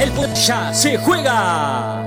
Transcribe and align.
el 0.00 0.34
ya 0.34 0.72
se 0.72 0.96
juega. 0.96 2.02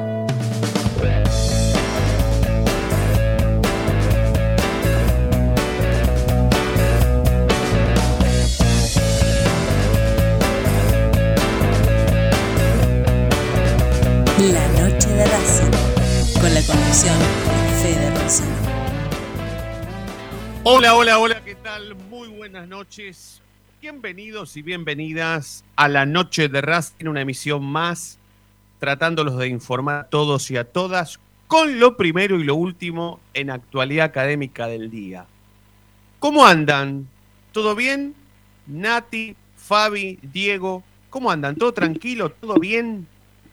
La 14.40 14.68
noche 14.80 15.10
de 15.10 15.26
Racing, 15.26 15.72
con 16.42 16.54
la 16.54 16.62
conducción 16.64 17.20
de 17.20 17.82
Fede 17.82 18.10
Racing. 18.16 18.44
Hola, 20.64 20.96
hola, 20.96 21.20
hola, 21.20 21.44
¿qué 21.44 21.56
tal? 21.56 21.94
Muy 22.10 22.30
buenas 22.30 22.68
noches. 22.68 23.33
Bienvenidos 23.84 24.56
y 24.56 24.62
bienvenidas 24.62 25.66
a 25.76 25.90
la 25.90 26.06
noche 26.06 26.48
de 26.48 26.62
Racing, 26.62 27.06
una 27.06 27.20
emisión 27.20 27.66
más, 27.66 28.18
tratándolos 28.80 29.38
de 29.38 29.50
informar 29.50 29.96
a 29.96 30.04
todos 30.06 30.50
y 30.52 30.56
a 30.56 30.64
todas 30.64 31.20
con 31.48 31.82
lo 31.82 31.98
primero 31.98 32.40
y 32.40 32.46
lo 32.46 32.56
último 32.56 33.20
en 33.34 33.50
actualidad 33.50 34.06
académica 34.06 34.68
del 34.68 34.90
día. 34.90 35.26
¿Cómo 36.20 36.46
andan? 36.46 37.10
¿Todo 37.52 37.76
bien? 37.76 38.16
Nati, 38.68 39.36
Fabi, 39.58 40.18
Diego, 40.32 40.82
¿cómo 41.10 41.30
andan? 41.30 41.58
¿Todo 41.58 41.74
tranquilo? 41.74 42.30
¿Todo 42.32 42.56
bien? 42.56 43.06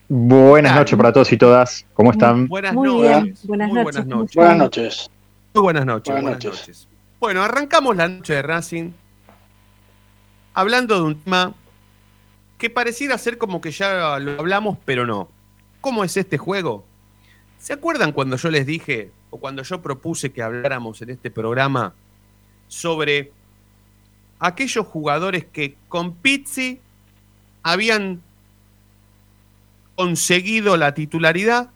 Buenas 0.08 0.76
noches 0.76 0.96
para 0.96 1.12
todos 1.12 1.32
y 1.32 1.38
todas. 1.38 1.84
¿Cómo 1.92 2.12
están? 2.12 2.46
Buenas 2.46 2.72
Muy 2.72 2.88
noches. 2.88 3.22
bien, 3.24 3.36
buenas 3.42 3.68
Muy 3.68 3.74
noches, 3.82 3.84
buenas 3.84 4.04
¿cómo 4.04 4.20
noches. 4.20 4.36
Buenas 4.36 4.56
noches. 4.56 5.10
Muy 5.54 5.62
buenas 5.64 5.86
noches. 5.86 6.12
Buenas 6.12 6.22
Buenas, 6.22 6.44
noches. 6.44 6.60
noches. 6.60 6.88
Bueno, 7.18 7.42
arrancamos 7.42 7.96
la 7.96 8.06
noche 8.06 8.34
de 8.34 8.42
Racing 8.42 8.92
hablando 10.54 10.96
de 10.96 11.02
un 11.02 11.20
tema 11.20 11.54
que 12.58 12.70
pareciera 12.70 13.16
ser 13.18 13.38
como 13.38 13.60
que 13.60 13.70
ya 13.70 14.18
lo 14.18 14.38
hablamos, 14.38 14.78
pero 14.84 15.06
no. 15.06 15.28
¿Cómo 15.80 16.04
es 16.04 16.16
este 16.16 16.38
juego? 16.38 16.84
¿Se 17.58 17.72
acuerdan 17.72 18.12
cuando 18.12 18.36
yo 18.36 18.50
les 18.50 18.66
dije, 18.66 19.10
o 19.30 19.38
cuando 19.38 19.62
yo 19.62 19.80
propuse 19.80 20.32
que 20.32 20.42
habláramos 20.42 21.00
en 21.02 21.10
este 21.10 21.30
programa 21.30 21.94
sobre 22.68 23.32
aquellos 24.38 24.86
jugadores 24.86 25.44
que 25.44 25.76
con 25.88 26.14
Pizzi 26.14 26.80
habían 27.62 28.22
conseguido 29.94 30.76
la 30.76 30.94
titularidad 30.94 31.70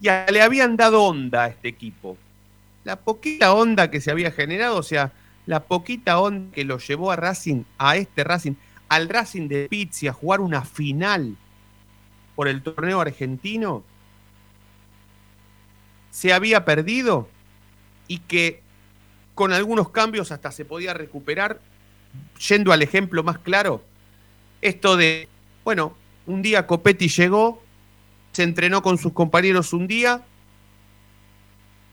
y 0.00 0.08
le 0.32 0.42
habían 0.42 0.76
dado 0.76 1.02
onda 1.04 1.44
a 1.44 1.48
este 1.48 1.68
equipo? 1.68 2.16
la 2.84 2.96
poquita 2.96 3.52
onda 3.52 3.90
que 3.90 4.00
se 4.00 4.10
había 4.10 4.30
generado, 4.30 4.76
o 4.76 4.82
sea, 4.82 5.12
la 5.46 5.64
poquita 5.64 6.20
onda 6.20 6.52
que 6.52 6.64
lo 6.64 6.78
llevó 6.78 7.10
a 7.10 7.16
Racing, 7.16 7.64
a 7.78 7.96
este 7.96 8.24
Racing, 8.24 8.54
al 8.88 9.08
Racing 9.08 9.48
de 9.48 9.68
Pizzi 9.68 10.08
a 10.08 10.12
jugar 10.12 10.40
una 10.40 10.64
final 10.64 11.36
por 12.34 12.48
el 12.48 12.62
torneo 12.62 13.00
argentino, 13.00 13.82
se 16.10 16.32
había 16.32 16.64
perdido 16.64 17.28
y 18.06 18.18
que 18.18 18.60
con 19.34 19.52
algunos 19.52 19.88
cambios 19.90 20.30
hasta 20.30 20.52
se 20.52 20.64
podía 20.64 20.92
recuperar, 20.94 21.60
yendo 22.48 22.72
al 22.72 22.82
ejemplo 22.82 23.22
más 23.22 23.38
claro, 23.38 23.82
esto 24.60 24.96
de, 24.96 25.28
bueno, 25.64 25.96
un 26.26 26.42
día 26.42 26.66
Copetti 26.66 27.08
llegó, 27.08 27.62
se 28.32 28.42
entrenó 28.42 28.82
con 28.82 28.98
sus 28.98 29.12
compañeros 29.12 29.72
un 29.72 29.86
día, 29.86 30.22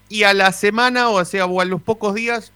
y 0.09 0.23
a 0.23 0.33
la 0.33 0.51
semana, 0.51 1.09
o 1.09 1.23
sea, 1.23 1.45
o 1.45 1.61
a 1.61 1.65
los 1.65 1.81
pocos 1.81 2.15
días, 2.15 2.51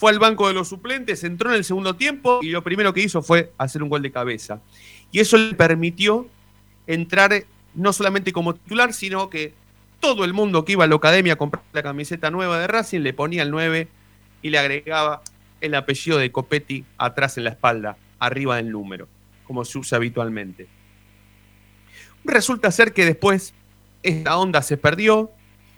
fue 0.00 0.12
al 0.12 0.18
banco 0.18 0.48
de 0.48 0.54
los 0.54 0.66
suplentes, 0.66 1.24
entró 1.24 1.50
en 1.50 1.56
el 1.56 1.64
segundo 1.64 1.94
tiempo 1.94 2.40
y 2.40 2.48
lo 2.48 2.64
primero 2.64 2.94
que 2.94 3.02
hizo 3.02 3.20
fue 3.20 3.52
hacer 3.58 3.82
un 3.82 3.90
gol 3.90 4.00
de 4.00 4.10
cabeza. 4.10 4.62
Y 5.12 5.20
eso 5.20 5.36
le 5.36 5.54
permitió 5.54 6.26
entrar 6.86 7.44
no 7.74 7.92
solamente 7.92 8.32
como 8.32 8.54
titular, 8.54 8.94
sino 8.94 9.28
que 9.28 9.52
todo 10.00 10.24
el 10.24 10.32
mundo 10.32 10.64
que 10.64 10.72
iba 10.72 10.84
a 10.84 10.86
la 10.86 10.94
academia 10.94 11.34
a 11.34 11.36
comprar 11.36 11.62
la 11.74 11.82
camiseta 11.82 12.30
nueva 12.30 12.58
de 12.58 12.66
Racing 12.66 13.00
le 13.00 13.12
ponía 13.12 13.42
el 13.42 13.50
9 13.50 13.88
y 14.40 14.48
le 14.48 14.58
agregaba 14.58 15.20
el 15.60 15.74
apellido 15.74 16.16
de 16.16 16.32
Copetti 16.32 16.86
atrás 16.96 17.36
en 17.36 17.44
la 17.44 17.50
espalda, 17.50 17.98
arriba 18.18 18.56
del 18.56 18.70
número, 18.70 19.06
como 19.44 19.66
se 19.66 19.76
usa 19.76 19.96
habitualmente. 19.96 20.66
Resulta 22.24 22.70
ser 22.70 22.94
que 22.94 23.04
después 23.04 23.52
esta 24.02 24.38
onda 24.38 24.62
se 24.62 24.78
perdió, 24.78 25.30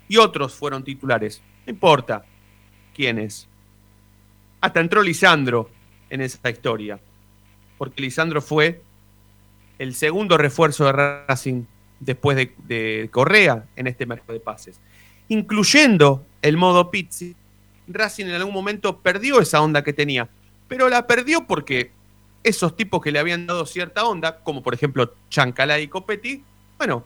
y 0.07 0.15
otros 0.15 0.53
fueron 0.53 0.85
titulares. 0.85 1.41
No 1.65 1.73
importa 1.73 2.23
quiénes. 2.95 3.49
Hasta 4.63 4.79
entró 4.79 5.03
Lisandro 5.03 5.69
en 6.09 6.21
esa 6.21 6.49
historia. 6.49 6.97
Porque 7.77 8.01
Lisandro 8.01 8.41
fue 8.41 8.81
el 9.77 9.93
segundo 9.93 10.37
refuerzo 10.37 10.85
de 10.85 10.93
Racing 10.93 11.65
después 11.99 12.37
de, 12.37 13.09
Correa 13.11 13.65
en 13.75 13.87
este 13.87 14.05
mercado 14.05 14.31
de 14.31 14.39
pases. 14.39 14.79
Incluyendo 15.27 16.25
el 16.41 16.55
modo 16.55 16.89
Pizzi, 16.91 17.35
Racing 17.89 18.27
en 18.27 18.35
algún 18.35 18.53
momento 18.53 18.99
perdió 18.99 19.41
esa 19.41 19.61
onda 19.61 19.83
que 19.83 19.91
tenía. 19.91 20.29
Pero 20.69 20.87
la 20.87 21.07
perdió 21.07 21.45
porque 21.45 21.91
esos 22.41 22.77
tipos 22.77 23.01
que 23.01 23.11
le 23.11 23.19
habían 23.19 23.45
dado 23.45 23.65
cierta 23.65 24.05
onda, 24.05 24.39
como 24.45 24.63
por 24.63 24.73
ejemplo 24.73 25.13
Chancalay 25.29 25.83
y 25.83 25.87
Copetti, 25.89 26.41
bueno, 26.77 27.05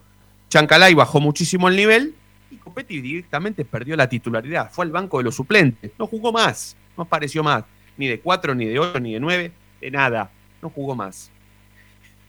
Chancalay 0.50 0.94
bajó 0.94 1.20
muchísimo 1.20 1.70
el 1.70 1.76
nivel 1.76 2.14
y 2.52 2.58
Copetti 2.58 3.02
directamente 3.02 3.66
perdió 3.66 3.96
la 3.96 4.08
titularidad. 4.08 4.70
Fue 4.72 4.86
al 4.86 4.92
banco 4.92 5.18
de 5.18 5.24
los 5.24 5.34
suplentes. 5.34 5.92
No 5.98 6.06
jugó 6.06 6.32
más. 6.32 6.78
No 6.98 7.04
apareció 7.04 7.44
más. 7.44 7.64
Ni 7.98 8.08
de 8.08 8.20
4, 8.20 8.56
ni 8.56 8.66
de 8.66 8.80
8, 8.80 9.00
ni 9.00 9.14
de 9.14 9.20
9. 9.20 9.52
De 9.82 9.92
nada. 9.92 10.32
No 10.62 10.70
jugó 10.70 10.96
más. 10.96 11.32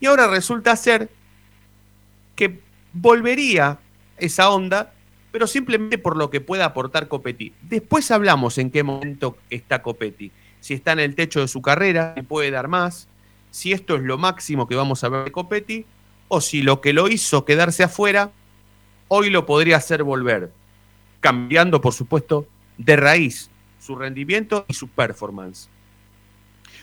Y 0.00 0.06
ahora 0.06 0.28
resulta 0.28 0.76
ser 0.76 1.08
que 2.36 2.60
volvería 2.92 3.78
esa 4.18 4.50
onda, 4.50 4.92
pero 5.32 5.46
simplemente 5.46 5.98
por 5.98 6.16
lo 6.16 6.30
que 6.30 6.40
pueda 6.40 6.66
aportar 6.66 7.08
Copetti. 7.08 7.52
Después 7.62 8.10
hablamos 8.10 8.58
en 8.58 8.70
qué 8.70 8.82
momento 8.82 9.36
está 9.50 9.82
Copetti. 9.82 10.30
Si 10.60 10.74
está 10.74 10.92
en 10.92 11.00
el 11.00 11.14
techo 11.14 11.40
de 11.40 11.48
su 11.48 11.62
carrera, 11.62 12.14
puede 12.28 12.50
dar 12.50 12.68
más. 12.68 13.08
Si 13.50 13.72
esto 13.72 13.96
es 13.96 14.02
lo 14.02 14.18
máximo 14.18 14.68
que 14.68 14.76
vamos 14.76 15.02
a 15.02 15.08
ver 15.08 15.24
de 15.24 15.32
Copetti. 15.32 15.86
O 16.28 16.42
si 16.42 16.60
lo 16.60 16.82
que 16.82 16.92
lo 16.92 17.08
hizo 17.08 17.46
quedarse 17.46 17.82
afuera 17.82 18.30
hoy 19.08 19.30
lo 19.30 19.46
podría 19.46 19.78
hacer 19.78 20.04
volver, 20.04 20.52
cambiando, 21.20 21.80
por 21.80 21.94
supuesto, 21.94 22.46
de 22.76 22.96
raíz 22.96 23.50
su 23.88 23.96
rendimiento 23.96 24.66
y 24.68 24.74
su 24.74 24.88
performance. 24.88 25.68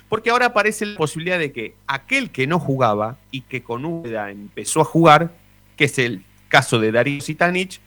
Porque 0.09 0.31
ahora 0.31 0.47
aparece 0.47 0.85
la 0.85 0.97
posibilidad 0.97 1.39
de 1.39 1.51
que 1.51 1.75
aquel 1.87 2.31
que 2.31 2.47
no 2.47 2.59
jugaba 2.59 3.17
y 3.29 3.41
que 3.41 3.63
con 3.63 3.85
Úbeda 3.85 4.31
empezó 4.31 4.81
a 4.81 4.85
jugar, 4.85 5.31
que 5.77 5.85
es 5.85 5.99
el 5.99 6.23
caso 6.47 6.79
de 6.79 6.91
Darío 6.91 7.21
Sitanich, 7.21 7.79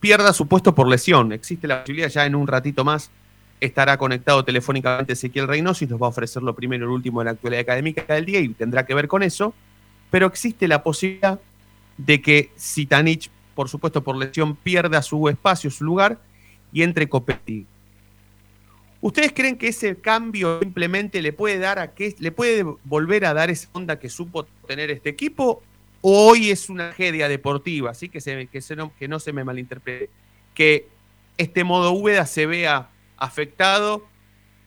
pierda 0.00 0.32
su 0.32 0.48
puesto 0.48 0.74
por 0.74 0.88
lesión. 0.88 1.32
Existe 1.32 1.68
la 1.68 1.82
posibilidad, 1.82 2.08
ya 2.08 2.24
en 2.24 2.34
un 2.34 2.46
ratito 2.46 2.84
más 2.84 3.10
estará 3.60 3.98
conectado 3.98 4.44
telefónicamente 4.44 5.12
Ezequiel 5.12 5.46
Reynoso 5.46 5.84
y 5.84 5.88
nos 5.88 6.00
va 6.00 6.06
a 6.06 6.10
ofrecer 6.10 6.42
lo 6.42 6.54
primero 6.54 6.86
y 6.86 6.88
lo 6.88 6.94
último 6.94 7.20
de 7.20 7.26
la 7.26 7.30
actualidad 7.32 7.60
académica 7.60 8.14
del 8.14 8.24
día 8.24 8.40
y 8.40 8.48
tendrá 8.48 8.86
que 8.86 8.94
ver 8.94 9.08
con 9.08 9.22
eso. 9.22 9.54
Pero 10.10 10.26
existe 10.26 10.68
la 10.68 10.82
posibilidad 10.82 11.38
de 11.96 12.20
que 12.20 12.50
Sitanich 12.56 13.30
por 13.54 13.68
supuesto 13.68 14.02
por 14.02 14.16
lesión, 14.16 14.56
pierda 14.56 15.00
su 15.02 15.28
espacio, 15.28 15.70
su 15.70 15.84
lugar 15.84 16.18
y 16.72 16.82
entre 16.82 17.08
Copetti. 17.08 17.66
¿Ustedes 19.04 19.34
creen 19.34 19.58
que 19.58 19.68
ese 19.68 20.00
cambio 20.00 20.60
simplemente 20.60 21.20
le 21.20 21.34
puede 21.34 21.58
dar 21.58 21.78
a 21.78 21.92
qué, 21.92 22.16
le 22.20 22.32
puede 22.32 22.62
volver 22.84 23.26
a 23.26 23.34
dar 23.34 23.50
esa 23.50 23.68
onda 23.74 23.98
que 23.98 24.08
supo 24.08 24.44
tener 24.66 24.90
este 24.90 25.10
equipo? 25.10 25.62
¿O 26.00 26.28
hoy 26.28 26.50
es 26.50 26.70
una 26.70 26.86
tragedia 26.86 27.28
deportiva? 27.28 27.90
Así 27.90 28.08
que, 28.08 28.22
se, 28.22 28.46
que, 28.46 28.62
se 28.62 28.76
no, 28.76 28.96
que 28.98 29.06
no 29.06 29.20
se 29.20 29.34
me 29.34 29.44
malinterprete. 29.44 30.08
Que 30.54 30.88
este 31.36 31.64
modo 31.64 31.92
Úbeda 31.92 32.24
se 32.24 32.46
vea 32.46 32.88
afectado 33.18 34.06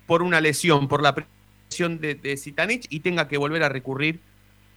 por 0.05 0.21
una 0.21 0.39
lesión, 0.39 0.87
por 0.87 1.01
la 1.01 1.15
presión 1.15 1.99
de, 1.99 2.13
de 2.13 2.37
Zitanich 2.37 2.85
y 2.91 2.99
tenga 2.99 3.27
que 3.27 3.37
volver 3.37 3.63
a 3.63 3.69
recurrir 3.69 4.19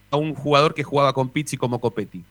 a 0.09 0.17
un 0.17 0.33
jugador 0.33 0.73
que 0.73 0.81
jugaba 0.81 1.13
con 1.13 1.29
Pizzi 1.29 1.55
como 1.55 1.79
Copetti. 1.79 2.25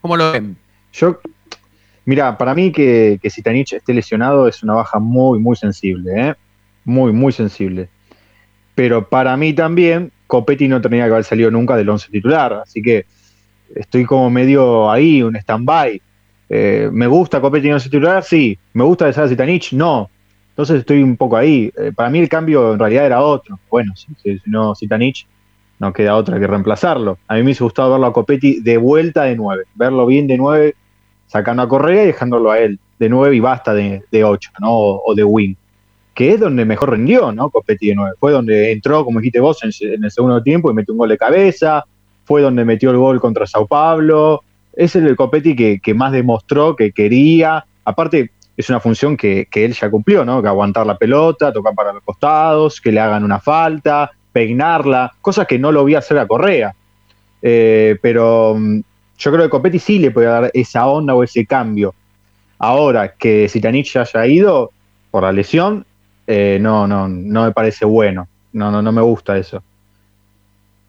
¿Cómo 0.00 0.16
lo 0.16 0.32
ven? 0.32 0.56
Yo, 0.92 1.20
mira, 2.04 2.36
para 2.38 2.54
mí 2.54 2.72
que, 2.72 3.18
que 3.22 3.30
Zitanich 3.30 3.72
esté 3.74 3.92
lesionado 3.94 4.48
es 4.48 4.62
una 4.62 4.74
baja 4.74 4.98
muy, 4.98 5.38
muy 5.38 5.56
sensible, 5.56 6.12
¿eh? 6.16 6.34
Muy, 6.84 7.12
muy 7.12 7.32
sensible. 7.32 7.88
pero 8.74 9.08
para 9.08 9.36
mí 9.36 9.52
también 9.52 10.12
Copetti 10.28 10.68
no 10.68 10.80
tenía 10.80 11.06
que 11.06 11.10
haber 11.12 11.24
salido 11.24 11.50
nunca 11.50 11.76
del 11.76 11.88
11 11.88 12.10
titular, 12.10 12.52
así 12.52 12.80
que 12.80 13.06
estoy 13.74 14.04
como 14.04 14.30
medio 14.30 14.90
ahí, 14.90 15.22
un 15.22 15.34
stand-by. 15.36 16.00
Eh, 16.48 16.88
¿Me 16.92 17.06
gusta 17.06 17.40
Copetti 17.40 17.66
en 17.66 17.74
11 17.74 17.90
titular? 17.90 18.22
Sí. 18.22 18.58
¿Me 18.72 18.84
gusta 18.84 19.06
de 19.06 19.12
Sara 19.12 19.28
Zitanich? 19.28 19.72
No. 19.72 20.08
Entonces 20.50 20.78
estoy 20.80 21.02
un 21.02 21.16
poco 21.16 21.36
ahí. 21.36 21.72
Eh, 21.76 21.92
para 21.94 22.08
mí 22.08 22.20
el 22.20 22.28
cambio 22.28 22.72
en 22.72 22.78
realidad 22.78 23.06
era 23.06 23.20
otro. 23.20 23.58
Bueno, 23.70 23.94
si, 23.96 24.06
si 24.22 24.40
no 24.46 24.74
Zitanich, 24.74 25.26
no 25.78 25.92
queda 25.92 26.16
otra 26.16 26.38
que 26.38 26.46
reemplazarlo. 26.46 27.18
A 27.28 27.34
mí 27.34 27.40
me 27.40 27.46
hubiese 27.46 27.64
gustado 27.64 27.92
verlo 27.92 28.06
a 28.06 28.12
Copetti 28.12 28.60
de 28.60 28.76
vuelta 28.76 29.24
de 29.24 29.36
9, 29.36 29.64
verlo 29.74 30.06
bien 30.06 30.26
de 30.26 30.36
9, 30.36 30.74
sacando 31.26 31.62
a 31.62 31.68
Correa 31.68 32.04
y 32.04 32.06
dejándolo 32.08 32.50
a 32.50 32.58
él 32.58 32.78
de 32.98 33.08
9 33.08 33.36
y 33.36 33.40
basta 33.40 33.74
de, 33.74 34.02
de 34.10 34.24
8, 34.24 34.50
¿no? 34.60 34.70
O, 34.70 35.14
de 35.14 35.24
wing 35.24 35.54
que 36.14 36.32
es 36.32 36.40
donde 36.40 36.64
mejor 36.64 36.90
rindió, 36.90 37.30
¿no? 37.30 37.48
Copetti 37.48 37.86
de 37.86 37.94
9. 37.94 38.16
Fue 38.18 38.32
donde 38.32 38.72
entró, 38.72 39.04
como 39.04 39.20
dijiste 39.20 39.38
vos, 39.38 39.62
en, 39.62 40.02
el 40.02 40.10
segundo 40.10 40.42
tiempo 40.42 40.68
y 40.68 40.74
metió 40.74 40.92
un 40.92 40.98
gol 40.98 41.10
de 41.10 41.16
cabeza. 41.16 41.84
Fue 42.24 42.42
donde 42.42 42.64
metió 42.64 42.90
el 42.90 42.96
gol 42.96 43.20
contra 43.20 43.46
Sao 43.46 43.68
Paulo. 43.68 44.42
Es 44.72 44.96
el 44.96 45.14
Copetti 45.14 45.54
que, 45.54 45.78
que 45.78 45.94
más 45.94 46.10
demostró 46.10 46.74
que 46.74 46.90
quería. 46.90 47.64
Aparte, 47.84 48.32
es 48.56 48.68
una 48.68 48.80
función 48.80 49.16
que, 49.16 49.46
que, 49.48 49.64
él 49.64 49.74
ya 49.74 49.88
cumplió, 49.88 50.24
¿no? 50.24 50.42
Que 50.42 50.48
aguantar 50.48 50.84
la 50.84 50.98
pelota, 50.98 51.52
tocar 51.52 51.72
para 51.76 51.92
los 51.92 52.02
costados, 52.02 52.80
que 52.80 52.90
le 52.90 52.98
hagan 52.98 53.22
una 53.22 53.38
falta, 53.38 54.10
peinarla, 54.38 55.12
cosas 55.20 55.48
que 55.48 55.58
no 55.58 55.72
lo 55.72 55.84
vi 55.84 55.96
hacer 55.96 56.16
a 56.16 56.28
Correa. 56.28 56.72
Eh, 57.42 57.98
pero 58.00 58.54
mm, 58.56 58.80
yo 59.18 59.32
creo 59.32 59.42
que 59.44 59.50
Copetti 59.50 59.80
sí 59.80 59.98
le 59.98 60.12
puede 60.12 60.28
dar 60.28 60.48
esa 60.54 60.86
onda 60.86 61.16
o 61.16 61.24
ese 61.24 61.44
cambio. 61.44 61.92
Ahora 62.60 63.14
que 63.14 63.48
Zitanich 63.48 63.92
ya 63.92 64.02
haya 64.02 64.26
ido 64.26 64.70
por 65.10 65.24
la 65.24 65.32
lesión, 65.32 65.84
eh, 66.28 66.58
no, 66.60 66.86
no, 66.86 67.08
no 67.08 67.44
me 67.46 67.50
parece 67.50 67.84
bueno. 67.84 68.28
No, 68.52 68.70
no, 68.70 68.80
no 68.80 68.92
me 68.92 69.02
gusta 69.02 69.36
eso. 69.36 69.60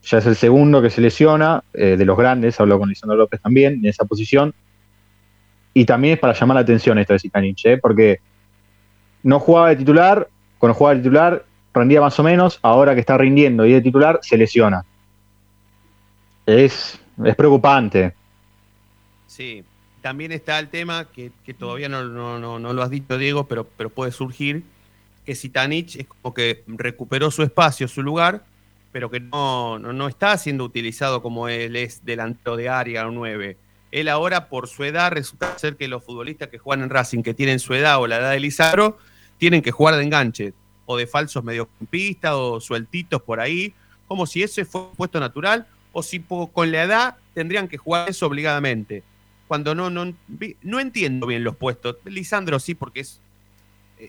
Ya 0.04 0.20
es 0.20 0.28
el 0.28 0.36
segundo 0.36 0.80
que 0.80 0.92
se 0.92 1.02
lesiona, 1.02 1.64
eh, 1.74 1.96
de 1.98 2.06
los 2.06 2.18
grandes, 2.18 2.60
habló 2.60 2.78
con 2.78 2.90
Lisandro 2.90 3.18
López 3.18 3.42
también, 3.42 3.74
en 3.74 3.86
esa 3.88 4.06
posición. 4.06 4.54
Y 5.74 5.86
también 5.86 6.14
es 6.14 6.20
para 6.20 6.34
llamar 6.34 6.56
la 6.56 6.62
atención 6.62 7.00
esto 7.00 7.14
de 7.14 7.20
Zitanich, 7.20 7.66
¿eh? 7.66 7.80
porque 7.80 8.20
no 9.24 9.40
jugaba 9.40 9.70
de 9.70 9.76
titular, 9.78 10.28
cuando 10.60 10.76
jugaba 10.76 10.94
de 10.94 11.02
titular 11.02 11.46
rendía 11.74 12.02
más 12.02 12.20
o 12.20 12.24
menos, 12.24 12.60
ahora 12.62 12.94
que 12.94 13.02
está 13.02 13.18
rindiendo 13.18 13.66
y 13.66 13.74
de 13.74 13.82
titular, 13.82 14.20
se 14.22 14.38
lesiona. 14.38 14.84
Es, 16.46 17.00
es 17.24 17.36
preocupante. 17.36 18.14
Sí, 19.28 19.64
también 20.02 20.32
está 20.32 20.60
el 20.60 20.70
tema 20.70 21.08
que, 21.12 21.32
todavía 21.58 21.90
no, 21.90 22.04
no, 22.04 22.60
no, 22.60 22.74
lo 22.74 22.82
has 22.82 22.90
dicho, 22.90 23.18
Diego, 23.18 23.48
pero, 23.48 23.68
pero 23.78 23.90
puede 23.90 24.12
surgir, 24.12 24.64
que 25.26 25.36
Sitanich 25.36 25.98
es 25.98 26.08
como 26.08 26.34
que 26.34 26.64
recuperó 26.68 27.30
su 27.30 27.44
espacio, 27.44 27.88
su 27.88 28.02
lugar, 28.02 28.44
pero 28.92 29.12
que 29.12 29.20
no, 29.20 29.78
no, 29.78 30.08
está 30.08 30.38
siendo 30.38 30.64
utilizado 30.64 31.22
como 31.22 31.48
él 31.48 31.76
es 31.76 32.04
delantero 32.04 32.56
de 32.56 32.70
área 32.70 33.08
o 33.08 33.12
9. 33.12 33.58
Él 33.92 34.08
ahora, 34.08 34.50
por 34.50 34.68
su 34.68 34.84
edad, 34.84 35.12
resulta 35.12 35.58
ser 35.58 35.76
que 35.76 35.88
los 35.88 36.04
futbolistas 36.04 36.50
que 36.50 36.58
juegan 36.58 36.84
en 36.84 36.90
Racing, 36.90 37.22
que 37.22 37.34
tienen 37.34 37.60
su 37.60 37.74
edad 37.74 38.00
o 38.00 38.08
la 38.08 38.18
edad 38.18 38.32
de 38.32 38.40
Lizardo, 38.40 38.98
tienen 39.38 39.62
que 39.62 39.72
jugar 39.72 39.96
de 39.96 40.04
enganche, 40.04 40.54
o 40.90 40.98
de 40.98 41.06
falsos 41.06 41.44
mediocampistas, 41.44 42.34
o 42.34 42.60
sueltitos 42.60 43.22
por 43.22 43.40
ahí, 43.40 43.74
como 44.08 44.26
si 44.26 44.42
ese 44.42 44.66
fue 44.66 44.82
un 44.82 44.96
puesto 44.96 45.20
natural, 45.20 45.68
o 45.92 46.02
si 46.02 46.20
con 46.20 46.72
la 46.72 46.84
edad 46.84 47.18
tendrían 47.36 47.68
que 47.68 47.78
jugar 47.78 48.10
eso 48.10 48.26
obligadamente. 48.26 49.04
Cuando 49.48 49.76
no, 49.76 49.90
no, 49.90 50.14
no 50.64 50.80
entiendo 50.80 51.28
bien 51.28 51.44
los 51.44 51.56
puestos. 51.56 51.98
Lisandro 52.06 52.60
sí, 52.60 52.74
porque 52.76 53.02
es 53.02 53.22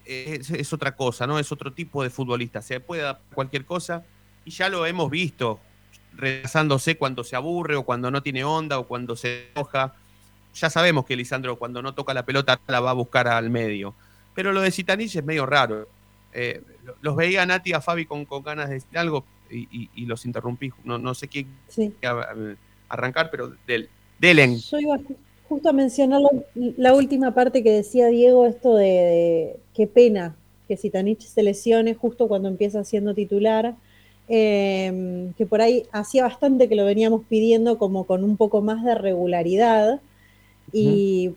es, 0.04 0.72
otra 0.72 0.94
cosa, 0.94 1.26
¿no? 1.26 1.38
Es 1.38 1.50
otro 1.52 1.72
tipo 1.72 2.02
de 2.02 2.10
futbolista. 2.10 2.62
Se 2.62 2.80
puede 2.80 3.02
dar 3.02 3.20
cualquier 3.34 3.64
cosa 3.64 4.04
y 4.44 4.50
ya 4.50 4.68
lo 4.68 4.86
hemos 4.86 5.10
visto 5.10 5.60
retrasándose 6.14 6.96
cuando 6.96 7.24
se 7.24 7.36
aburre 7.36 7.76
o 7.76 7.84
cuando 7.84 8.10
no 8.10 8.22
tiene 8.22 8.44
onda 8.44 8.78
o 8.78 8.86
cuando 8.86 9.16
se 9.16 9.50
enoja. 9.54 9.94
Ya 10.54 10.70
sabemos 10.70 11.04
que 11.04 11.16
Lisandro 11.16 11.56
cuando 11.56 11.82
no 11.82 11.94
toca 11.94 12.14
la 12.14 12.24
pelota 12.24 12.60
la 12.66 12.80
va 12.80 12.90
a 12.90 12.94
buscar 12.94 13.28
al 13.28 13.50
medio. 13.50 13.94
Pero 14.34 14.52
lo 14.52 14.60
de 14.60 14.70
Citanich 14.70 15.16
es 15.16 15.24
medio 15.24 15.46
raro. 15.46 15.88
Eh, 16.32 16.62
los 17.02 17.16
veía 17.16 17.44
Nati 17.44 17.72
a 17.72 17.80
Fabi 17.80 18.06
con, 18.06 18.26
ganas 18.44 18.68
de 18.68 18.74
decir 18.74 18.98
algo 18.98 19.24
y, 19.50 20.06
los 20.06 20.26
interrumpí. 20.26 20.70
No, 20.84 20.98
no 20.98 21.14
sé 21.14 21.28
quién 21.28 21.48
arrancar, 22.88 23.30
pero 23.30 23.52
del, 23.66 23.88
Delen. 24.18 24.58
Yo 24.58 24.78
iba 24.78 24.98
justo 25.48 25.68
a 25.68 25.72
mencionar 25.72 26.20
la, 26.54 26.94
última 26.94 27.34
parte 27.34 27.62
que 27.62 27.72
decía 27.72 28.06
Diego, 28.08 28.46
esto 28.46 28.76
de, 28.76 29.56
qué 29.74 29.86
pena 29.86 30.36
que 30.68 30.76
Sitanich 30.76 31.22
se 31.22 31.42
lesione 31.42 31.94
justo 31.94 32.28
cuando 32.28 32.48
empieza 32.48 32.84
siendo 32.84 33.14
titular, 33.14 33.74
em, 34.28 35.32
que 35.32 35.46
por 35.46 35.60
ahí 35.60 35.86
hacía 35.90 36.22
bastante 36.22 36.68
que 36.68 36.76
lo 36.76 36.84
veníamos 36.84 37.22
pidiendo 37.28 37.78
como 37.78 38.04
con 38.04 38.22
un 38.22 38.36
poco 38.36 38.60
más 38.60 38.84
de 38.84 38.94
regularidad. 38.94 40.00
Y 40.72 41.32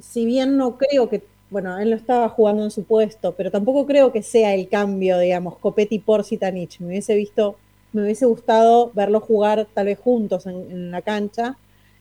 si 0.00 0.24
bien 0.24 0.56
no 0.56 0.78
creo 0.78 1.10
que, 1.10 1.22
bueno, 1.54 1.78
él 1.78 1.90
no 1.90 1.96
estaba 1.96 2.28
jugando 2.28 2.64
en 2.64 2.70
su 2.70 2.84
puesto, 2.84 3.32
pero 3.32 3.50
tampoco 3.50 3.86
creo 3.86 4.12
que 4.12 4.22
sea 4.22 4.54
el 4.54 4.68
cambio, 4.68 5.18
digamos, 5.18 5.56
Copetti 5.56 5.98
por 5.98 6.24
Sitanich. 6.24 6.80
Me 6.80 6.88
hubiese 6.88 7.14
visto, 7.14 7.56
me 7.92 8.02
hubiese 8.02 8.26
gustado 8.26 8.90
verlo 8.92 9.20
jugar 9.20 9.66
tal 9.72 9.86
vez 9.86 9.98
juntos 9.98 10.46
en 10.46 10.90
la 10.90 11.00
cancha 11.00 11.56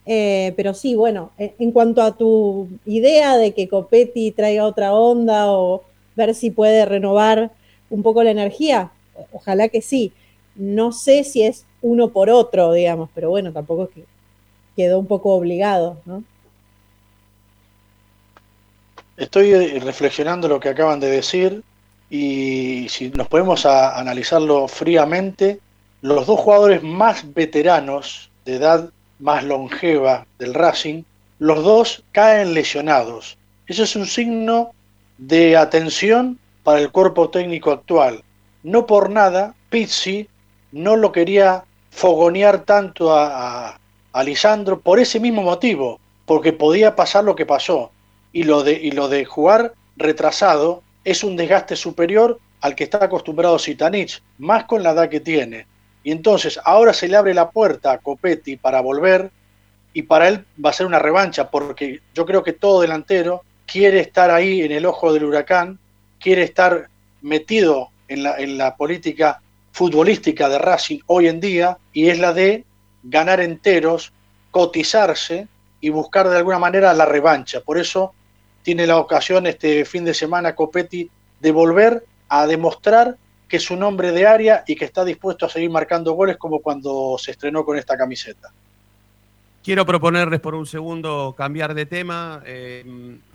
eh, 0.06 0.54
pero 0.58 0.74
sí, 0.74 0.96
bueno, 0.96 1.32
eh, 1.38 1.54
en 1.60 1.72
cuanto 1.72 2.02
a 2.02 2.18
tu 2.18 2.68
idea 2.86 3.38
de 3.38 3.54
que 3.54 3.70
Copetti 3.70 4.32
traiga 4.32 4.66
otra 4.66 4.94
onda 4.94 5.52
o 5.52 5.84
ver 6.16 6.36
si 6.36 6.52
puede 6.52 6.86
renovar 6.86 7.52
un 7.90 8.04
poco 8.04 8.24
la 8.24 8.32
energía, 8.32 8.92
ojalá 9.32 9.70
que 9.70 9.82
sí. 9.82 10.12
No 10.56 10.92
sé 10.92 11.24
si 11.24 11.44
es 11.44 11.66
uno 11.82 12.10
por 12.10 12.30
otro, 12.30 12.74
digamos, 12.74 13.10
pero 13.16 13.30
bueno, 13.30 13.52
tampoco 13.54 13.84
es 13.86 13.90
que 13.92 14.06
quedó 14.76 15.00
un 15.00 15.08
poco 15.08 15.34
obligado, 15.34 15.98
¿no? 16.06 16.24
Estoy 19.24 19.54
eh, 19.54 19.80
reflexionando 19.80 20.50
lo 20.50 20.60
que 20.60 20.68
acaban 20.68 21.00
de 21.00 21.10
decir 21.10 21.64
y 22.10 22.88
si 22.90 23.10
nos 23.12 23.30
podemos 23.30 23.66
analizarlo 23.66 24.68
fríamente, 24.68 25.62
los 26.02 26.28
dos 26.28 26.42
jugadores 26.42 26.84
más 26.84 27.34
veteranos 27.34 28.30
de 28.44 28.56
edad 28.56 28.90
más 29.20 29.46
longeva 29.46 30.28
del 30.40 30.54
Racing, 30.54 31.04
los 31.40 31.64
dos 31.64 32.04
caen 32.12 32.54
lesionados. 32.54 33.38
Eso 33.66 33.84
es 33.84 33.96
un 33.96 34.08
signo 34.08 34.72
de 35.18 35.56
atención 35.56 36.38
para 36.64 36.82
el 36.82 36.92
cuerpo 36.92 37.30
técnico 37.30 37.72
actual. 37.72 38.24
No 38.62 38.86
por 38.86 39.10
nada, 39.10 39.56
Pizzi 39.70 40.28
no 40.74 40.98
lo 40.98 41.14
quería 41.14 41.64
fogonear 41.92 42.66
tanto 42.66 43.16
a, 43.16 43.80
a, 44.12 44.24
Lisandro 44.26 44.82
por 44.82 45.00
ese 45.00 45.22
mismo 45.22 45.44
motivo, 45.44 46.02
porque 46.26 46.52
podía 46.52 46.98
pasar 46.98 47.24
lo 47.24 47.36
que 47.36 47.46
pasó. 47.46 47.90
Y 48.34 48.44
lo 48.44 48.64
de, 48.64 48.74
y 48.74 48.92
lo 48.92 49.08
de 49.08 49.24
jugar 49.24 49.74
retrasado 49.96 50.84
es 51.06 51.24
un 51.24 51.38
desgaste 51.38 51.76
superior 51.76 52.40
al 52.62 52.76
que 52.76 52.84
está 52.84 53.04
acostumbrado 53.04 53.60
Sitanich, 53.60 54.22
más 54.40 54.66
con 54.66 54.84
la 54.84 54.92
edad 54.92 55.10
que 55.10 55.20
tiene. 55.20 55.68
Y 56.04 56.12
entonces 56.12 56.60
ahora 56.64 56.94
se 56.94 57.08
le 57.08 57.16
abre 57.16 57.34
la 57.34 57.50
puerta 57.50 57.92
a 57.92 57.98
Copetti 58.00 58.58
para 58.58 58.82
volver 58.82 59.32
y 59.94 60.04
para 60.04 60.28
él 60.28 60.46
va 60.64 60.72
a 60.72 60.74
ser 60.74 60.86
una 60.86 61.00
revancha 61.00 61.50
porque 61.50 62.02
yo 62.14 62.26
creo 62.26 62.44
que 62.44 62.54
todo 62.54 62.82
delantero 62.82 63.44
quiere 63.66 64.00
estar 64.00 64.32
ahí 64.32 64.62
en 64.62 64.72
el 64.72 64.86
ojo 64.86 65.14
del 65.14 65.26
huracán, 65.26 65.80
quiere 66.20 66.44
estar 66.44 66.90
metido 67.22 67.90
en 68.08 68.24
la, 68.24 68.38
en 68.38 68.58
la 68.58 68.76
política 68.76 69.42
futbolística 69.72 70.50
de 70.50 70.58
Racing 70.58 71.00
hoy 71.08 71.28
en 71.28 71.40
día 71.40 71.78
y 71.94 72.10
es 72.10 72.20
la 72.20 72.34
de 72.34 72.66
ganar 73.04 73.40
enteros, 73.40 74.14
cotizarse 74.52 75.48
y 75.82 75.90
buscar 75.90 76.30
de 76.30 76.38
alguna 76.38 76.60
manera 76.60 76.94
la 76.94 77.06
revancha. 77.06 77.62
Por 77.62 77.78
eso 77.78 78.14
tiene 78.64 78.88
la 78.88 78.98
ocasión 78.98 79.46
este 79.46 79.86
fin 79.86 80.06
de 80.06 80.14
semana 80.14 80.56
Copetti 80.56 81.10
de 81.40 81.52
volver 81.52 82.04
a 82.30 82.48
demostrar 82.48 83.18
que 83.48 83.58
es 83.58 83.70
un 83.70 83.84
hombre 83.84 84.12
de 84.12 84.26
área 84.26 84.64
y 84.66 84.76
que 84.76 84.86
está 84.86 85.06
dispuesto 85.06 85.46
a 85.46 85.50
seguir 85.50 85.70
marcando 85.70 86.14
goles 86.14 86.38
como 86.38 86.60
cuando 86.60 87.18
se 87.20 87.32
estrenó 87.32 87.64
con 87.64 87.78
esta 87.78 87.96
camiseta. 87.96 88.52
Quiero 89.64 89.86
proponerles 89.86 90.40
por 90.40 90.56
un 90.56 90.66
segundo 90.66 91.36
cambiar 91.38 91.74
de 91.74 91.86
tema, 91.86 92.42
eh, 92.46 92.84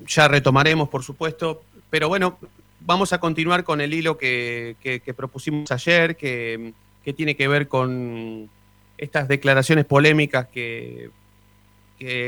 ya 0.07 0.27
retomaremos 0.27 0.89
por 0.89 1.05
supuesto, 1.05 1.63
pero 1.89 2.09
bueno, 2.09 2.39
vamos 2.81 3.13
a 3.13 3.21
continuar 3.21 3.65
con 3.65 3.81
el 3.81 3.95
hilo 3.95 4.19
que, 4.19 4.75
propusimos 5.17 5.71
ayer, 5.71 6.17
que, 6.17 6.73
tiene 7.17 7.37
que 7.37 7.49
ver 7.49 7.69
con 7.69 8.51
estas 8.99 9.29
declaraciones 9.29 9.87
polémicas 9.87 10.49
que, 10.49 11.11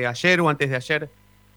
ayer 0.07 0.41
o 0.41 0.49
antes 0.49 0.71
de 0.71 0.77
ayer 0.77 1.11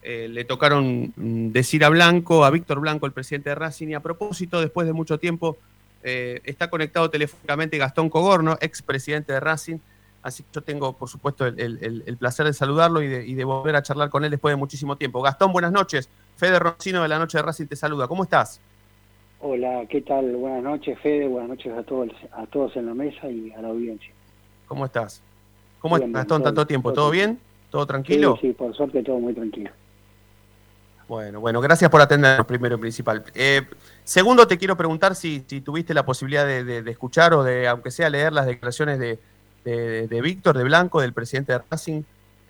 eh, 0.04 0.28
le 0.30 0.44
tocaron 0.44 1.14
decir 1.16 1.86
a 1.86 1.90
Blanco, 1.90 2.44
a 2.44 2.50
Víctor 2.50 2.80
Blanco, 2.82 3.06
el 3.06 3.14
presidente 3.14 3.50
de 3.50 3.56
Racing, 3.56 3.88
y 3.90 3.94
a 3.94 4.02
propósito, 4.02 4.60
después 4.60 4.86
de 4.86 4.94
mucho 4.94 5.18
tiempo, 5.18 5.58
eh, 6.04 6.42
está 6.44 6.70
conectado 6.70 7.10
telefónicamente 7.10 7.78
Gastón 7.78 8.10
Cogorno, 8.10 8.58
ex 8.60 8.82
presidente 8.82 9.32
de 9.32 9.40
Racing. 9.40 9.78
Así 10.22 10.44
que 10.44 10.50
yo 10.54 10.62
tengo, 10.62 10.94
por 10.94 11.10
supuesto, 11.10 11.46
el, 11.46 12.18
placer 12.20 12.46
de 12.46 12.54
saludarlo 12.54 13.02
y 13.02 13.34
de, 13.34 13.44
volver 13.44 13.76
a 13.76 13.84
charlar 13.84 14.10
con 14.10 14.24
él 14.24 14.32
después 14.32 14.54
de 14.54 14.58
muchísimo 14.58 14.96
tiempo. 14.96 15.22
Gastón, 15.22 15.52
buenas 15.52 15.72
noches. 15.72 16.10
Fede 16.38 16.60
Roncino 16.60 17.02
de 17.02 17.08
la 17.08 17.20
Noche 17.20 17.38
de 17.38 17.42
Racing 17.42 17.68
te 17.68 17.76
saluda. 17.76 18.08
¿Cómo 18.08 18.24
estás? 18.24 18.60
Hola, 19.40 19.86
¿qué 19.90 20.02
tal? 20.02 20.34
Buenas 20.36 20.64
noches, 20.64 20.98
Fede. 21.00 21.28
Buenas 21.28 21.50
noches 21.50 21.74
a 21.78 21.84
todos, 21.84 22.10
a 22.32 22.46
todos 22.46 22.76
en 22.78 22.86
la 22.86 22.94
mesa 22.94 23.30
y 23.30 23.52
a 23.52 23.62
la 23.62 23.70
audiencia. 23.70 24.14
¿Cómo 24.68 24.86
estás? 24.86 25.22
¿Cómo 25.80 25.98
Bien, 25.98 26.10
estás, 26.10 26.28
bien, 26.28 26.44
tanto 26.44 26.66
tiempo? 26.66 26.94
todo 26.94 27.06
¿Todo 27.06 27.12
bien? 27.12 27.40
¿Todo 27.70 27.86
tranquilo? 27.86 28.38
Sí, 28.40 28.48
sí, 28.48 28.54
por 28.54 28.74
suerte 28.76 29.04
todo 29.04 29.20
muy 29.20 29.34
tranquilo. 29.34 29.72
Bueno, 31.14 31.40
bueno, 31.40 31.62
gracias 31.62 31.92
por 31.92 32.02
atendernos 32.02 32.48
primero 32.48 32.76
y 32.76 32.80
principal. 32.80 33.24
Eh, 33.36 33.68
segundo, 34.04 34.48
te 34.48 34.58
quiero 34.58 34.76
preguntar 34.76 35.16
si, 35.16 35.42
tuviste 35.42 35.94
la 35.94 36.08
posibilidad 36.08 36.44
de, 36.44 36.84
escuchar 36.90 37.36
o 37.36 37.44
de, 37.44 37.68
aunque 37.68 37.92
sea, 37.92 38.10
leer 38.10 38.34
las 38.34 38.48
declaraciones 38.48 38.98
de, 38.98 39.20
Víctor, 40.24 40.58
de 40.58 40.64
Blanco, 40.64 41.02
del 41.02 41.14
presidente 41.14 41.54
de 41.54 41.62
Racing. 41.70 42.02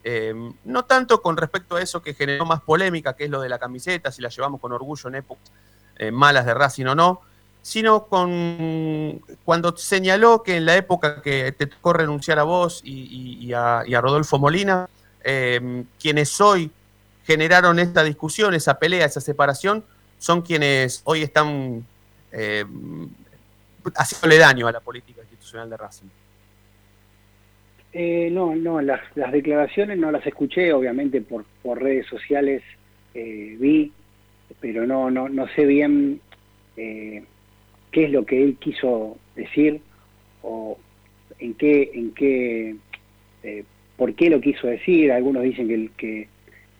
Eh, 0.05 0.33
no 0.63 0.85
tanto 0.85 1.21
con 1.21 1.35
respecto 1.35 1.75
a 1.75 1.81
eso 1.81 2.01
que 2.01 2.13
generó 2.13 2.45
más 2.45 2.61
polémica, 2.61 3.17
que 3.17 3.25
es 3.25 3.29
lo 3.29 3.41
de 3.41 3.49
la 3.49 3.59
camiseta, 3.59 4.13
si 4.13 4.21
la 4.21 4.29
llevamos 4.29 4.61
con 4.61 4.71
orgullo 4.71 5.09
en 5.09 5.15
épocas 5.15 5.51
eh, 5.97 6.11
malas 6.11 6.45
de 6.45 6.53
Racing 6.53 6.85
o 6.85 6.95
no, 6.95 7.19
sino 7.61 8.05
con 8.05 9.21
cuando 9.43 9.75
señaló 9.75 10.41
que 10.41 10.55
en 10.55 10.65
la 10.65 10.77
época 10.77 11.21
que 11.21 11.51
te 11.51 11.67
tocó 11.67 11.91
renunciar 11.91 12.39
a 12.39 12.43
vos 12.43 12.79
y 12.85 13.51
a 13.51 13.83
Rodolfo 13.99 14.39
Molina, 14.39 14.87
eh, 15.23 15.83
quienes 15.99 16.39
hoy 16.39 16.71
generaron 17.23 17.79
esta 17.79 18.03
discusión, 18.03 18.53
esa 18.53 18.79
pelea, 18.79 19.05
esa 19.05 19.21
separación, 19.21 19.83
son 20.17 20.41
quienes 20.41 21.01
hoy 21.05 21.21
están 21.21 21.85
eh, 22.31 22.65
haciéndole 23.95 24.37
daño 24.37 24.67
a 24.67 24.71
la 24.71 24.79
política 24.79 25.21
institucional 25.21 25.69
de 25.69 25.77
Racing. 25.77 26.07
Eh, 27.93 28.29
no, 28.31 28.55
no, 28.55 28.81
las, 28.81 29.01
las 29.15 29.31
declaraciones 29.31 29.97
no 29.97 30.11
las 30.11 30.25
escuché, 30.25 30.73
obviamente 30.73 31.21
por, 31.21 31.45
por 31.61 31.81
redes 31.81 32.07
sociales 32.07 32.63
eh, 33.13 33.55
vi, 33.59 33.91
pero 34.59 34.87
no, 34.87 35.11
no, 35.11 35.29
no 35.29 35.47
sé 35.49 35.65
bien 35.65 36.19
eh, 36.75 37.23
qué 37.91 38.05
es 38.05 38.11
lo 38.11 38.25
que 38.25 38.43
él 38.43 38.57
quiso 38.59 39.17
decir 39.35 39.81
o 40.41 40.77
en 41.37 41.53
qué, 41.53 41.91
en 41.93 42.11
qué, 42.13 42.75
eh, 43.43 43.63
por 43.95 44.15
qué 44.15 44.29
lo 44.29 44.41
quiso 44.41 44.67
decir. 44.67 45.11
Algunos 45.11 45.43
dicen 45.43 45.67
que, 45.67 45.89
que, 45.95 46.27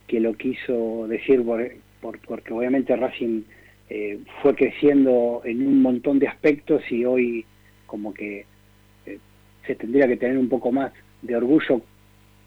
que 0.08 0.20
lo 0.20 0.34
quiso 0.34 1.08
decir 1.08 1.44
por, 1.44 1.66
por- 2.02 2.20
porque 2.20 2.54
obviamente 2.54 2.96
Racing 2.96 3.42
eh, 3.90 4.20
fue 4.42 4.56
creciendo 4.56 5.42
en 5.46 5.66
un 5.68 5.82
montón 5.82 6.20
de 6.20 6.28
aspectos 6.28 6.82
y 6.92 7.06
hoy 7.06 7.46
como 7.86 8.14
que 8.14 8.46
eh, 9.06 9.18
se 9.68 9.76
tendría 9.76 10.08
que 10.08 10.18
tener 10.18 10.38
un 10.38 10.50
poco 10.50 10.72
más 10.72 10.92
de 11.22 11.36
orgullo 11.36 11.82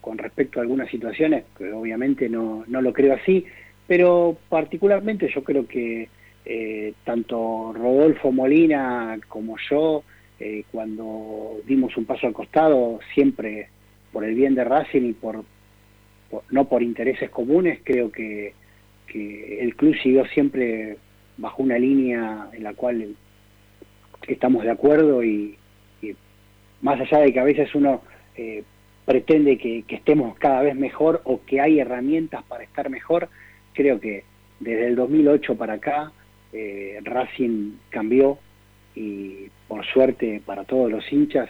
con 0.01 0.19
respecto 0.19 0.59
a 0.59 0.63
algunas 0.63 0.89
situaciones, 0.91 1.45
que 1.59 1.73
obviamente 1.73 2.29
no, 2.29 2.65
no 2.69 2.81
lo 2.81 2.93
creo 2.93 3.15
así, 3.15 3.45
pero 3.87 4.37
particularmente 4.49 5.29
yo 5.35 5.43
creo 5.43 5.67
que 5.67 6.09
eh, 6.45 6.93
tanto 7.05 7.73
Rodolfo 7.75 8.31
Molina 8.31 9.19
como 9.29 9.57
yo, 9.69 10.05
eh, 10.39 10.63
cuando 10.71 11.61
dimos 11.67 11.97
un 11.97 12.05
paso 12.05 12.27
al 12.27 12.33
costado, 12.33 13.01
siempre 13.15 13.69
por 14.13 14.25
el 14.25 14.35
bien 14.35 14.55
de 14.55 14.65
Racing 14.65 15.03
y 15.03 15.13
por, 15.13 15.45
por- 16.31 16.43
no 16.51 16.69
por 16.69 16.83
intereses 16.83 17.31
comunes, 17.31 17.81
creo 17.85 18.11
que, 18.11 18.53
que 19.07 19.61
el 19.61 19.77
club 19.77 19.95
siguió 20.03 20.25
siempre 20.27 20.97
bajo 21.37 21.63
una 21.63 21.79
línea 21.79 22.49
en 22.53 22.63
la 22.63 22.75
cual 22.75 23.15
estamos 24.27 24.65
de 24.65 24.71
acuerdo 24.71 25.23
y, 25.23 25.57
más 26.83 27.01
allá 27.01 27.21
de 27.21 27.33
que 27.33 27.41
a 27.41 27.45
veces 27.45 27.75
uno 27.75 28.03
eh, 28.37 28.63
pretende 29.07 29.57
que, 29.57 29.83
que 29.83 29.97
estemos 29.97 30.37
cada 30.39 30.61
vez 30.63 30.75
mejor 30.77 31.23
o 31.25 31.41
que 31.47 31.61
hay 31.61 31.81
herramientas 31.81 32.45
para 32.45 32.65
estar 32.65 32.91
mejor, 32.91 33.29
creo 33.73 33.99
que 33.99 34.25
desde 34.61 34.87
el 34.89 34.97
2008 34.97 35.57
para 35.57 35.75
acá 35.75 36.13
eh, 36.53 37.01
Racing 37.03 37.73
cambió 37.91 38.39
y 38.95 39.49
por 39.69 39.85
suerte 39.87 40.43
para 40.45 40.65
todos 40.65 40.91
los 40.91 41.11
hinchas 41.13 41.49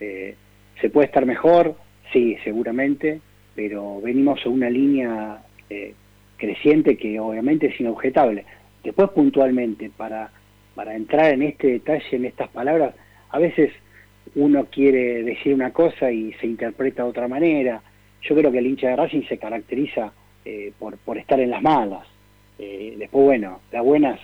eh, 0.00 0.36
se 0.80 0.90
puede 0.90 1.06
estar 1.06 1.26
mejor, 1.26 1.74
sí, 2.12 2.36
seguramente, 2.44 3.20
pero 3.58 4.00
venimos 4.00 4.38
en 4.46 4.52
una 4.52 4.70
línea 4.70 5.42
eh, 5.68 5.92
creciente 6.36 6.96
que 6.96 7.18
obviamente 7.18 7.66
es 7.66 7.80
inobjetable. 7.80 8.44
Después 8.84 9.10
puntualmente, 9.10 9.90
para, 9.96 10.30
para 10.76 10.94
entrar 10.94 11.32
en 11.32 11.42
este 11.42 11.66
detalle, 11.66 12.06
en 12.12 12.26
estas 12.26 12.50
palabras, 12.50 12.94
a 13.30 13.40
veces 13.40 13.72
uno 14.36 14.66
quiere 14.66 15.24
decir 15.24 15.54
una 15.54 15.72
cosa 15.72 16.12
y 16.12 16.32
se 16.34 16.46
interpreta 16.46 17.02
de 17.02 17.08
otra 17.08 17.26
manera. 17.26 17.82
Yo 18.22 18.36
creo 18.36 18.52
que 18.52 18.58
el 18.58 18.66
hincha 18.68 18.90
de 18.90 18.96
Racing 18.96 19.22
se 19.28 19.38
caracteriza 19.38 20.12
eh, 20.44 20.72
por, 20.78 20.96
por 20.98 21.18
estar 21.18 21.40
en 21.40 21.50
las 21.50 21.60
malas. 21.60 22.06
Eh, 22.60 22.94
después, 22.96 23.24
bueno, 23.24 23.58
las 23.72 23.82
buenas 23.82 24.20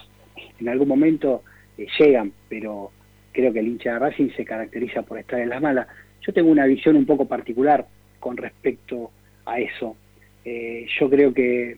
en 0.61 0.69
algún 0.69 0.87
momento 0.87 1.43
eh, 1.77 1.89
llegan, 1.99 2.33
pero 2.49 2.93
creo 3.33 3.53
que 3.53 3.59
el 3.59 3.67
hincha 3.67 3.95
de 3.95 3.99
Racing 3.99 4.29
se 4.37 4.45
caracteriza 4.45 5.03
por 5.03 5.19
estar 5.19 5.41
en 5.41 5.49
las 5.49 5.61
malas. 5.61 5.89
Yo 6.25 6.33
tengo 6.33 6.53
una 6.53 6.67
visión 6.67 6.95
un 6.95 7.05
poco 7.05 7.27
particular 7.27 7.85
con 8.21 8.37
respecto 8.37 9.11
a 9.47 9.61
eso. 9.61 9.97
Eh, 10.45 10.87
yo 10.99 11.09
creo 11.09 11.33
que, 11.33 11.77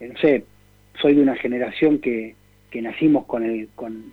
eh, 0.00 0.08
no 0.08 0.18
sé, 0.18 0.44
soy 1.00 1.14
de 1.14 1.22
una 1.22 1.36
generación 1.36 1.98
que, 1.98 2.34
que 2.70 2.82
nacimos 2.82 3.26
con 3.26 3.44
el, 3.44 3.68
con, 3.74 4.12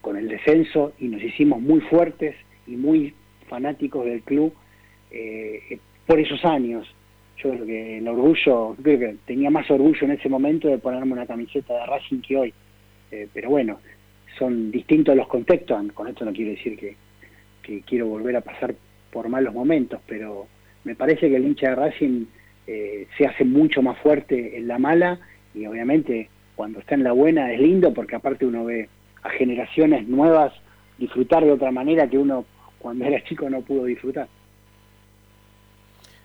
con 0.00 0.16
el 0.16 0.28
descenso 0.28 0.92
y 0.98 1.08
nos 1.08 1.22
hicimos 1.22 1.60
muy 1.60 1.80
fuertes 1.80 2.36
y 2.66 2.76
muy 2.76 3.14
fanáticos 3.48 4.04
del 4.04 4.22
club 4.22 4.52
eh, 5.10 5.78
por 6.06 6.18
esos 6.18 6.44
años. 6.44 6.86
Yo 7.36 7.50
creo 7.50 7.66
que 7.66 7.98
el 7.98 8.08
orgullo, 8.08 8.76
creo 8.82 8.98
que 8.98 9.16
tenía 9.26 9.50
más 9.50 9.70
orgullo 9.70 10.04
en 10.04 10.12
ese 10.12 10.28
momento 10.28 10.68
de 10.68 10.78
ponerme 10.78 11.12
una 11.12 11.26
camiseta 11.26 11.74
de 11.74 11.86
Racing 11.86 12.20
que 12.20 12.36
hoy. 12.36 12.54
Eh, 13.10 13.28
pero 13.32 13.50
bueno, 13.50 13.78
son 14.38 14.70
distintos 14.70 15.16
los 15.16 15.28
contextos. 15.28 15.92
Con 15.92 16.08
esto 16.08 16.24
no 16.24 16.32
quiero 16.32 16.52
decir 16.52 16.78
que, 16.78 16.96
que 17.62 17.80
quiero 17.82 18.06
volver 18.06 18.36
a 18.36 18.40
pasar 18.40 18.74
por 19.10 19.28
malos 19.28 19.52
momentos, 19.52 20.00
pero 20.06 20.46
me 20.84 20.94
parece 20.94 21.28
que 21.28 21.36
el 21.36 21.46
hincha 21.46 21.70
de 21.70 21.74
Racing 21.76 22.24
eh, 22.66 23.06
se 23.16 23.26
hace 23.26 23.44
mucho 23.44 23.82
más 23.82 23.98
fuerte 23.98 24.56
en 24.56 24.68
la 24.68 24.78
mala 24.78 25.18
y 25.54 25.66
obviamente 25.66 26.28
cuando 26.54 26.80
está 26.80 26.94
en 26.94 27.04
la 27.04 27.12
buena 27.12 27.52
es 27.52 27.60
lindo 27.60 27.92
porque 27.92 28.16
aparte 28.16 28.46
uno 28.46 28.64
ve 28.64 28.88
a 29.22 29.30
generaciones 29.30 30.06
nuevas 30.08 30.52
disfrutar 30.98 31.44
de 31.44 31.52
otra 31.52 31.70
manera 31.70 32.08
que 32.08 32.18
uno 32.18 32.44
cuando 32.78 33.04
era 33.04 33.22
chico 33.24 33.48
no 33.48 33.62
pudo 33.62 33.84
disfrutar. 33.84 34.28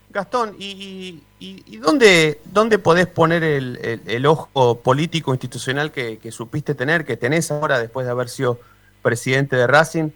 Gastón, 0.09 0.55
¿y, 0.57 1.21
y- 1.39 1.77
dónde, 1.77 2.39
dónde 2.45 2.79
podés 2.79 3.07
poner 3.07 3.43
el, 3.43 4.25
ojo 4.25 4.79
político 4.79 5.33
institucional 5.33 5.91
que, 5.91 6.19
supiste 6.31 6.73
tener, 6.75 7.05
que 7.05 7.17
tenés 7.17 7.51
ahora 7.51 7.77
después 7.79 8.05
de 8.05 8.11
haber 8.11 8.29
sido 8.29 8.59
presidente 9.01 9.55
de 9.55 9.67
Racing, 9.67 10.09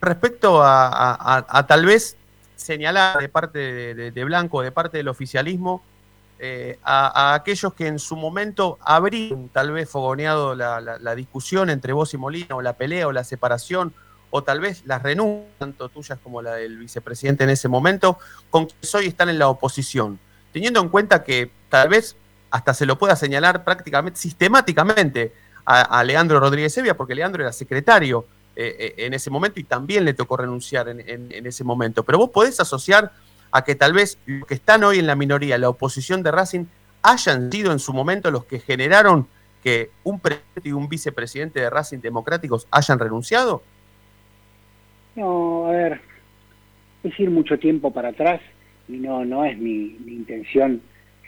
respecto 0.00 0.60
a 0.62 1.64
tal 1.68 1.84
vez 1.86 2.16
señalar 2.56 3.18
de 3.18 3.28
parte 3.28 3.94
de, 3.94 4.24
Blanco, 4.24 4.62
de 4.62 4.72
parte 4.72 4.96
del 4.96 5.08
oficialismo, 5.08 5.82
eh, 6.38 6.78
a, 6.82 7.34
aquellos 7.34 7.72
que 7.74 7.86
en 7.86 7.98
su 7.98 8.16
momento 8.16 8.78
habrían 8.82 9.48
tal 9.48 9.70
vez 9.72 9.88
fogoneado 9.88 10.54
la, 10.54 11.14
discusión 11.14 11.70
entre 11.70 11.92
vos 11.92 12.12
y 12.14 12.16
Molina, 12.16 12.56
o 12.56 12.62
la 12.62 12.72
pelea, 12.72 13.06
o 13.06 13.12
la 13.12 13.24
separación, 13.24 13.94
o 14.30 14.42
tal 14.42 14.60
vez 14.60 14.82
las 14.86 15.02
renuncias, 15.02 15.52
tanto 15.58 15.88
tuyas 15.88 16.18
como 16.22 16.42
la 16.42 16.54
del 16.54 16.78
vicepresidente 16.78 17.44
en 17.44 17.50
ese 17.50 17.68
momento, 17.68 18.18
con 18.50 18.66
quienes 18.66 18.94
hoy 18.94 19.06
están 19.06 19.28
en 19.28 19.38
la 19.38 19.48
oposición, 19.48 20.18
teniendo 20.52 20.80
en 20.80 20.88
cuenta 20.88 21.22
que 21.22 21.50
tal 21.68 21.88
vez 21.88 22.16
hasta 22.50 22.74
se 22.74 22.86
lo 22.86 22.98
pueda 22.98 23.16
señalar 23.16 23.64
prácticamente, 23.64 24.18
sistemáticamente 24.18 25.32
a, 25.66 26.04
Leandro 26.04 26.38
Rodríguez 26.38 26.72
Sevilla, 26.72 26.96
porque 26.96 27.14
Leandro 27.14 27.42
era 27.42 27.52
secretario 27.52 28.26
eh, 28.58 28.74
eh, 28.78 29.04
en 29.04 29.12
ese 29.12 29.28
momento 29.28 29.60
y 29.60 29.64
también 29.64 30.06
le 30.06 30.14
tocó 30.14 30.38
renunciar 30.38 30.88
en, 30.88 31.46
ese 31.46 31.62
momento. 31.62 32.04
Pero 32.04 32.16
vos 32.16 32.30
podés 32.30 32.58
asociar 32.58 33.12
a 33.50 33.62
que 33.62 33.74
tal 33.74 33.92
vez 33.92 34.16
los 34.24 34.46
que 34.46 34.54
están 34.54 34.82
hoy 34.82 34.98
en 34.98 35.06
la 35.06 35.14
minoría, 35.14 35.58
la 35.58 35.68
oposición 35.68 36.22
de 36.22 36.30
Racing, 36.30 36.64
hayan 37.02 37.52
sido 37.52 37.70
en 37.70 37.78
su 37.78 37.92
momento 37.92 38.30
los 38.30 38.46
que 38.46 38.58
generaron 38.58 39.28
que 39.62 39.90
un 40.04 40.20
presidente 40.20 40.70
y 40.70 40.72
un 40.72 40.88
vicepresidente 40.88 41.60
de 41.60 41.68
Racing 41.68 41.98
democráticos 41.98 42.66
hayan 42.70 42.98
renunciado? 42.98 43.62
No, 45.16 45.66
a 45.66 45.72
ver, 45.72 46.00
es 47.04 47.20
ir 47.20 47.30
mucho 47.30 47.58
tiempo 47.58 47.92
para 47.92 48.08
atrás 48.08 48.40
y 48.88 48.92
no, 48.92 49.22
no 49.26 49.44
es 49.44 49.58
mi, 49.58 49.98
intención 50.06 50.80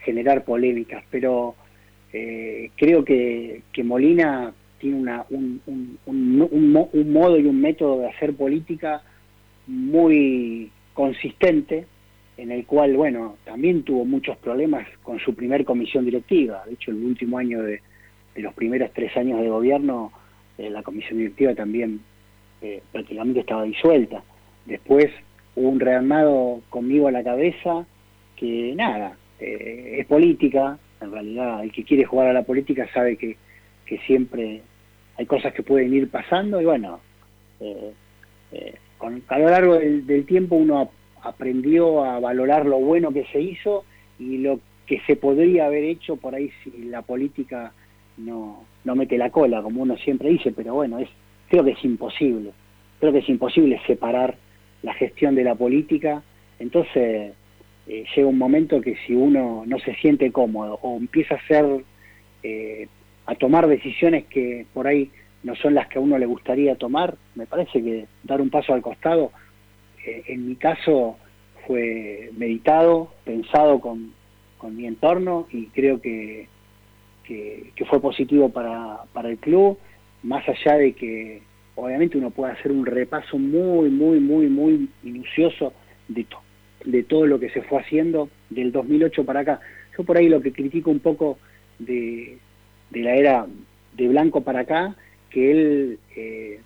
generar 0.02 0.44
polémicas, 0.44 1.04
pero 1.10 1.54
eh, 2.10 2.70
creo 2.76 3.04
que 3.04 3.62
Molina 3.84 4.54
tiene 4.78 4.96
una, 4.96 5.24
un, 5.30 5.60
un, 5.66 5.98
un, 6.06 6.48
un 6.50 6.72
mo- 6.72 6.90
un 6.92 7.12
modo 7.12 7.38
y 7.38 7.46
un 7.46 7.60
método 7.60 8.00
de 8.00 8.08
hacer 8.08 8.34
política 8.34 9.02
muy 9.66 10.70
consistente, 10.94 11.86
en 12.36 12.50
el 12.52 12.64
cual, 12.66 12.96
bueno, 12.96 13.36
también 13.44 13.82
tuvo 13.82 14.04
muchos 14.04 14.36
problemas 14.38 14.86
con 15.02 15.18
su 15.18 15.34
primer 15.34 15.64
comisión 15.64 16.04
directiva. 16.04 16.62
De 16.66 16.74
hecho, 16.74 16.90
el 16.90 17.04
último 17.04 17.38
año 17.38 17.62
de, 17.62 17.80
de 18.34 18.42
los 18.42 18.54
primeros 18.54 18.92
tres 18.92 19.16
años 19.16 19.40
de 19.40 19.48
gobierno, 19.48 20.12
eh, 20.56 20.70
la 20.70 20.82
comisión 20.82 21.18
directiva 21.18 21.54
también 21.54 22.00
eh, 22.62 22.80
prácticamente 22.92 23.40
estaba 23.40 23.64
disuelta. 23.64 24.22
Después 24.66 25.06
hubo 25.56 25.68
un 25.68 25.80
rearmado 25.80 26.60
conmigo 26.70 27.08
a 27.08 27.12
la 27.12 27.24
cabeza 27.24 27.86
que 28.36 28.72
nada, 28.76 29.16
eh, 29.40 29.96
es 29.98 30.06
política, 30.06 30.78
en 31.00 31.12
realidad 31.12 31.62
el 31.62 31.72
que 31.72 31.84
quiere 31.84 32.04
jugar 32.04 32.28
a 32.28 32.32
la 32.32 32.42
política 32.42 32.88
sabe 32.92 33.16
que, 33.16 33.36
que 33.88 33.98
siempre 33.98 34.62
hay 35.16 35.26
cosas 35.26 35.52
que 35.54 35.62
pueden 35.62 35.92
ir 35.94 36.10
pasando 36.10 36.60
y 36.60 36.64
bueno, 36.64 37.00
eh, 37.60 37.92
eh, 38.52 38.74
con, 38.98 39.22
a 39.28 39.38
lo 39.38 39.48
largo 39.48 39.74
del, 39.78 40.26
tiempo 40.26 40.56
uno 40.56 40.90
aprendió 41.22 42.04
a 42.04 42.20
valorar 42.20 42.66
lo 42.66 42.78
bueno 42.78 43.12
que 43.12 43.24
se 43.32 43.40
hizo 43.40 43.84
y 44.18 44.38
lo 44.38 44.60
que 44.86 45.00
se 45.06 45.16
podría 45.16 45.66
haber 45.66 45.84
hecho 45.84 46.16
por 46.16 46.34
ahí 46.34 46.50
si 46.62 46.70
la 46.84 47.02
política 47.02 47.72
no, 48.16 48.64
no 48.84 48.94
mete 48.94 49.18
la 49.18 49.30
cola, 49.30 49.62
como 49.62 49.82
uno 49.82 49.96
siempre 49.96 50.30
dice, 50.30 50.52
pero 50.52 50.74
bueno, 50.74 50.98
es, 50.98 51.08
creo 51.48 51.64
que 51.64 51.72
es 51.72 51.84
imposible, 51.84 52.52
creo 53.00 53.12
que 53.12 53.18
es 53.18 53.28
imposible 53.28 53.80
separar 53.86 54.36
la 54.82 54.94
gestión 54.94 55.34
de 55.34 55.44
la 55.44 55.54
política, 55.54 56.22
entonces 56.58 57.32
eh, 57.86 58.04
llega 58.14 58.28
un 58.28 58.38
momento 58.38 58.80
que 58.80 58.96
si 59.06 59.14
uno 59.14 59.64
no 59.66 59.78
se 59.80 59.94
siente 59.96 60.30
cómodo 60.30 60.78
o 60.82 60.96
empieza 60.98 61.34
a 61.34 61.38
hacer, 61.38 61.84
eh, 62.42 62.86
a 63.28 63.34
tomar 63.34 63.66
decisiones 63.66 64.24
que 64.24 64.64
por 64.72 64.86
ahí 64.86 65.10
no 65.42 65.54
son 65.54 65.74
las 65.74 65.86
que 65.88 65.98
a 65.98 66.00
uno 66.00 66.16
le 66.16 66.24
gustaría 66.24 66.76
tomar, 66.76 67.14
me 67.34 67.46
parece 67.46 67.82
que 67.82 68.06
dar 68.24 68.40
un 68.40 68.48
paso 68.48 68.72
al 68.72 68.80
costado, 68.80 69.32
eh, 70.06 70.22
en 70.28 70.48
mi 70.48 70.56
caso 70.56 71.18
fue 71.66 72.30
meditado, 72.38 73.12
pensado 73.24 73.80
con, 73.80 74.14
con 74.56 74.74
mi 74.74 74.86
entorno 74.86 75.46
y 75.52 75.66
creo 75.66 76.00
que, 76.00 76.48
que, 77.24 77.84
fue 77.84 78.00
positivo 78.00 78.48
para, 78.48 79.00
para 79.12 79.28
el 79.28 79.36
club, 79.36 79.78
más 80.22 80.48
allá 80.48 80.78
de 80.78 80.94
que 80.94 81.42
obviamente 81.74 82.16
uno 82.16 82.30
puede 82.30 82.54
hacer 82.54 82.72
un 82.72 82.86
repaso 82.86 83.36
muy, 83.38 83.90
muy, 83.90 84.20
muy, 84.20 84.46
muy 84.46 84.88
minucioso 85.02 85.74
de, 86.08 86.26
de 86.86 87.02
todo 87.02 87.26
lo 87.26 87.38
que 87.38 87.50
se 87.50 87.60
fue 87.60 87.80
haciendo 87.80 88.30
del 88.48 88.72
2008 88.72 89.26
para 89.26 89.40
acá. 89.40 89.60
Yo 89.98 90.04
por 90.04 90.16
ahí 90.16 90.30
lo 90.30 90.40
que 90.40 90.52
critico 90.52 90.90
un 90.90 91.00
poco 91.00 91.38
de, 91.78 92.38
de 92.90 93.00
la 93.00 93.14
era 93.14 93.46
de 93.96 94.08
Blanco 94.08 94.42
para 94.42 94.60
acá, 94.60 94.96
que 95.30 95.50
él 95.50 95.98
eh, 96.16 96.60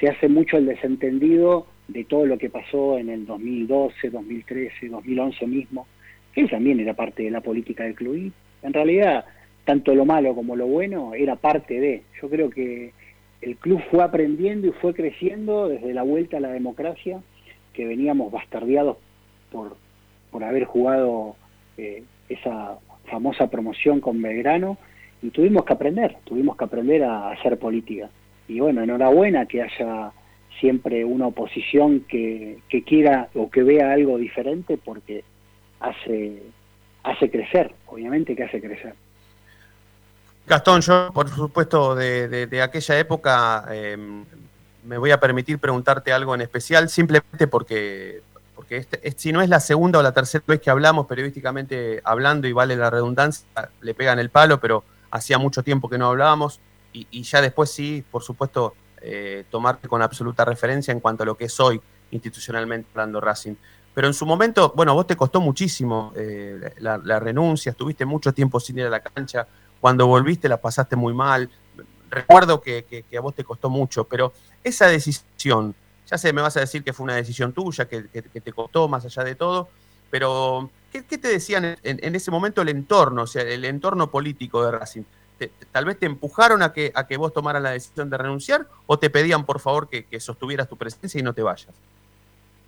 se 0.00 0.08
hace 0.08 0.28
mucho 0.28 0.56
el 0.56 0.66
desentendido 0.66 1.66
de 1.88 2.04
todo 2.04 2.26
lo 2.26 2.38
que 2.38 2.50
pasó 2.50 2.98
en 2.98 3.08
el 3.08 3.26
2012, 3.26 4.10
2013, 4.10 4.88
2011 4.88 5.46
mismo, 5.46 5.86
que 6.34 6.42
él 6.42 6.50
también 6.50 6.80
era 6.80 6.94
parte 6.94 7.22
de 7.22 7.30
la 7.30 7.40
política 7.40 7.84
del 7.84 7.94
club. 7.94 8.16
Y 8.16 8.32
en 8.62 8.72
realidad, 8.72 9.24
tanto 9.64 9.94
lo 9.94 10.04
malo 10.04 10.34
como 10.34 10.56
lo 10.56 10.66
bueno 10.66 11.14
era 11.14 11.36
parte 11.36 11.78
de. 11.78 12.02
Yo 12.20 12.28
creo 12.28 12.50
que 12.50 12.92
el 13.40 13.56
club 13.56 13.80
fue 13.90 14.02
aprendiendo 14.02 14.68
y 14.68 14.72
fue 14.72 14.94
creciendo 14.94 15.68
desde 15.68 15.92
la 15.92 16.02
vuelta 16.02 16.38
a 16.38 16.40
la 16.40 16.50
democracia, 16.50 17.20
que 17.72 17.86
veníamos 17.86 18.30
bastardeados 18.30 18.96
por, 19.50 19.76
por 20.30 20.44
haber 20.44 20.64
jugado 20.64 21.36
eh, 21.76 22.02
esa 22.28 22.78
famosa 23.06 23.48
promoción 23.48 24.00
con 24.00 24.20
Belgrano, 24.20 24.78
y 25.22 25.30
tuvimos 25.30 25.64
que 25.64 25.72
aprender, 25.72 26.16
tuvimos 26.24 26.56
que 26.56 26.64
aprender 26.64 27.04
a 27.04 27.30
hacer 27.30 27.58
política. 27.58 28.10
Y 28.48 28.60
bueno, 28.60 28.82
enhorabuena 28.82 29.46
que 29.46 29.62
haya 29.62 30.10
siempre 30.60 31.04
una 31.04 31.28
oposición 31.28 32.00
que, 32.00 32.58
que 32.68 32.82
quiera 32.82 33.28
o 33.34 33.50
que 33.50 33.62
vea 33.62 33.92
algo 33.92 34.18
diferente 34.18 34.78
porque 34.82 35.24
hace, 35.80 36.42
hace 37.04 37.30
crecer, 37.30 37.74
obviamente 37.86 38.34
que 38.34 38.44
hace 38.44 38.60
crecer. 38.60 38.94
Gastón, 40.46 40.80
yo 40.80 41.10
por 41.14 41.28
supuesto 41.28 41.94
de, 41.94 42.60
aquella 42.62 42.98
época 42.98 43.64
em, 43.70 44.24
me 44.84 44.98
voy 44.98 45.12
a 45.12 45.20
permitir 45.20 45.58
preguntarte 45.58 46.12
algo 46.12 46.34
en 46.34 46.40
especial, 46.40 46.88
simplemente 46.88 47.46
porque, 47.46 48.22
porque 48.54 48.76
este, 48.76 49.14
si 49.16 49.32
no 49.32 49.40
es 49.42 49.48
la 49.48 49.60
segunda 49.60 49.98
o 49.98 50.02
la 50.02 50.12
tercera 50.12 50.44
vez 50.46 50.60
que 50.60 50.70
hablamos 50.70 51.06
periodísticamente 51.06 52.00
hablando 52.04 52.46
y 52.46 52.52
vale 52.52 52.76
la 52.76 52.90
redundancia, 52.90 53.46
le 53.80 53.94
pegan 53.94 54.18
el 54.18 54.30
palo, 54.30 54.60
pero 54.60 54.84
hacía 55.10 55.38
mucho 55.38 55.62
tiempo 55.62 55.88
que 55.88 55.98
no 55.98 56.06
hablábamos 56.08 56.60
y, 56.92 57.22
ya 57.22 57.40
después 57.40 57.70
sí, 57.70 58.04
por 58.10 58.22
supuesto, 58.22 58.74
eh, 59.00 59.44
tomarte 59.50 59.88
con 59.88 60.02
absoluta 60.02 60.44
referencia 60.44 60.92
en 60.92 61.00
cuanto 61.00 61.22
a 61.22 61.26
lo 61.26 61.36
que 61.36 61.46
es 61.46 61.60
hoy 61.60 61.80
institucionalmente 62.10 62.88
hablando 62.92 63.20
Racing. 63.20 63.54
Pero 63.94 64.06
en 64.06 64.14
su 64.14 64.24
momento, 64.24 64.72
bueno, 64.74 64.94
vos 64.94 65.06
te 65.06 65.16
costó 65.16 65.40
muchísimo 65.40 66.12
eh, 66.16 66.72
la, 66.78 67.20
renuncia, 67.20 67.70
estuviste 67.70 68.04
mucho 68.04 68.32
tiempo 68.32 68.58
sin 68.58 68.78
ir 68.78 68.86
a 68.86 68.90
la 68.90 69.00
cancha, 69.00 69.46
cuando 69.80 70.06
volviste 70.06 70.48
la 70.48 70.60
pasaste 70.60 70.96
muy 70.96 71.12
mal. 71.12 71.50
Recuerdo 72.10 72.60
que, 72.60 73.04
a 73.16 73.20
vos 73.20 73.34
te 73.34 73.44
costó 73.44 73.68
mucho, 73.68 74.04
pero 74.04 74.32
esa 74.62 74.86
decisión, 74.86 75.74
ya 76.12 76.18
sé, 76.18 76.32
me 76.32 76.42
vas 76.42 76.56
a 76.56 76.60
decir 76.60 76.84
que 76.84 76.92
fue 76.92 77.04
una 77.04 77.16
decisión 77.16 77.52
tuya, 77.52 77.88
que, 77.88 78.02
te 78.02 78.52
costó 78.52 78.86
más 78.86 79.04
allá 79.04 79.24
de 79.24 79.34
todo, 79.34 79.68
pero 80.10 80.70
¿qué, 80.92 81.02
te 81.02 81.28
decían 81.28 81.76
en, 81.82 82.14
ese 82.14 82.30
momento 82.30 82.62
el 82.62 82.68
entorno, 82.68 83.22
o 83.22 83.26
sea, 83.26 83.42
el 83.42 83.64
entorno 83.64 84.10
político 84.10 84.64
de 84.64 84.72
Racing? 84.72 85.02
tal 85.72 85.86
vez 85.86 85.98
te 85.98 86.06
empujaron 86.06 86.62
a 86.62 86.72
que, 86.72 86.92
a 86.94 87.08
que 87.08 87.16
vos 87.16 87.32
tomaras 87.32 87.60
la 87.60 87.72
decisión 87.72 88.08
de 88.08 88.16
renunciar 88.16 88.68
o 88.86 89.00
te 89.00 89.10
pedían 89.10 89.44
por 89.44 89.58
favor 89.58 89.88
que 89.88 90.20
sostuvieras 90.20 90.68
tu 90.68 90.76
presencia 90.76 91.18
y 91.18 91.24
no 91.24 91.32
te 91.32 91.42
vayas? 91.42 91.74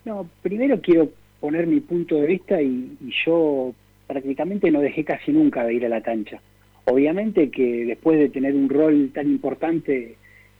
No, 0.05 0.29
primero 0.43 0.81
quiero 0.81 1.11
poner 1.41 1.67
mi 1.67 1.81
punto 1.81 2.17
de 2.17 2.27
vista 2.27 2.61
y, 2.61 2.97
yo 3.27 3.75
prácticamente 4.07 4.71
no 4.71 4.81
dejé 4.81 5.05
casi 5.05 5.33
nunca 5.33 5.65
de 5.65 5.75
ir 5.75 5.87
a 5.87 5.89
la 5.89 6.03
cancha. 6.03 6.41
Obviamente 6.85 7.51
que 7.51 7.87
después 7.87 8.19
de 8.19 8.29
tener 8.29 8.55
un 8.55 8.69
rol 8.69 9.11
tan 9.15 9.27
importante 9.27 10.17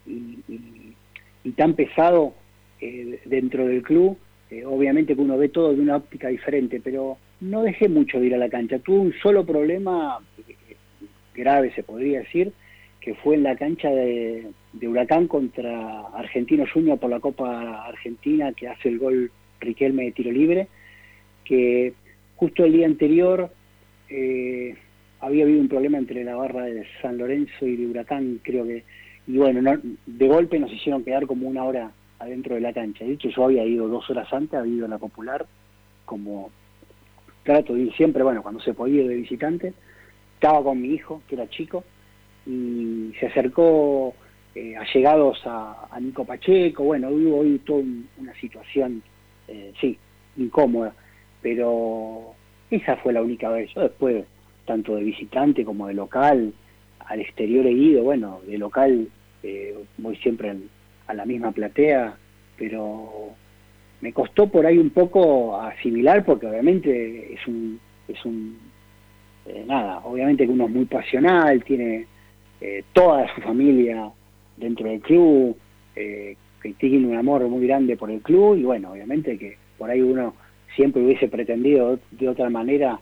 y, 0.07 0.39
tan 1.57 1.75
pesado 1.75 2.35
eh, 2.81 3.21
dentro 3.25 3.67
del 3.67 3.83
club, 3.83 4.17
eh, 4.51 4.65
obviamente 4.65 5.15
que 5.15 5.21
uno 5.21 5.39
ve 5.39 5.49
todo 5.49 5.75
de 5.75 5.81
una 5.81 5.97
óptica 5.97 6.29
diferente, 6.29 6.81
pero 6.83 7.19
no 7.41 7.63
dejé 7.63 7.89
mucho 7.89 8.21
de 8.21 8.27
ir 8.27 8.35
a 8.35 8.39
la 8.39 8.49
cancha. 8.49 8.79
Tuve 8.79 8.99
un 8.99 9.15
solo 9.23 9.45
problema 9.45 10.19
eh, 10.47 10.77
grave, 11.35 11.73
se 11.75 11.83
podría 11.83 12.21
decir, 12.21 12.53
que 13.01 13.15
fue 13.15 13.35
en 13.35 13.43
la 13.43 13.57
cancha 13.57 13.91
de, 13.91 14.47
Huracán 14.83 15.29
contra 15.29 16.09
Argentino 16.09 16.65
Junior 16.73 16.99
por 16.99 17.11
la 17.11 17.21
Copa 17.21 17.87
Argentina, 17.87 18.53
que 18.53 18.69
hace 18.69 18.89
el 18.89 18.99
gol 18.99 19.31
Riquelme 19.61 20.05
de 20.05 20.13
tiro 20.13 20.31
libre, 20.31 20.69
que 21.45 21.95
justo 22.37 22.65
el 22.65 22.73
día 22.73 22.87
anterior 22.87 23.51
eh, 24.11 24.75
había 25.21 25.45
habido 25.45 25.61
un 25.61 25.69
problema 25.69 25.99
entre 25.99 26.23
la 26.23 26.37
barra 26.37 26.65
de 26.65 26.85
San 27.01 27.19
Lorenzo 27.19 27.67
y 27.67 27.77
de 27.77 27.87
Huracán, 27.87 28.41
creo 28.43 28.67
que, 28.67 28.85
y 29.27 29.37
bueno, 29.37 29.81
de 30.07 30.29
golpe 30.29 30.59
nos 30.59 30.73
hicieron 30.73 31.03
quedar 31.05 31.27
como 31.27 31.49
una 31.49 31.65
hora 31.65 31.93
adentro 32.25 32.55
de 32.55 32.61
la 32.61 32.73
cancha. 32.73 33.05
De 33.05 33.13
hecho, 33.13 33.29
yo 33.29 33.45
había 33.45 33.65
ido 33.65 33.89
dos 33.89 34.09
horas 34.11 34.33
antes, 34.33 34.59
había 34.59 34.75
ido 34.75 34.87
a 34.87 34.89
la 34.89 34.99
Popular, 34.99 35.47
como 36.05 36.51
trato 37.43 37.75
de 37.75 37.83
ir 37.83 37.95
siempre, 37.95 38.23
bueno, 38.23 38.43
cuando 38.43 38.61
se 38.61 38.75
podía 38.75 39.03
ir 39.03 39.09
de 39.09 39.17
visitante, 39.17 39.75
estaba 40.35 40.63
con 40.63 40.81
mi 40.81 40.89
hijo, 40.89 41.23
que 41.29 41.37
era 41.37 41.49
chico, 41.49 41.85
y 42.47 43.13
se 43.19 43.27
acercó 43.27 44.15
eh, 44.55 44.77
allegados 44.77 45.41
a, 45.47 45.89
Nico 46.01 46.25
Pacheco, 46.25 46.85
bueno, 46.85 47.09
hubo 47.09 47.39
hoy 47.39 47.59
toda 47.65 47.83
una 48.19 48.35
situación, 48.41 49.03
eh, 49.49 49.73
sí, 49.81 49.99
incómoda, 50.37 50.95
pero 51.41 52.35
esa 52.71 52.97
fue 52.97 53.13
la 53.13 53.23
única 53.23 53.51
vez. 53.51 53.71
Yo 53.75 53.83
después, 53.83 54.25
tanto 54.67 54.97
de 54.97 55.05
visitante 55.05 55.65
como 55.65 55.87
de 55.87 55.95
local, 55.95 56.53
al 57.01 57.21
exterior 57.21 57.67
he 57.67 57.73
ido, 57.73 58.03
bueno, 58.03 58.41
de 58.47 58.59
local 58.59 59.09
eh, 59.43 59.75
voy 59.99 60.17
siempre 60.17 60.55
a 61.07 61.15
la 61.15 61.25
misma 61.25 61.53
platea, 61.53 62.17
pero 62.57 63.31
me 64.01 64.13
costó 64.13 64.49
por 64.49 64.67
ahí 64.67 64.79
un 64.79 64.91
poco 64.91 65.61
asimilar 65.61 66.25
porque 66.25 66.47
obviamente 66.47 67.35
es 67.35 67.47
un, 67.47 67.81
es 68.09 68.25
un 68.25 68.59
eh, 69.47 69.65
nada, 69.67 70.01
obviamente 70.05 70.47
que 70.47 70.53
uno 70.53 70.65
es 70.67 70.71
muy 70.71 70.85
pasional, 70.87 71.63
tiene 71.65 72.07
eh, 72.61 72.83
toda 72.93 73.33
su 73.35 73.43
familia 73.43 74.11
dentro 74.57 74.89
del 74.89 75.01
club, 75.01 75.57
eh, 75.97 76.37
que 76.63 76.73
tiene 76.75 77.07
un 77.07 77.17
amor 77.17 77.47
muy 77.49 77.67
grande 77.67 77.97
por 77.97 78.11
el 78.11 78.21
club 78.23 78.57
y 78.57 78.63
bueno, 78.63 78.93
obviamente 78.93 79.37
que 79.37 79.59
por 79.77 79.91
ahí 79.91 80.01
uno 80.01 80.35
siempre 80.75 81.03
hubiese 81.03 81.29
pretendido 81.29 81.99
de 82.11 82.29
otra 82.29 82.49
manera 82.49 82.99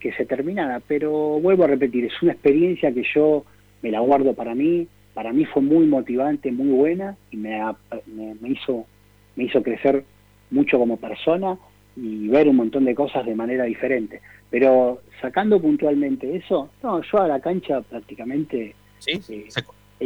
que, 0.00 0.12
se 0.16 0.26
terminara, 0.26 0.80
pero 0.86 1.10
vuelvo 1.40 1.64
a 1.64 1.66
repetir, 1.66 2.04
es 2.04 2.22
una 2.22 2.30
experiencia 2.30 2.92
que 2.92 3.02
yo 3.14 3.44
me 3.82 3.90
la 3.90 3.98
guardo 3.98 4.32
para 4.32 4.54
mí, 4.54 4.86
para 5.18 5.32
mí 5.32 5.44
fue 5.46 5.62
muy 5.62 5.84
motivante, 5.84 6.52
muy 6.52 6.68
buena 6.68 7.16
y 7.32 7.36
me, 7.38 7.60
me, 8.06 8.50
hizo, 8.50 8.86
me 9.34 9.42
hizo 9.42 9.60
crecer 9.64 10.04
mucho 10.52 10.78
como 10.78 10.96
persona 10.96 11.58
y 11.96 12.28
ver 12.28 12.46
un 12.46 12.54
montón 12.54 12.84
de 12.84 12.94
cosas 12.94 13.26
de 13.26 13.34
manera 13.34 13.64
diferente. 13.64 14.22
Pero 14.48 15.02
sacando 15.20 15.60
puntualmente 15.60 16.36
eso, 16.36 16.70
no, 16.84 17.02
yo 17.02 17.18
a 17.18 17.26
la 17.26 17.40
cancha 17.40 17.80
prácticamente 17.80 18.76
Sí, 19.00 19.20
eh, 19.28 19.48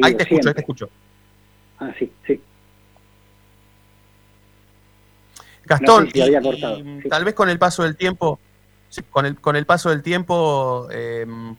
ahí 0.00 0.14
te 0.14 0.22
escucho, 0.22 0.48
ahí 0.48 0.54
te 0.54 0.60
escucho. 0.60 0.88
Ah, 1.78 1.92
sí, 1.98 2.10
sí. 2.26 2.40
Gastón, 5.66 6.08
tal 7.10 7.24
vez 7.26 7.34
con 7.34 7.50
el 7.50 7.58
paso 7.58 7.82
del 7.82 7.98
tiempo, 7.98 8.40
con 9.10 9.26
el, 9.26 9.38
con 9.38 9.56
el 9.56 9.66
paso 9.66 9.90
del 9.90 10.00
tiempo, 10.00 10.88
em, 10.90 11.54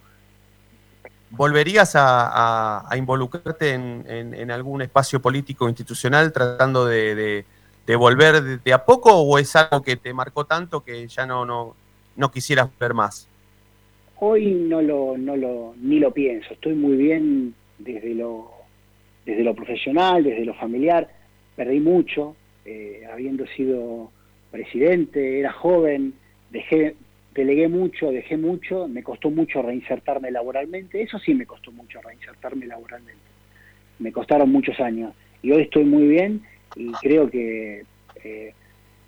¿volverías 1.35 1.93
a, 1.95 2.87
involucrarte 2.95 3.71
en, 3.73 4.51
algún 4.51 4.81
espacio 4.81 5.21
político 5.21 5.67
institucional 5.67 6.31
tratando 6.31 6.85
de, 6.85 7.45
volver 7.97 8.61
de, 8.63 8.73
a 8.73 8.85
poco 8.85 9.11
o 9.13 9.37
es 9.37 9.55
algo 9.55 9.81
que 9.81 9.95
te 9.95 10.13
marcó 10.13 10.45
tanto 10.45 10.83
que 10.83 11.07
ya 11.07 11.25
no, 11.25 11.75
no, 12.15 12.31
quisieras 12.31 12.69
ver 12.79 12.93
más? 12.93 13.27
Hoy 14.19 14.53
no 14.53 14.81
lo, 14.81 15.17
no 15.17 15.35
lo, 15.35 15.73
ni 15.81 15.99
lo 15.99 16.11
pienso, 16.11 16.53
estoy 16.53 16.75
muy 16.75 16.95
bien 16.95 17.55
desde 17.79 18.13
lo, 18.13 18.51
desde 19.25 19.43
lo 19.43 19.55
profesional, 19.55 20.23
desde 20.23 20.45
lo 20.45 20.53
familiar, 20.53 21.09
perdí 21.55 21.79
mucho, 21.79 22.35
eh, 22.63 23.05
habiendo 23.11 23.45
sido 23.47 24.11
presidente, 24.51 25.39
era 25.39 25.51
joven, 25.51 26.13
dejé, 26.51 26.95
delegué 27.33 27.67
mucho, 27.67 28.11
dejé 28.11 28.37
mucho, 28.37 28.87
me 28.87 29.03
costó 29.03 29.29
mucho 29.29 29.61
reinsertarme 29.61 30.31
laboralmente, 30.31 31.01
eso 31.01 31.19
sí 31.19 31.33
me 31.33 31.45
costó 31.45 31.71
mucho 31.71 32.01
reinsertarme 32.01 32.65
laboralmente, 32.65 33.21
me 33.99 34.11
costaron 34.11 34.51
muchos 34.51 34.79
años 34.79 35.13
y 35.41 35.51
hoy 35.51 35.63
estoy 35.63 35.85
muy 35.85 36.07
bien 36.07 36.41
y 36.75 36.91
creo 36.93 37.29
que 37.29 37.83
eh, 38.23 38.53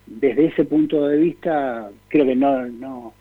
desde 0.05 0.45
ese 0.45 0.65
punto 0.65 1.07
de 1.07 1.17
vista 1.17 1.89
creo 2.07 2.25
que 2.25 2.35
no, 2.35 2.65
no, 2.65 3.13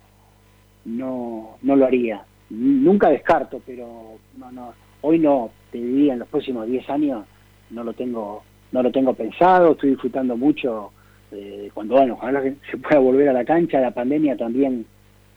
no, 0.84 1.58
no 1.62 1.76
lo 1.76 1.86
haría. 1.86 2.24
Nunca 2.50 3.08
descarto, 3.08 3.62
pero 3.64 4.18
no, 4.36 4.52
no, 4.52 4.74
hoy 5.00 5.18
no, 5.18 5.50
te 5.70 5.78
diría 5.78 6.12
en 6.12 6.20
los 6.20 6.28
próximos 6.28 6.66
10 6.66 6.90
años 6.90 7.24
no 7.70 7.82
lo 7.82 7.94
tengo, 7.94 8.44
no 8.72 8.82
lo 8.82 8.92
tengo 8.92 9.14
pensado, 9.14 9.72
estoy 9.72 9.90
disfrutando 9.90 10.36
mucho 10.36 10.92
eh, 11.32 11.70
cuando 11.72 11.94
bueno, 11.94 12.14
ojalá 12.14 12.42
se 12.70 12.76
pueda 12.78 12.98
volver 12.98 13.28
a 13.28 13.32
la 13.32 13.44
cancha, 13.44 13.80
la 13.80 13.90
pandemia 13.90 14.36
también 14.36 14.86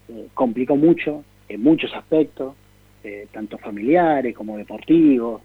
eh, 0.09 0.27
complicó 0.33 0.75
mucho 0.75 1.23
en 1.47 1.63
muchos 1.63 1.93
aspectos, 1.93 2.55
eh, 3.03 3.27
tanto 3.31 3.57
familiares 3.57 4.35
como 4.35 4.57
deportivos, 4.57 5.41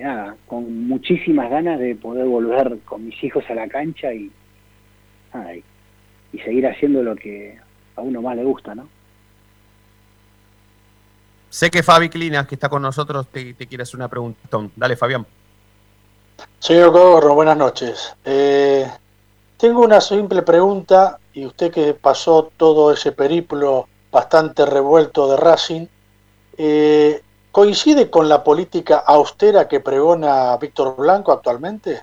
nada, 0.00 0.36
con 0.46 0.88
muchísimas 0.88 1.50
ganas 1.50 1.78
de 1.78 1.94
poder 1.96 2.24
volver 2.24 2.78
con 2.86 3.04
mis 3.04 3.22
hijos 3.22 3.44
a 3.50 3.54
la 3.54 3.68
cancha 3.68 4.12
y, 4.14 4.30
y 6.32 6.38
seguir 6.38 6.66
haciendo 6.66 7.02
lo 7.02 7.14
que 7.14 7.58
a 7.94 8.00
uno 8.00 8.22
más 8.22 8.36
le 8.36 8.44
gusta, 8.44 8.74
¿no? 8.74 8.88
Sé 11.56 11.70
que 11.70 11.82
Fabi 11.82 12.10
Clinas, 12.10 12.46
que 12.46 12.54
está 12.54 12.68
con 12.68 12.82
nosotros, 12.82 13.28
te, 13.28 13.54
quiere 13.54 13.82
hacer 13.82 13.96
una 13.96 14.08
pregunta. 14.08 14.38
Dale, 14.76 14.94
Fabián. 14.94 15.24
Señor 16.58 16.92
Cogorro, 16.92 17.34
buenas 17.34 17.56
noches. 17.56 18.14
Eh, 18.24 18.86
tengo 19.56 19.80
una 19.80 20.02
simple 20.02 20.42
pregunta, 20.42 21.18
y 21.36 21.44
usted 21.44 21.70
que 21.70 21.92
pasó 21.92 22.50
todo 22.56 22.90
ese 22.90 23.12
periplo 23.12 23.86
bastante 24.10 24.64
revuelto 24.64 25.30
de 25.30 25.36
Racing, 25.36 25.86
eh, 26.56 27.20
¿coincide 27.52 28.08
con 28.08 28.26
la 28.26 28.42
política 28.42 28.96
austera 29.06 29.68
que 29.68 29.80
pregona 29.80 30.56
Víctor 30.56 30.96
Blanco 30.96 31.32
actualmente? 31.32 32.00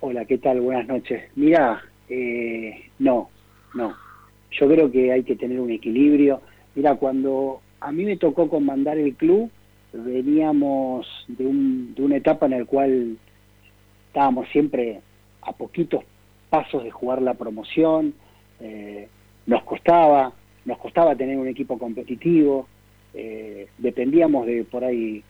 Hola, 0.00 0.24
¿qué 0.24 0.38
tal? 0.38 0.62
Buenas 0.62 0.88
noches. 0.88 1.24
Mira, 1.36 1.82
eh, 2.08 2.86
no, 3.00 3.28
no. 3.74 3.94
Yo 4.50 4.66
creo 4.66 4.90
que 4.90 5.12
hay 5.12 5.22
que 5.22 5.36
tener 5.36 5.60
un 5.60 5.70
equilibrio. 5.70 6.40
Mira, 6.74 6.94
cuando 6.94 7.60
a 7.80 7.92
mí 7.92 8.06
me 8.06 8.16
tocó 8.16 8.48
comandar 8.48 8.96
el 8.96 9.14
club, 9.14 9.50
veníamos 9.92 11.06
de, 11.26 11.44
un, 11.44 11.94
de 11.94 12.02
una 12.02 12.16
etapa 12.16 12.46
en 12.46 12.60
la 12.60 12.64
cual 12.64 13.18
estábamos 14.06 14.48
siempre 14.48 15.02
a 15.42 15.52
poquitos 15.52 16.02
pasos 16.48 16.84
de 16.84 16.90
jugar 16.90 17.22
la 17.22 17.34
promoción, 17.34 18.14
eh, 18.60 19.08
nos 19.46 19.62
costaba, 19.62 20.32
nos 20.64 20.78
costaba 20.78 21.16
tener 21.16 21.38
un 21.38 21.48
equipo 21.48 21.78
competitivo, 21.78 22.66
eh, 23.14 23.68
dependíamos 23.78 24.46
de 24.46 24.64
por 24.64 24.84
ahí, 24.84 25.22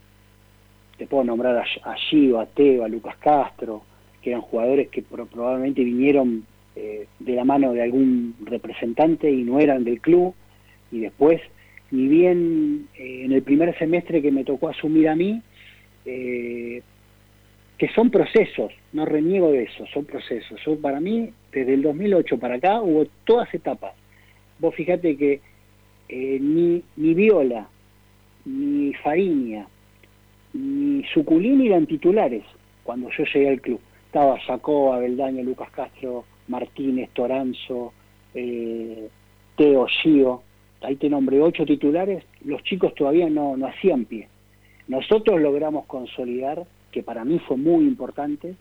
te 0.96 1.06
puedo 1.06 1.24
nombrar 1.24 1.56
a, 1.56 1.90
a 1.90 1.94
Gio, 1.96 2.40
a 2.40 2.46
Teo, 2.46 2.84
a 2.84 2.88
Lucas 2.88 3.16
Castro, 3.18 3.82
que 4.22 4.30
eran 4.30 4.42
jugadores 4.42 4.88
que 4.88 5.02
probablemente 5.02 5.84
vinieron 5.84 6.44
eh, 6.74 7.06
de 7.18 7.32
la 7.34 7.44
mano 7.44 7.72
de 7.72 7.82
algún 7.82 8.34
representante 8.44 9.30
y 9.30 9.42
no 9.42 9.60
eran 9.60 9.84
del 9.84 10.00
club, 10.00 10.34
y 10.90 11.00
después 11.00 11.40
ni 11.90 12.06
bien 12.06 12.88
en 12.98 13.32
el 13.32 13.42
primer 13.42 13.76
semestre 13.78 14.20
que 14.20 14.30
me 14.30 14.44
tocó 14.44 14.68
asumir 14.68 15.08
a 15.08 15.16
mí, 15.16 15.40
que 17.78 17.88
son 17.88 18.10
procesos, 18.10 18.72
no 18.92 19.04
reniego 19.06 19.52
de 19.52 19.62
eso, 19.62 19.86
son 19.94 20.04
procesos. 20.04 20.60
Yo, 20.66 20.78
para 20.80 21.00
mí, 21.00 21.30
desde 21.52 21.74
el 21.74 21.82
2008 21.82 22.38
para 22.38 22.56
acá 22.56 22.82
hubo 22.82 23.06
todas 23.24 23.52
etapas. 23.54 23.94
Vos 24.58 24.74
fíjate 24.74 25.16
que 25.16 25.40
eh, 26.08 26.38
ni, 26.40 26.82
ni 26.96 27.14
Viola, 27.14 27.68
ni 28.44 28.92
Fariña, 28.94 29.68
ni 30.54 31.04
Suculini 31.14 31.68
eran 31.68 31.86
titulares 31.86 32.42
cuando 32.82 33.10
yo 33.10 33.24
llegué 33.24 33.48
al 33.48 33.60
club. 33.60 33.80
Estaba 34.06 34.44
Sacó, 34.44 34.92
Abeldaño, 34.92 35.44
Lucas 35.44 35.70
Castro, 35.70 36.24
Martínez, 36.48 37.10
Toranzo, 37.12 37.92
Teo, 38.32 39.86
Gio, 40.02 40.42
ahí 40.80 40.96
te 40.96 41.08
nombré 41.08 41.40
ocho 41.40 41.64
titulares, 41.64 42.24
los 42.44 42.62
chicos 42.62 42.94
todavía 42.94 43.28
no, 43.28 43.56
no 43.56 43.66
hacían 43.66 44.04
pie. 44.04 44.28
Nosotros 44.88 45.40
logramos 45.40 45.84
consolidar, 45.86 46.66
que 46.98 47.04
para 47.04 47.24
mí 47.24 47.38
fue 47.46 47.56
muy 47.56 47.84
importante, 47.84 48.56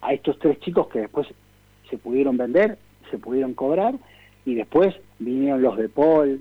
a 0.00 0.12
estos 0.12 0.38
tres 0.38 0.60
chicos 0.60 0.86
que 0.86 1.00
después 1.00 1.26
se 1.90 1.98
pudieron 1.98 2.36
vender, 2.36 2.78
se 3.10 3.18
pudieron 3.18 3.54
cobrar, 3.54 3.96
y 4.44 4.54
después 4.54 4.94
vinieron 5.18 5.60
los 5.60 5.76
de 5.76 5.88
Paul, 5.88 6.40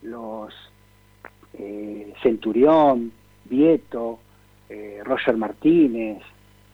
los 0.00 0.54
eh, 1.58 2.10
Centurión, 2.22 3.12
Vieto, 3.44 4.18
eh, 4.70 5.02
Roger 5.04 5.36
Martínez, 5.36 6.22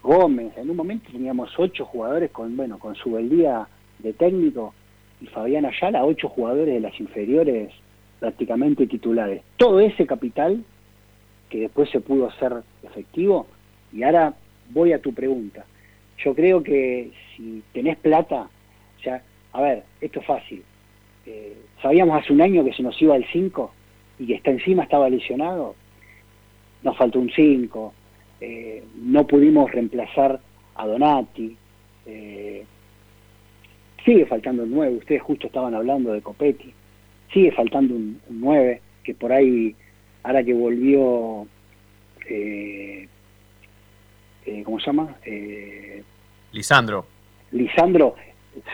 Gómez. 0.01 0.57
En 0.57 0.71
un 0.71 0.77
momento 0.77 1.11
teníamos 1.11 1.51
ocho 1.59 1.85
jugadores 1.85 2.31
con, 2.31 2.57
bueno, 2.57 2.79
con 2.79 2.95
su 2.95 3.11
beldía 3.11 3.67
de 3.99 4.13
técnico 4.13 4.75
y 5.21 5.27
Fabián 5.27 5.67
Ayala, 5.67 6.05
ocho 6.05 6.29
jugadores 6.29 6.73
de 6.73 6.81
las 6.81 7.01
inferiores 7.01 7.73
prácticamente 8.21 8.87
titulares. 8.87 9.43
Todo 9.57 9.81
ese 9.81 10.07
capital 10.07 10.63
que 11.51 11.63
después 11.63 11.91
se 11.91 11.99
pudo 11.99 12.29
hacer 12.29 12.63
efectivo. 12.85 13.49
Y 13.93 14.03
ahora 14.03 14.35
voy 14.71 14.93
a 14.93 15.01
tu 15.01 15.13
pregunta. 15.13 15.65
Yo 16.19 16.35
creo 16.35 16.63
que 16.63 17.11
si 17.37 17.63
tenés 17.73 17.97
plata, 17.99 18.49
o 18.99 19.03
sea, 19.03 19.23
a 19.53 19.61
ver, 19.61 19.83
esto 20.01 20.21
es 20.21 20.27
fácil. 20.27 20.63
Eh, 21.27 21.57
sabíamos 21.81 22.23
hace 22.23 22.33
un 22.33 22.41
año 22.41 22.65
que 22.65 22.73
se 22.73 22.83
nos 22.83 23.01
iba 23.01 23.17
el 23.17 23.27
5 23.33 23.73
y 24.19 24.27
que 24.27 24.35
está 24.35 24.51
encima 24.51 24.85
estaba 24.85 25.09
lesionado. 25.09 25.75
Nos 26.83 26.97
faltó 26.97 27.21
un 27.21 27.31
5. 27.31 27.95
Eh, 28.41 28.83
no 28.97 29.27
pudimos 29.27 29.71
reemplazar 29.71 30.41
a 30.75 30.87
Donati. 30.87 31.57
Eh, 32.07 32.65
Sigue 34.05 34.27
faltando 34.27 34.65
un 34.65 34.71
9, 34.73 34.97
ustedes 34.97 35.23
justo 35.23 35.47
estaban 35.47 35.75
hablando 35.75 36.13
de 36.13 36.23
Copetti. 36.23 36.73
Sigue 37.33 37.53
faltando 37.53 37.95
un, 37.95 38.21
9, 38.29 38.81
que 39.05 39.15
por 39.15 39.33
ahí, 39.33 39.77
ahora 40.25 40.43
que 40.43 40.53
volvió, 40.53 41.47
eh, 42.29 43.09
eh, 44.47 44.63
¿cómo 44.65 44.79
se 44.81 44.87
llama? 44.87 45.17
Eh, 45.25 46.03
Lisandro. 46.53 47.07
Lisandro 47.53 48.15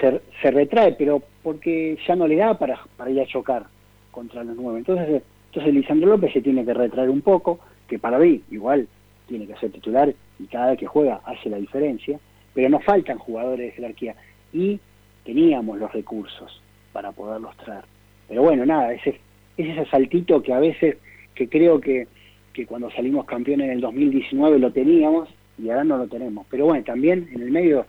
se, 0.01 0.21
se, 0.41 0.51
retrae, 0.51 0.93
pero 0.93 1.23
porque 1.43 1.99
ya 2.07 2.17
no 2.17 2.27
le 2.27 2.37
da 2.37 2.59
para, 2.59 2.81
para 2.97 3.11
ir 3.11 3.21
a 3.21 3.27
chocar 3.27 3.67
contra 4.11 4.45
los 4.45 4.57
9. 4.57 4.79
Entonces, 4.79 5.23
entonces 5.47 5.75
Lisandro 5.75 6.09
López 6.09 6.33
se 6.33 6.41
tiene 6.41 6.65
que 6.65 6.75
retraer 6.75 7.11
un 7.11 7.23
poco, 7.23 7.61
que 7.87 7.99
para 7.99 8.19
mí 8.19 8.43
igual 8.51 8.89
tiene 9.27 9.47
que 9.47 9.57
ser 9.57 9.71
titular 9.71 10.13
y 10.39 10.45
cada 10.47 10.71
vez 10.71 10.79
que 10.79 10.87
juega 10.87 11.21
hace 11.25 11.49
la 11.51 11.59
diferencia, 11.59 12.19
pero 12.55 12.69
nos 12.69 12.85
faltan 12.85 13.19
jugadores 13.19 13.67
de 13.67 13.73
jerarquía. 13.73 14.15
Y 14.53 14.81
teníamos 15.25 15.79
los 15.79 15.93
recursos 15.93 16.63
para 16.93 17.13
poderlos 17.13 17.57
traer. 17.59 17.85
Pero 18.29 18.43
bueno, 18.43 18.65
nada, 18.65 18.93
ese, 18.93 19.21
es 19.57 19.69
ese 19.69 19.85
saltito 19.91 20.43
que 20.43 20.53
a 20.53 20.59
veces, 20.59 20.97
que 21.35 21.49
creo 21.49 21.81
que, 21.81 22.09
que 22.53 22.67
cuando 22.67 22.91
salimos 22.91 23.27
campeones 23.27 23.67
en 23.67 23.73
el 23.75 23.81
2019 23.81 24.59
lo 24.59 24.73
teníamos 24.73 25.29
y 25.59 25.71
ahora 25.71 25.85
no 25.85 25.99
lo 25.99 26.07
tenemos. 26.07 26.47
Pero 26.51 26.67
bueno, 26.67 26.85
también 26.85 27.29
en 27.33 27.43
el 27.43 27.51
medio 27.51 27.87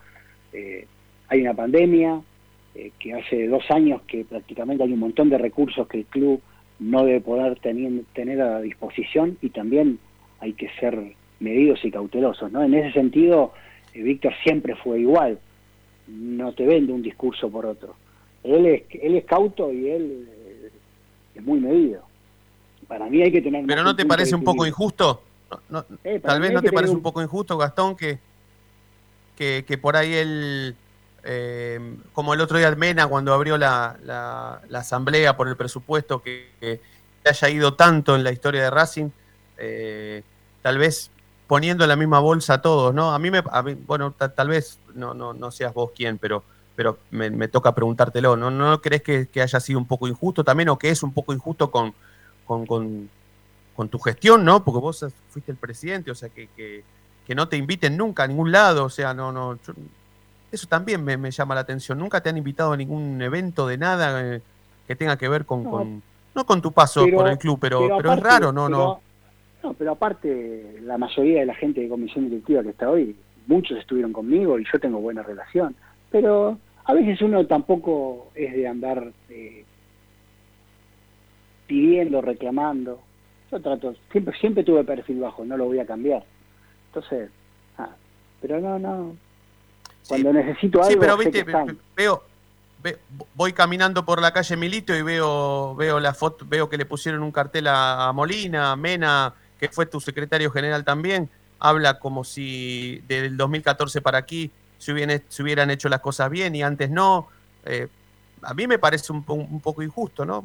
eh, 0.54 0.86
hay 1.28 1.42
una 1.42 1.54
pandemia, 1.54 2.22
eh, 2.76 2.92
que 3.00 3.14
hace 3.14 3.48
dos 3.48 3.64
años 3.70 4.02
que 4.08 4.26
prácticamente 4.26 4.84
hay 4.84 4.94
un 4.94 5.00
montón 5.00 5.30
de 5.30 5.38
recursos 5.38 5.88
que 5.88 6.00
el 6.00 6.06
club 6.06 6.42
no 6.80 7.04
debe 7.04 7.22
poder 7.22 7.60
tener, 7.60 8.04
tener 8.14 8.42
a 8.42 8.62
disposición 8.62 9.38
y 9.42 9.50
también 9.50 10.00
hay 10.40 10.54
que 10.54 10.70
ser 10.80 10.98
medidos 11.40 11.84
y 11.84 11.92
cautelosos. 11.92 12.52
¿no? 12.52 12.64
En 12.64 12.74
ese 12.74 12.94
sentido, 12.94 13.54
eh, 13.94 14.02
Víctor 14.02 14.34
siempre 14.44 14.76
fue 14.76 15.02
igual 15.02 15.40
no 16.10 16.54
te 16.54 16.66
vende 16.66 16.92
un 16.92 17.02
discurso 17.02 17.50
por 17.50 17.66
otro. 17.66 17.96
Él 18.44 18.66
es, 18.66 18.84
él 19.02 19.16
es 19.16 19.26
cauto 19.26 19.72
y 19.72 19.90
él 19.90 20.30
es 21.36 21.44
muy 21.44 21.60
medido. 21.60 22.04
Para 22.88 23.08
mí 23.10 23.22
hay 23.22 23.32
que 23.32 23.42
tener... 23.42 23.66
¿Pero 23.66 23.84
no 23.84 23.96
te 23.96 24.06
parece 24.06 24.36
un 24.36 24.44
poco 24.44 24.66
injusto? 24.66 25.22
Eh, 26.04 26.20
tal 26.20 26.42
vez 26.42 26.52
no 26.52 26.62
te 26.62 26.72
parece 26.72 26.94
un... 26.94 27.02
poco 27.02 27.22
injusto, 27.22 27.58
Gastón, 27.58 27.96
que, 27.96 28.20
que, 29.36 29.80
por 29.82 29.96
ahí 29.96 30.14
él, 30.14 30.76
eh, 31.24 31.98
como 32.14 32.34
el 32.34 32.42
otro 32.42 32.58
día 32.58 32.68
Almena, 32.68 33.08
cuando 33.08 33.34
abrió 33.34 33.58
la, 33.58 33.98
la, 34.04 34.80
asamblea 34.80 35.36
por 35.36 35.48
el 35.48 35.56
presupuesto, 35.56 36.22
que, 36.22 36.50
que, 36.60 36.80
haya 37.26 37.50
ido 37.50 37.74
tanto 37.76 38.16
en 38.16 38.24
la 38.24 38.32
historia 38.32 38.64
de 38.64 38.70
Racing, 38.70 39.10
tal 40.62 40.78
vez 40.78 41.12
poniendo 41.50 41.84
en 41.84 41.90
la 41.90 41.96
misma 41.96 42.20
bolsa 42.20 42.54
a 42.54 42.62
todos, 42.62 42.94
¿no? 42.94 43.12
A 43.12 43.18
mí 43.18 43.32
me, 43.32 43.42
bueno, 43.88 44.12
tal 44.14 44.48
vez 44.50 44.78
no, 44.94 45.16
no, 45.16 45.34
no 45.34 45.50
seas 45.50 45.74
vos 45.74 45.90
quien, 45.96 46.20
pero, 46.20 46.44
pero 46.76 47.00
me, 47.10 47.48
toca 47.48 47.74
preguntártelo, 47.74 48.38
¿no? 48.38 48.52
¿No 48.52 48.80
crees 48.82 49.02
que, 49.02 49.42
haya 49.42 49.60
sido 49.60 49.80
un 49.80 49.88
poco 49.88 50.08
injusto 50.08 50.44
también 50.44 50.70
o 50.70 50.78
que 50.78 50.92
es 50.92 51.02
un 51.02 51.12
poco 51.12 51.34
injusto 51.34 51.72
con, 51.72 51.96
con, 52.46 52.68
con 52.68 53.10
tu 53.88 54.00
gestión, 54.00 54.44
¿no? 54.44 54.64
Porque 54.64 54.80
vos 54.80 55.06
fuiste 55.30 55.52
el 55.52 55.58
presidente, 55.58 56.12
o 56.12 56.16
sea, 56.16 56.30
que, 56.30 56.50
que, 56.56 56.84
no 57.36 57.48
te 57.48 57.58
inviten 57.58 57.96
nunca 57.96 58.24
a 58.24 58.28
ningún 58.28 58.52
lado, 58.52 58.86
o 58.86 58.90
sea, 58.90 59.14
no, 59.14 59.32
no. 59.32 59.60
eso 60.52 60.68
también 60.68 61.06
me, 61.06 61.32
llama 61.32 61.56
la 61.56 61.62
atención. 61.62 62.00
Nunca 62.00 62.22
te 62.22 62.30
han 62.30 62.38
invitado 62.38 62.74
a 62.74 62.78
ningún 62.78 63.22
evento 63.22 63.68
de 63.68 63.78
nada 63.78 64.36
eh, 64.36 64.42
que 64.88 64.96
tenga 64.96 65.16
que 65.16 65.30
ver 65.30 65.46
con, 65.46 65.64
no, 65.64 65.70
con, 65.70 66.04
no 66.34 66.46
con 66.46 66.62
tu 66.62 66.72
paso 66.72 67.06
por 67.14 67.30
el 67.30 67.38
club, 67.38 67.60
pero, 67.62 67.88
pero, 67.98 68.14
es 68.14 68.20
raro, 68.20 68.52
¿no? 68.52 68.68
no 68.68 69.00
no, 69.64 69.74
pero 69.74 69.92
aparte, 69.92 70.80
la 70.84 70.98
mayoría 70.98 71.42
de 71.42 71.46
la 71.46 71.56
gente 71.56 71.82
de 71.82 71.90
comisión 71.90 72.30
directiva 72.30 72.64
que 72.64 72.70
está 72.70 72.90
hoy, 72.90 73.16
muchos 73.48 73.78
estuvieron 73.78 74.14
conmigo 74.14 74.58
y 74.58 74.66
yo 74.72 74.80
tengo 74.80 75.00
buena 75.00 75.22
relación. 75.22 75.76
Pero 76.12 76.58
a 76.86 76.94
veces 76.94 77.22
uno 77.22 77.46
tampoco 77.46 78.32
es 78.36 78.54
de 78.54 78.68
andar 78.68 79.12
eh, 79.30 79.66
pidiendo, 81.68 82.22
reclamando. 82.22 83.02
Yo 83.52 83.60
trato, 83.62 83.96
siempre, 84.12 84.38
siempre 84.38 84.64
tuve 84.64 84.84
perfil 84.84 85.20
bajo, 85.20 85.44
no 85.44 85.58
lo 85.58 85.66
voy 85.66 85.80
a 85.80 85.86
cambiar. 85.86 86.24
Entonces, 86.88 87.30
ah, 87.78 87.90
pero 88.42 88.60
no, 88.60 88.78
no. 88.78 89.16
Cuando 90.08 90.34
necesito 90.34 90.80
algo. 90.80 90.92
Sí, 90.92 90.98
pero 91.00 91.18
viste, 91.18 91.46
veo, 91.96 92.24
voy 93.36 93.54
caminando 93.54 94.06
por 94.06 94.22
la 94.22 94.32
calle 94.32 94.56
Milito 94.56 94.96
y 94.96 95.02
veo, 95.02 95.76
veo 95.76 96.00
la 96.00 96.14
foto, 96.14 96.46
veo 96.48 96.70
que 96.70 96.78
le 96.78 96.86
pusieron 96.86 97.24
un 97.24 97.32
cartel 97.32 97.68
a 97.68 98.12
Molina, 98.14 98.72
a 98.72 98.76
Mena, 98.76 99.34
que 99.60 99.70
fue 99.70 99.86
tu 99.86 100.00
secretario 100.00 100.50
general 100.52 100.86
también, 100.86 101.30
habla 101.60 102.00
como 102.00 102.24
si 102.24 103.04
desde 103.08 103.28
el 103.28 103.38
2014 103.38 104.02
para 104.02 104.18
aquí 104.20 104.52
se 104.78 104.94
hubieran, 104.94 105.22
se 105.28 105.44
hubieran 105.44 105.70
hecho 105.70 105.90
las 105.90 106.00
cosas 106.00 106.30
bien 106.30 106.56
y 106.56 106.64
antes 106.64 106.90
no. 106.90 107.28
Eh, 107.66 107.88
a 108.42 108.54
mí 108.54 108.68
me 108.68 108.80
parece 108.80 109.12
un, 109.12 109.24
poco 109.24 109.84
injusto, 109.84 110.26
¿no? 110.26 110.44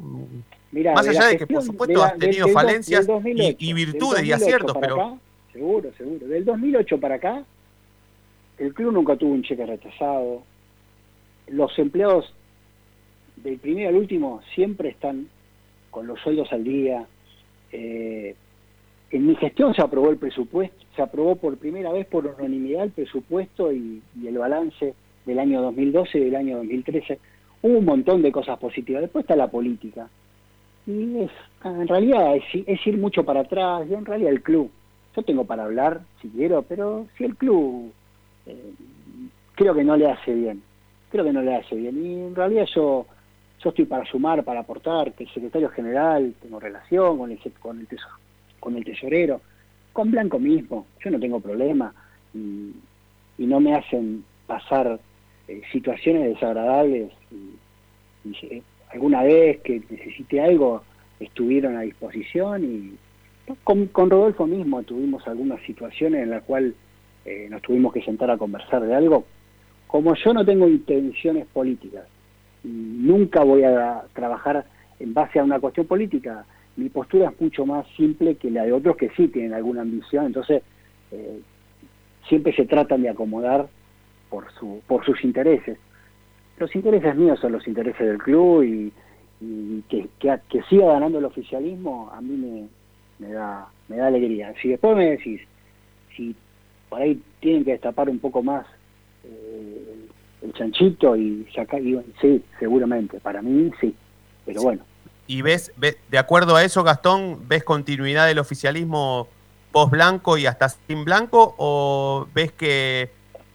Más 0.71 1.07
allá 1.07 1.27
de, 1.27 1.37
que, 1.37 1.47
por 1.47 1.63
supuesto, 1.63 2.03
has 2.03 2.17
tenido 2.17 2.47
falencias 2.49 3.07
y, 3.23 3.73
virtudes 3.73 4.23
y 4.23 4.31
aciertos, 4.31 4.75
pero... 4.79 5.19
seguro, 5.51 5.91
seguro. 5.97 6.27
Del 6.27 6.45
2008 6.45 6.99
para 6.99 7.15
acá, 7.15 7.43
el 8.57 8.73
club 8.73 8.91
nunca 8.91 9.15
tuvo 9.15 9.33
un 9.33 9.43
cheque 9.43 9.65
retrasado. 9.65 10.43
Los 11.47 11.77
empleados 11.77 12.33
del 13.37 13.57
primero 13.59 13.89
al 13.89 13.95
último 13.95 14.41
siempre 14.53 14.89
están 14.89 15.27
con 15.91 16.07
los 16.07 16.19
sueldos 16.21 16.51
al 16.51 16.63
día. 16.63 17.05
Eh, 17.71 18.35
en 19.11 19.27
mi 19.27 19.35
gestión 19.35 19.73
se 19.73 19.81
aprobó 19.81 20.09
el 20.09 20.17
presupuesto, 20.17 20.85
se 20.95 21.01
aprobó 21.01 21.35
por 21.35 21.57
primera 21.57 21.91
vez 21.91 22.05
por 22.07 22.25
unanimidad 22.25 22.83
el 22.83 22.91
presupuesto 22.91 23.71
y, 23.71 24.01
el 24.25 24.37
balance 24.37 24.93
del 25.25 25.39
año 25.39 25.61
2012 25.61 26.17
y 26.17 26.25
del 26.25 26.35
año 26.35 26.57
2013. 26.57 27.19
Un 27.67 27.85
montón 27.85 28.21
de 28.21 28.31
cosas 28.31 28.59
positivas. 28.59 29.01
Después 29.01 29.23
está 29.23 29.35
la 29.35 29.47
política. 29.47 30.07
Y 30.85 31.19
es, 31.19 31.31
en 31.63 31.87
realidad 31.87 32.35
es, 32.35 32.87
ir 32.87 32.97
mucho 32.97 33.23
para 33.23 33.41
atrás. 33.41 33.87
Y 33.89 33.93
en 33.93 34.05
realidad 34.05 34.31
el 34.31 34.43
club. 34.43 34.69
Yo 35.15 35.23
tengo 35.23 35.45
para 35.45 35.63
hablar 35.63 36.01
si 36.21 36.27
quiero, 36.29 36.61
pero 36.61 37.07
si 37.17 37.23
el 37.23 37.35
club 37.37 37.91
eh, 38.45 38.73
creo 39.55 39.73
que 39.73 39.83
no 39.83 39.95
le 39.95 40.11
hace 40.11 40.33
bien. 40.33 40.61
Creo 41.09 41.23
que 41.23 41.33
no 41.33 41.41
le 41.41 41.55
hace 41.55 41.75
bien. 41.75 42.05
Y 42.05 42.13
en 42.27 42.35
realidad 42.35 42.65
yo 42.75 43.05
yo 43.63 43.69
estoy 43.69 43.85
para 43.85 44.05
sumar, 44.05 44.43
para 44.43 44.59
aportar, 44.59 45.13
que 45.13 45.23
el 45.23 45.29
secretario 45.31 45.69
general 45.69 46.35
tengo 46.41 46.59
relación 46.59 47.17
con 47.17 47.31
el, 47.31 47.39
con 47.59 47.79
el 47.79 47.87
tesoro 47.87 48.15
con 48.65 48.75
el 48.75 48.83
tesorero, 48.83 49.41
con 49.93 50.09
Blanco 50.09 50.39
mismo, 50.39 50.87
yo 51.03 51.11
no 51.11 51.19
tengo 51.19 51.39
problema 51.39 51.93
y, 52.33 52.73
no 53.37 53.59
me 53.59 53.75
hacen 53.75 54.25
pasar 54.47 54.99
eh, 55.47 55.61
situaciones 55.71 56.33
desagradables 56.33 57.11
y, 57.31 58.45
eh, 58.45 58.61
alguna 58.91 59.23
vez 59.23 59.61
que 59.61 59.81
necesite 59.89 60.41
algo 60.41 60.83
estuvieron 61.19 61.75
a 61.77 61.81
disposición 61.81 62.63
y 62.63 63.53
con, 63.63 64.09
Rodolfo 64.09 64.47
mismo 64.47 64.81
tuvimos 64.83 65.27
algunas 65.27 65.61
situaciones 65.61 66.23
en 66.23 66.31
las 66.31 66.43
cuales 66.43 66.73
eh, 67.25 67.47
nos 67.49 67.61
tuvimos 67.61 67.93
que 67.93 68.01
sentar 68.01 68.31
a 68.31 68.37
conversar 68.37 68.81
de 68.81 68.95
algo. 68.95 69.25
Como 69.87 70.15
yo 70.15 70.33
no 70.33 70.43
tengo 70.43 70.67
intenciones 70.67 71.45
políticas, 71.47 72.05
nunca 72.63 73.43
voy 73.43 73.63
a 73.63 74.03
trabajar 74.13 74.65
en 74.99 75.13
base 75.13 75.39
a 75.39 75.43
una 75.43 75.59
cuestión 75.59 75.85
política, 75.85 76.45
mi 76.77 76.89
postura 76.89 77.29
es 77.29 77.41
mucho 77.41 77.65
más 77.65 77.85
simple 77.95 78.35
que 78.35 78.51
la 78.51 78.63
de 78.63 78.73
otros 78.73 78.97
que 78.97 79.09
sí 79.11 79.27
tienen 79.27 79.53
alguna 79.53 79.81
ambición, 79.81 80.25
entonces 80.25 80.61
eh, 81.11 81.39
siempre 82.27 82.53
se 82.53 82.65
tratan 82.65 83.01
de 83.01 83.09
acomodar 83.09 83.67
por, 84.35 84.51
su, 84.59 84.81
por 84.85 85.05
sus 85.05 85.23
intereses. 85.23 85.77
Los 86.57 86.75
intereses 86.75 87.15
míos 87.15 87.39
son 87.39 87.53
los 87.53 87.65
intereses 87.67 88.05
del 88.05 88.17
club 88.17 88.63
y, 88.63 88.91
que, 89.89 90.09
que, 90.19 90.61
siga 90.69 90.87
ganando 90.87 91.19
el 91.19 91.25
oficialismo 91.25 92.11
a 92.13 92.19
mí 92.19 92.67
me, 93.19 93.27
da, 93.29 93.69
me 93.87 93.95
da 93.95 94.07
alegría. 94.07 94.53
Si 94.61 94.69
después 94.69 94.97
me 94.97 95.11
decís, 95.11 95.39
si 96.15 96.35
por 96.89 97.01
ahí 97.01 97.21
tienen 97.39 97.63
que 97.63 97.71
destapar 97.71 98.09
un 98.09 98.19
poco 98.19 98.43
más 98.43 98.65
eh, 99.23 99.95
el, 100.41 100.53
chanchito 100.53 101.15
y 101.15 101.47
sacar, 101.55 101.81
sí, 102.21 102.43
seguramente, 102.59 103.21
para 103.21 103.41
mí 103.41 103.71
sí, 103.79 103.95
pero 104.45 104.61
bueno 104.63 104.83
y 105.27 105.41
ves, 105.41 105.71
de 105.77 106.17
acuerdo 106.19 106.55
a 106.55 106.63
eso, 106.63 106.83
Gastón, 106.83 107.47
¿ves 107.47 107.63
continuidad 107.63 108.27
del 108.27 108.37
oficialismo 108.37 109.27
post 109.71 109.91
blanco 109.91 110.37
y 110.37 110.45
hasta 110.45 110.69
sin 110.69 111.03
blanco 111.03 111.55
o 111.57 112.27
ves 112.31 112.51
que 112.51 113.09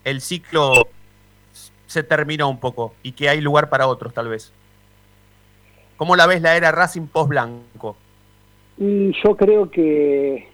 el 0.05 0.21
ciclo 0.21 0.89
se 1.87 2.03
terminó 2.03 2.49
un 2.49 2.59
poco 2.59 2.95
y 3.03 3.13
que 3.13 3.29
hay 3.29 3.41
lugar 3.41 3.69
para 3.69 3.87
otros 3.87 4.15
tal 4.15 4.29
vez? 4.29 4.53
¿Cómo 5.97 6.17
la 6.17 6.27
ves 6.27 6.41
la 6.41 6.57
era 6.57 6.73
Racing 6.73 7.07
post 7.07 7.29
blanco? 7.29 7.97
Y 8.79 9.13
yo 9.23 9.37
creo 9.37 9.71
que 9.71 10.49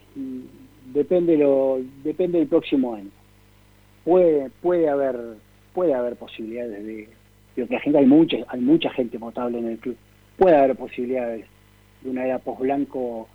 depende 0.93 1.37
lo 1.37 1.79
depende 2.03 2.39
del 2.39 2.49
próximo 2.49 2.95
año. 2.95 3.11
Puede 4.05 4.51
puede 4.63 4.89
haber 4.89 5.17
puede 5.73 5.95
haber 5.95 6.17
posibilidades 6.17 6.85
de, 6.85 7.09
de 7.55 7.63
otra 7.63 7.79
gente, 7.81 7.99
hay 7.99 8.07
mucha 8.07 8.39
hay 8.49 8.61
mucha 8.61 8.91
gente 8.91 9.19
potable 9.19 9.59
en 9.59 9.69
el 9.69 9.79
club 9.79 9.97
puede 10.37 10.57
haber 10.57 10.77
posibilidades 10.77 11.47
de 12.03 12.11
una 12.11 12.25
era 12.25 12.39
post-blanco 12.39 13.29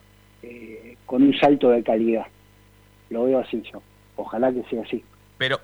eh, 0.44 0.96
con 1.06 1.24
un 1.24 1.38
salto 1.38 1.70
de 1.70 1.84
calidad. 1.84 2.26
Lo 3.10 3.26
veo 3.26 3.40
así 3.40 3.62
yo. 3.72 3.82
Ojalá 4.16 4.52
que 4.52 4.64
sea 4.70 4.84
así. 4.84 5.04
Pero, 5.38 5.60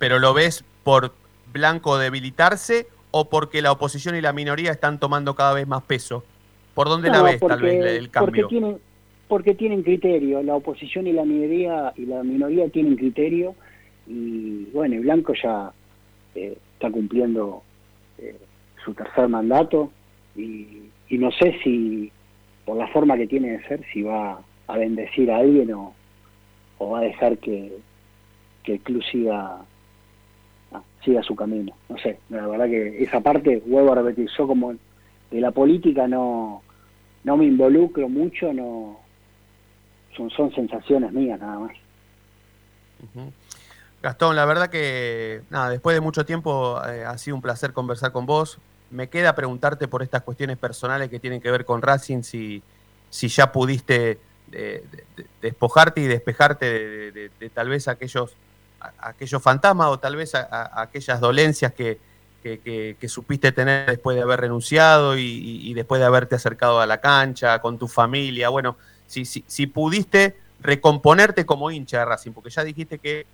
pero 0.00 0.18
¿lo 0.18 0.34
ves 0.34 0.64
por 0.82 1.12
blanco 1.52 1.98
debilitarse 1.98 2.88
o 3.12 3.28
porque 3.28 3.62
la 3.62 3.70
oposición 3.70 4.16
y 4.16 4.22
la 4.22 4.32
minoría 4.32 4.72
están 4.72 4.98
tomando 4.98 5.36
cada 5.36 5.54
vez 5.54 5.68
más 5.68 5.82
peso? 5.82 6.24
¿Por 6.74 6.88
dónde 6.88 7.10
la 7.10 7.22
ves 7.22 7.38
tal 7.38 7.60
vez 7.60 7.84
el 7.84 8.10
cambio? 8.10 8.48
Porque 8.48 8.48
tienen, 8.48 8.78
porque 9.28 9.54
tienen 9.54 9.82
criterio. 9.82 10.42
La 10.42 10.56
oposición 10.56 11.06
y 11.06 11.12
la 11.12 11.24
minoría 11.24 11.92
y 11.96 12.06
la 12.06 12.22
minoría 12.22 12.68
tienen 12.70 12.96
criterio 12.96 13.54
y 14.06 14.64
bueno, 14.72 14.96
el 14.96 15.02
blanco 15.02 15.34
ya 15.40 15.70
eh, 16.34 16.56
está 16.74 16.90
cumpliendo 16.90 17.62
eh, 18.18 18.36
su 18.82 18.94
tercer 18.94 19.28
mandato 19.28 19.92
y, 20.34 20.88
no 21.10 21.30
sé 21.32 21.58
si, 21.62 22.10
por 22.64 22.78
la 22.78 22.88
forma 22.88 23.18
que 23.18 23.26
tiene 23.26 23.58
de 23.58 23.64
ser, 23.64 23.84
si 23.92 24.00
va 24.02 24.40
a 24.66 24.78
bendecir 24.78 25.30
a 25.30 25.38
alguien 25.38 25.74
o, 25.74 25.92
o 26.78 26.90
va 26.90 27.00
a 27.00 27.02
dejar 27.02 27.36
que, 27.38 27.76
que 28.62 28.74
el 28.74 28.80
club 28.80 29.02
siga, 29.10 29.58
siga 31.04 31.22
su 31.22 31.34
camino. 31.34 31.74
No 31.88 31.98
sé, 31.98 32.18
la 32.28 32.46
verdad 32.46 32.66
que 32.66 33.02
esa 33.02 33.20
parte, 33.20 33.62
vuelvo 33.66 33.92
a 33.92 33.96
repetir, 33.96 34.28
yo 34.36 34.46
como 34.46 34.72
de 34.72 35.40
la 35.40 35.50
política 35.50 36.06
no, 36.06 36.62
no 37.24 37.36
me 37.36 37.46
involucro 37.46 38.08
mucho, 38.08 38.52
no 38.52 38.98
son, 40.16 40.30
son 40.30 40.52
sensaciones 40.54 41.12
mías 41.12 41.40
nada 41.40 41.58
más. 41.58 41.72
Gastón, 44.02 44.36
la 44.36 44.44
verdad 44.44 44.68
que 44.68 45.42
nada, 45.50 45.70
después 45.70 45.94
de 45.94 46.00
mucho 46.00 46.24
tiempo 46.24 46.80
eh, 46.86 47.04
ha 47.04 47.16
sido 47.18 47.36
un 47.36 47.42
placer 47.42 47.72
conversar 47.72 48.12
con 48.12 48.26
vos 48.26 48.58
me 48.90 49.08
queda 49.08 49.34
preguntarte 49.34 49.88
por 49.88 50.02
estas 50.02 50.22
cuestiones 50.22 50.58
personales 50.58 51.08
que 51.08 51.20
tienen 51.20 51.40
que 51.40 51.50
ver 51.50 51.64
con 51.64 51.80
Racing, 51.80 52.22
si, 52.22 52.62
si 53.08 53.28
ya 53.28 53.52
pudiste 53.52 54.18
despojarte 55.40 56.00
y 56.00 56.06
despejarte 56.08 57.12
de, 57.12 57.50
tal 57.54 57.68
vez 57.68 57.86
aquellos, 57.86 58.34
aquellos 58.98 59.42
fantasmas 59.42 59.88
o 59.88 59.98
tal 59.98 60.16
vez 60.16 60.32
aquellas 60.34 61.20
dolencias 61.20 61.72
que, 61.72 61.98
que, 62.42 63.08
supiste 63.08 63.52
tener 63.52 63.86
después 63.86 64.16
de 64.16 64.22
haber 64.22 64.40
renunciado 64.40 65.16
y, 65.18 65.72
después 65.74 66.00
de 66.00 66.06
haberte 66.06 66.34
acercado 66.36 66.80
a 66.80 66.86
la 66.86 67.00
cancha, 67.00 67.60
con 67.60 67.78
tu 67.78 67.88
familia. 67.88 68.48
Bueno, 68.48 68.76
si, 69.06 69.24
si, 69.24 69.44
si 69.46 69.66
pudiste 69.66 70.36
recomponerte 70.60 71.46
como 71.46 71.70
hincha 71.70 72.00
de 72.00 72.04
Racing, 72.04 72.32
porque 72.32 72.50
ya 72.50 72.64
dijiste 72.64 72.98
que 72.98 73.26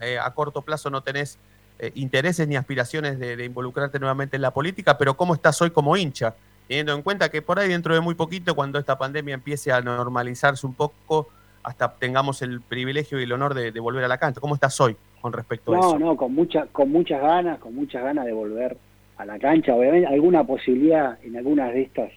eh, 0.00 0.18
a 0.18 0.30
corto 0.34 0.62
plazo 0.62 0.90
no 0.90 1.02
tenés 1.02 1.38
eh, 1.78 1.92
intereses 1.94 2.46
ni 2.48 2.56
aspiraciones 2.56 3.18
de, 3.18 3.44
involucrarte 3.44 3.98
nuevamente 3.98 4.36
en 4.36 4.42
la 4.42 4.52
política, 4.52 4.98
pero 4.98 5.16
¿cómo 5.16 5.34
estás 5.34 5.60
hoy 5.62 5.70
como 5.70 5.96
hincha? 5.96 6.34
Teniendo 6.68 6.94
en 6.94 7.02
cuenta 7.02 7.28
que 7.30 7.42
por 7.42 7.58
ahí 7.58 7.68
dentro 7.68 7.94
de 7.94 8.00
muy 8.00 8.14
poquito, 8.14 8.54
cuando 8.54 8.78
esta 8.78 8.98
pandemia 8.98 9.34
empiece 9.34 9.72
a 9.72 9.80
normalizarse 9.80 10.66
un 10.66 10.74
poco, 10.74 11.28
hasta 11.66 11.96
tengamos 11.96 12.42
el 12.42 12.60
privilegio 12.60 13.18
y 13.18 13.24
el 13.24 13.32
honor 13.32 13.52
de, 13.52 13.72
volver 13.80 14.04
a 14.04 14.08
la 14.08 14.18
cancha. 14.18 14.40
¿Cómo 14.40 14.54
estás 14.54 14.80
hoy 14.80 14.94
con 15.20 15.32
respecto 15.32 15.74
a 15.74 15.78
eso? 15.80 15.98
No, 15.98 16.06
no, 16.06 16.16
con, 16.16 16.32
mucha, 16.32 16.66
con 16.66 16.92
muchas 16.92 17.20
ganas, 17.20 17.58
con 17.58 17.74
muchas 17.74 18.04
ganas 18.04 18.24
de 18.24 18.32
volver 18.32 18.76
a 19.16 19.24
la 19.24 19.36
cancha. 19.40 19.74
Obviamente, 19.74 20.06
alguna 20.06 20.44
posibilidad 20.44 21.18
en 21.24 21.36
algunas 21.36 21.72
de 21.72 21.82
estas, 21.82 22.12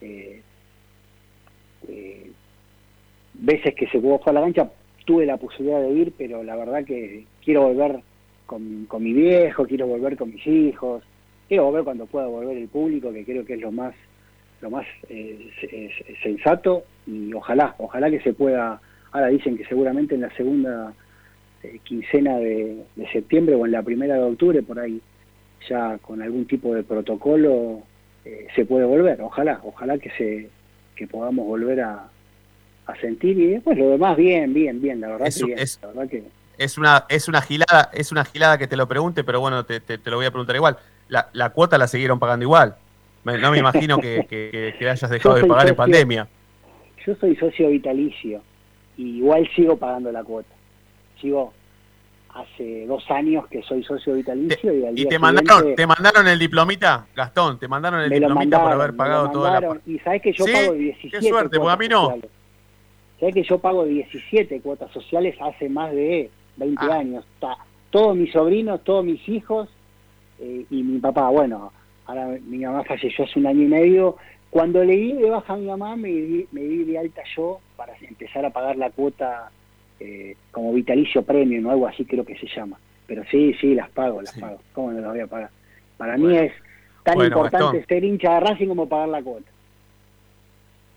eh, 0.00 0.42
eh, 1.88 2.30
veces 3.34 3.74
que 3.74 3.88
se 3.88 3.98
pudo 3.98 4.18
jugar 4.18 4.34
la 4.34 4.42
cancha, 4.42 4.70
tuve 5.04 5.26
la 5.26 5.38
posibilidad 5.38 5.80
de 5.80 5.90
ir, 5.90 6.14
pero 6.16 6.44
la 6.44 6.54
verdad 6.54 6.84
que 6.84 7.26
quiero 7.44 7.62
volver 7.62 8.00
con, 8.46 8.86
con 8.86 9.02
mi 9.02 9.12
viejo, 9.12 9.66
quiero 9.66 9.88
volver 9.88 10.16
con 10.16 10.32
mis 10.32 10.46
hijos, 10.46 11.02
quiero 11.48 11.64
volver 11.64 11.82
cuando 11.82 12.06
pueda 12.06 12.28
volver 12.28 12.56
el 12.58 12.68
público, 12.68 13.12
que 13.12 13.24
creo 13.24 13.44
que 13.44 13.54
es 13.54 13.60
lo 13.60 13.72
más 13.72 13.92
lo 14.64 14.70
más 14.70 14.86
eh, 15.10 15.90
sensato 16.22 16.84
y 17.06 17.34
ojalá, 17.34 17.74
ojalá 17.76 18.10
que 18.10 18.20
se 18.20 18.32
pueda, 18.32 18.80
ahora 19.12 19.26
dicen 19.28 19.58
que 19.58 19.66
seguramente 19.66 20.14
en 20.14 20.22
la 20.22 20.34
segunda 20.36 20.94
eh, 21.62 21.80
quincena 21.84 22.38
de, 22.38 22.82
septiembre 23.12 23.54
o 23.56 23.66
en 23.66 23.72
la 23.72 23.82
primera 23.82 24.14
de 24.14 24.22
octubre, 24.22 24.62
por 24.62 24.80
ahí 24.80 25.02
ya 25.68 25.98
con 25.98 26.22
algún 26.22 26.46
tipo 26.46 26.74
de 26.74 26.82
protocolo 26.82 27.82
eh, 28.24 28.46
se 28.56 28.64
puede 28.64 28.86
volver, 28.86 29.20
ojalá, 29.20 29.60
ojalá 29.64 29.98
que 29.98 30.10
se 30.12 30.48
que 30.96 31.06
podamos 31.08 31.46
volver 31.46 31.82
a, 31.82 32.08
a 32.86 32.96
sentir 33.00 33.38
y 33.38 33.48
después 33.48 33.76
lo 33.76 33.90
demás 33.90 34.16
bien, 34.16 34.54
bien, 34.54 34.80
bien, 34.80 34.98
la 35.00 35.08
verdad, 35.08 35.26
que, 35.26 35.44
bien, 35.44 35.58
la 35.82 35.88
verdad 35.88 36.08
que 36.08 36.24
es 36.56 36.78
una, 36.78 37.04
es 37.10 37.28
una 37.28 37.42
gilada, 37.42 37.90
es 37.92 38.12
una 38.12 38.24
gilada 38.24 38.56
que 38.56 38.66
te 38.66 38.76
lo 38.76 38.88
pregunte, 38.88 39.24
pero 39.24 39.40
bueno, 39.40 39.66
te, 39.66 39.80
te, 39.80 39.98
lo 40.10 40.16
voy 40.16 40.26
a 40.26 40.30
preguntar 40.30 40.56
igual. 40.56 40.78
La, 41.08 41.28
la, 41.32 41.50
cuota 41.50 41.76
la 41.76 41.88
siguieron 41.88 42.18
pagando 42.18 42.44
igual. 42.44 42.76
No 43.24 43.50
me 43.50 43.58
imagino 43.58 43.98
que, 43.98 44.26
que, 44.78 44.88
hayas 44.88 45.10
dejado 45.10 45.36
de 45.36 45.44
pagar 45.44 45.68
en 45.68 45.76
pandemia. 45.76 46.28
Yo 47.06 47.14
soy 47.16 47.36
socio 47.36 47.68
vitalicio 47.68 48.42
y 48.96 49.18
igual 49.18 49.48
sigo 49.54 49.76
pagando 49.76 50.12
la 50.12 50.22
cuota. 50.22 50.54
Sigo 51.20 51.52
hace 52.34 52.84
dos 52.86 53.08
años 53.10 53.46
que 53.48 53.62
soy 53.62 53.82
socio 53.84 54.14
vitalicio 54.14 54.74
y 54.74 54.86
al 54.86 54.98
¿Y 54.98 55.06
te 55.06 55.18
mandaron, 55.18 55.74
te 55.74 55.86
mandaron 55.86 56.26
el 56.26 56.38
diplomita, 56.38 57.06
Gastón? 57.14 57.58
¿Te 57.58 57.68
mandaron 57.68 58.00
el 58.00 58.10
diplomita 58.10 58.62
por 58.62 58.72
haber 58.72 58.96
pagado 58.96 59.30
toda 59.30 59.60
la 59.60 59.80
Y 59.86 59.98
sabes 60.00 60.22
que 60.22 60.32
yo 60.32 60.44
pago 60.44 60.72
17 60.72 61.18
Qué 61.18 61.28
suerte, 61.28 61.58
porque 61.58 61.72
a 61.72 61.76
mí 61.76 61.88
no. 61.88 62.18
Sabes 63.20 63.34
que 63.34 63.44
yo 63.44 63.58
pago 63.58 63.84
17 63.84 64.60
cuotas 64.60 64.90
sociales 64.92 65.36
hace 65.40 65.68
más 65.68 65.92
de 65.92 66.30
20 66.56 66.84
ah. 66.84 66.94
años. 66.94 67.24
todos 67.90 68.16
mis 68.16 68.32
sobrinos, 68.32 68.82
todos 68.82 69.04
mis 69.04 69.26
hijos 69.28 69.68
eh, 70.40 70.66
y 70.68 70.82
mi 70.82 70.98
papá. 70.98 71.28
Bueno, 71.28 71.72
ahora 72.06 72.38
mi 72.44 72.58
mamá 72.58 72.84
falleció 72.84 73.24
hace 73.24 73.38
un 73.38 73.46
año 73.46 73.62
y 73.62 73.68
medio. 73.68 74.16
Cuando 74.50 74.84
le 74.84 74.94
di 74.94 75.12
de 75.14 75.30
baja 75.30 75.54
a 75.54 75.56
mi 75.56 75.66
mamá, 75.66 75.96
me 75.96 76.08
di, 76.08 76.46
me 76.52 76.60
di 76.60 76.84
de 76.84 76.98
alta 76.98 77.22
yo 77.36 77.60
para 77.76 77.94
empezar 78.00 78.44
a 78.44 78.50
pagar 78.50 78.76
la 78.76 78.90
cuota 78.90 79.50
eh, 79.98 80.36
como 80.52 80.72
vitalicio 80.72 81.22
premium 81.22 81.66
o 81.66 81.70
algo 81.70 81.88
así 81.88 82.04
creo 82.04 82.24
que 82.24 82.36
se 82.38 82.46
llama. 82.46 82.78
Pero 83.06 83.24
sí, 83.30 83.54
sí, 83.60 83.74
las 83.74 83.90
pago, 83.90 84.22
las 84.22 84.38
pago. 84.38 84.60
¿Cómo 84.72 84.92
no 84.92 85.00
las 85.00 85.10
voy 85.10 85.20
a 85.20 85.26
pagar? 85.26 85.50
Para 85.96 86.16
mí 86.16 86.36
es 86.36 86.52
tan 87.02 87.20
importante 87.20 87.84
ser 87.86 88.04
hincha 88.04 88.34
de 88.34 88.40
Racing 88.40 88.68
como 88.68 88.88
pagar 88.88 89.08
la 89.08 89.22
cuota. 89.22 89.50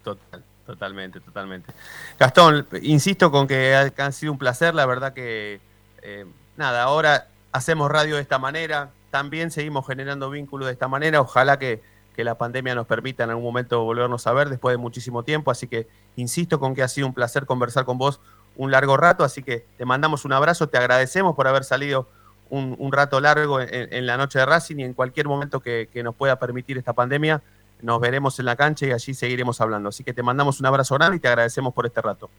Total. 0.03 0.43
Totalmente, 0.67 1.21
totalmente. 1.21 1.73
Gastón, 2.19 2.67
insisto 2.81 3.31
con 3.31 3.47
que 3.47 3.73
ha, 3.73 4.11
sido 4.11 4.33
un 4.33 4.37
placer, 4.37 4.75
la 4.75 4.85
verdad 4.85 5.13
que, 5.13 5.61
eh, 6.01 6.25
nada, 6.57 6.83
ahora 6.83 7.27
hacemos 7.53 7.89
radio 7.89 8.17
de 8.17 8.21
esta 8.21 8.37
manera, 8.37 8.89
también 9.17 9.49
seguimos 9.49 9.87
generando 9.87 10.29
vínculos 10.29 10.67
de 10.67 10.73
esta 10.73 10.87
manera, 10.87 11.21
ojalá 11.21 11.57
que, 11.57 11.81
que, 12.15 12.23
la 12.23 12.37
pandemia 12.37 12.75
nos 12.75 12.85
permita 12.85 13.23
en 13.23 13.31
algún 13.31 13.45
momento 13.45 13.83
volvernos 13.83 14.27
a 14.27 14.33
ver 14.33 14.47
después 14.47 14.73
de 14.73 14.77
muchísimo 14.77 15.23
tiempo, 15.23 15.49
así 15.49 15.67
que 15.67 15.87
insisto 16.17 16.59
con 16.59 16.75
que 16.75 16.83
ha 16.83 16.87
sido 16.87 17.07
un 17.07 17.15
placer 17.15 17.47
conversar 17.47 17.83
con 17.83 17.97
vos 17.97 18.21
un 18.57 18.69
largo 18.69 18.95
rato, 18.95 19.23
así 19.23 19.41
que 19.41 19.65
te 19.75 19.85
mandamos 19.85 20.23
un 20.23 20.33
abrazo, 20.33 20.69
te 20.69 20.77
agradecemos 20.77 21.35
por 21.35 21.47
haber 21.47 21.63
salido 21.63 22.07
un, 22.51 22.91
rato 22.91 23.19
largo 23.19 23.59
en, 23.59 24.05
la 24.05 24.17
noche 24.17 24.37
de 24.37 24.45
Racing 24.45 24.77
y 24.77 24.83
en 24.83 24.93
cualquier 24.93 25.27
momento 25.27 25.61
que, 25.61 25.89
que 25.91 26.03
nos 26.03 26.13
pueda 26.13 26.37
permitir 26.37 26.77
esta 26.77 26.93
pandemia 26.93 27.41
nos 27.81 27.99
veremos 27.99 28.37
en 28.39 28.45
la 28.45 28.55
cancha 28.55 28.85
y 28.85 28.91
allí 28.91 29.15
seguiremos 29.15 29.59
hablando. 29.61 29.89
Así 29.89 30.03
que 30.03 30.13
te 30.13 30.21
mandamos 30.21 30.59
un 30.59 30.67
abrazo 30.67 30.95
grande 30.95 31.17
y 31.17 31.19
te 31.19 31.27
agradecemos 31.27 31.73
por 31.73 31.87
este 31.87 32.01
rato. 32.01 32.29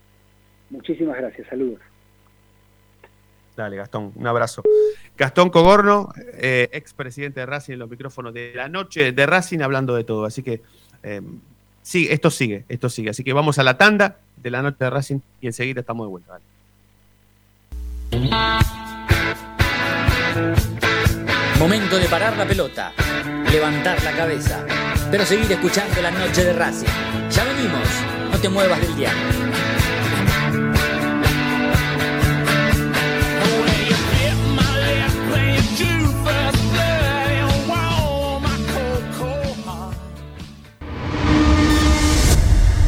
Muchísimas 0.71 1.17
gracias, 1.17 1.49
saludos. 1.49 1.81
Dale, 3.59 3.77
Gastón, 3.77 4.13
un 4.15 4.25
abrazo. 4.25 4.63
Gastón 5.17 5.51
Cogorno, 5.51 6.13
eh, 6.35 6.69
ex 6.71 6.93
presidente 6.93 7.41
de 7.41 7.47
Racing 7.47 7.73
en 7.73 7.81
los 7.81 7.91
micrófonos 7.91 8.33
de 8.33 8.53
la 8.55 8.69
noche 8.69 9.11
de 9.11 9.27
Racing, 9.27 9.59
hablando 9.63 9.97
de 9.97 10.05
todo. 10.05 10.25
Así 10.27 10.45
que 10.45 10.63
eh, 11.03 11.21
sí, 11.83 12.07
esto 12.09 12.31
sigue, 12.31 12.65
esto 12.69 12.89
sigue. 12.89 13.11
Así 13.11 13.25
que 13.25 13.33
vamos 13.33 13.59
a 13.59 13.65
la 13.65 13.77
tanda 13.77 14.19
de 14.37 14.51
la 14.53 14.63
noche 14.63 14.77
de 14.79 14.91
Racing 14.91 15.19
y 15.41 15.49
enseguida 15.49 15.81
estamos 15.81 16.07
de 16.07 16.11
vuelta. 16.11 16.39
Momento 21.59 21.99
de 21.99 22.07
parar 22.07 22.37
la 22.37 22.47
pelota, 22.47 22.93
levantar 23.51 24.01
la 24.05 24.13
cabeza 24.13 24.65
pero 25.11 25.25
seguir 25.25 25.51
escuchando 25.51 26.03
la 26.03 26.11
noche 26.11 26.45
de 26.45 26.53
Racing. 26.53 26.87
Ya 27.31 27.45
venimos, 27.45 27.89
no 28.31 28.39
te 28.39 28.49
muevas 28.49 28.81
del 28.81 28.95
diario. 28.97 29.23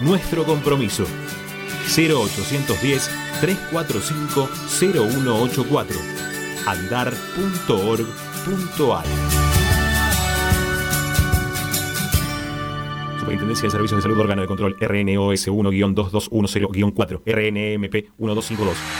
nuestro 0.00 0.44
compromiso. 0.44 1.04
0810 1.96 3.10
345 3.40 4.48
0184. 4.78 5.96
andar.org.ar 6.66 8.20
Superintendencia 13.18 13.66
de 13.66 13.70
Servicios 13.70 13.98
de 13.98 14.02
Salud, 14.02 14.18
órgano 14.18 14.42
de 14.42 14.48
control 14.48 14.76
RNOS 14.80 15.48
1-2210-4, 15.48 17.22
RNMP 17.26 17.94
1252. 18.18 18.99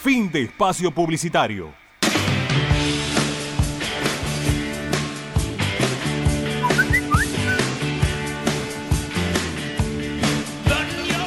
Fin 0.00 0.30
de 0.30 0.42
espacio 0.44 0.92
publicitario. 0.92 1.74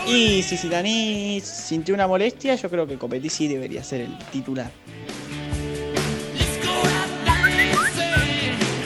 Y 0.07 0.41
si 0.41 0.55
Zitanich 0.55 1.43
sintió 1.43 1.93
una 1.93 2.07
molestia, 2.07 2.55
yo 2.55 2.69
creo 2.69 2.87
que 2.87 2.97
Copetti 2.97 3.29
sí 3.29 3.49
debería 3.49 3.83
ser 3.83 4.01
el 4.01 4.17
titular. 4.31 4.71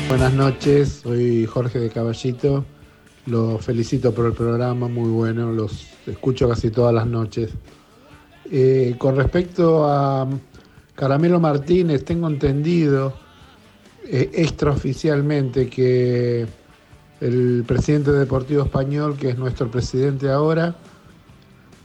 Buenas 0.08 0.34
noches, 0.34 1.02
soy 1.04 1.46
Jorge 1.46 1.78
de 1.78 1.92
Caballito. 1.92 2.66
Los 3.28 3.64
felicito 3.64 4.16
por 4.16 4.26
el 4.26 4.34
programa, 4.34 4.88
muy 4.88 5.12
bueno, 5.12 5.52
los 5.52 5.86
escucho 6.08 6.50
casi 6.50 6.72
todas 6.72 6.94
las 6.94 7.06
noches. 7.06 7.52
Eh, 8.52 8.96
con 8.98 9.16
respecto 9.16 9.86
a 9.86 10.28
Caramelo 10.96 11.40
Martínez, 11.40 12.06
tengo 12.06 12.28
entendido 12.28 13.14
eh, 14.06 14.30
extraoficialmente 14.34 15.68
que 15.68 16.46
el 17.22 17.64
presidente 17.66 18.12
deportivo 18.12 18.64
español, 18.64 19.18
que 19.18 19.30
es 19.30 19.38
nuestro 19.38 19.70
presidente 19.72 20.30
ahora, 20.30 20.76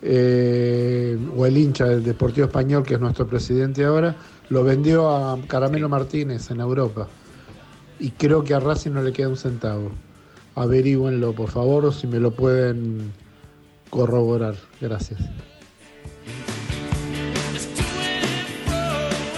eh, 0.03 1.19
o 1.37 1.47
el 1.47 1.57
hincha 1.57 1.87
del 1.87 2.03
Deportivo 2.03 2.47
Español, 2.47 2.83
que 2.83 2.95
es 2.95 3.01
nuestro 3.01 3.27
presidente 3.27 3.85
ahora, 3.85 4.17
lo 4.49 4.65
vendió 4.65 5.11
a 5.11 5.39
Caramelo 5.47 5.89
Martínez 5.89 6.51
en 6.51 6.61
Europa. 6.61 7.09
Y 7.99 8.11
creo 8.13 8.43
que 8.43 8.55
a 8.55 8.61
Racing 8.61 8.93
no 8.93 9.03
le 9.03 9.13
queda 9.13 9.29
un 9.29 9.37
centavo. 9.37 9.91
Averígüenlo, 10.55 11.35
por 11.35 11.51
favor, 11.51 11.85
o 11.85 11.93
si 11.93 12.07
me 12.07 12.19
lo 12.19 12.31
pueden 12.33 13.13
corroborar. 13.91 14.57
Gracias. 14.81 15.21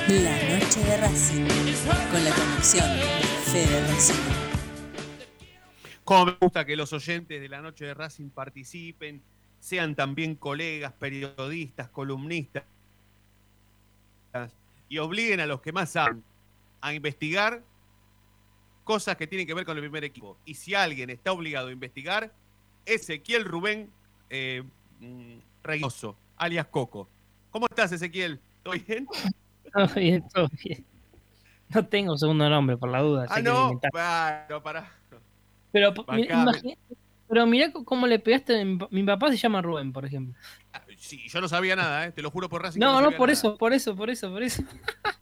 La 0.09 0.59
noche 0.59 0.83
de 0.83 0.97
Racing, 0.97 1.45
con 2.11 2.25
la 2.25 2.35
Racing. 3.87 4.15
Como 6.03 6.27
me 6.27 6.33
gusta 6.41 6.65
que 6.65 6.75
los 6.75 6.93
oyentes 6.93 7.41
de 7.41 7.49
la 7.49 7.63
noche 7.63 7.85
de 7.85 7.95
Racing 7.95 8.31
participen, 8.31 9.23
sean 9.61 9.95
también 9.95 10.35
colegas, 10.35 10.93
periodistas, 10.93 11.89
columnistas, 11.89 12.65
y 14.89 14.99
obliguen 14.99 15.39
a 15.39 15.47
los 15.47 15.61
que 15.61 15.73
más 15.73 15.91
saben 15.91 16.25
a 16.81 16.93
investigar 16.93 17.63
cosas 18.83 19.17
que 19.17 19.29
tienen 19.29 19.47
que 19.47 19.55
ver 19.55 19.65
con 19.65 19.77
el 19.77 19.85
primer 19.85 20.03
equipo. 20.03 20.37
Y 20.45 20.55
si 20.55 20.75
alguien 20.75 21.11
está 21.11 21.31
obligado 21.31 21.69
a 21.69 21.73
investigar, 21.73 22.35
Ezequiel 22.87 23.45
Rubén 23.45 23.89
eh, 24.31 24.65
mm, 24.99 25.39
Reynoso, 25.63 26.17
alias 26.37 26.67
Coco. 26.67 27.09
¿Cómo 27.53 27.67
estás, 27.71 27.93
Ezequiel? 27.93 28.41
¿Todo 28.65 28.75
bien? 28.75 29.07
Todo 29.73 29.89
bien, 29.95 30.25
todo 30.33 30.49
bien. 30.63 30.85
No 31.69 31.87
tengo 31.87 32.19
segundo 32.19 32.49
nombre, 32.51 32.77
por 32.77 32.91
la 32.91 33.01
duda. 33.01 33.27
Ah, 33.31 33.41
no, 33.41 33.63
inventar. 33.65 33.91
para, 33.93 34.63
para. 34.63 34.93
Pero, 35.73 35.93
Bancame. 35.93 36.21
mi- 36.21 36.27
imagina- 36.43 36.75
pero 37.29 37.47
mirá 37.47 37.73
cómo 37.73 38.07
le 38.07 38.19
pegaste. 38.19 38.63
Mi, 38.65 38.79
mi 38.91 39.03
papá 39.05 39.31
se 39.31 39.39
llama 39.39 39.63
Rubén, 39.63 39.91
por 39.93 40.05
ejemplo. 40.05 40.35
Sí, 40.99 41.27
yo 41.29 41.41
no 41.41 41.49
sabía 41.49 41.75
nada, 41.75 42.07
¿eh? 42.07 42.13
te 42.13 42.21
lo 42.21 42.31
juro 42.31 42.49
por 42.51 42.63
Racing. 42.63 42.79
No, 42.81 43.01
no, 43.01 43.11
por 43.13 43.29
nada. 43.29 43.33
eso, 43.33 43.57
por 43.57 43.73
eso, 43.73 43.97
por 43.97 44.11
eso, 44.11 44.31
por 44.31 44.43
eso. 44.43 44.63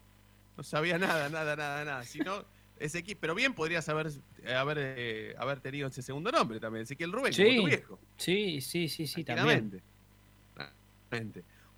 No 0.57 0.65
sabía 0.65 0.99
nada, 0.99 1.29
nada, 1.31 1.57
nada, 1.57 1.85
nada. 1.87 2.05
Si 2.05 2.19
no, 2.19 2.45
Ezequiel, 2.79 3.17
pero 3.19 3.35
bien 3.35 3.55
podrías 3.55 3.89
haber, 3.89 4.11
eh, 4.43 4.53
haber, 4.55 4.77
eh, 4.81 5.35
haber 5.39 5.61
tenido 5.61 5.89
ese 5.89 6.03
segundo 6.03 6.31
nombre 6.31 6.61
también, 6.61 6.83
Ezequiel 6.83 7.13
Rubén, 7.13 7.33
como 7.33 7.47
tu 7.49 7.55
Sí, 7.63 7.65
viejo. 7.67 7.99
sí, 8.19 8.61
sí, 8.61 8.89
sí, 8.91 9.07
sí, 9.07 9.25
también. 9.25 9.81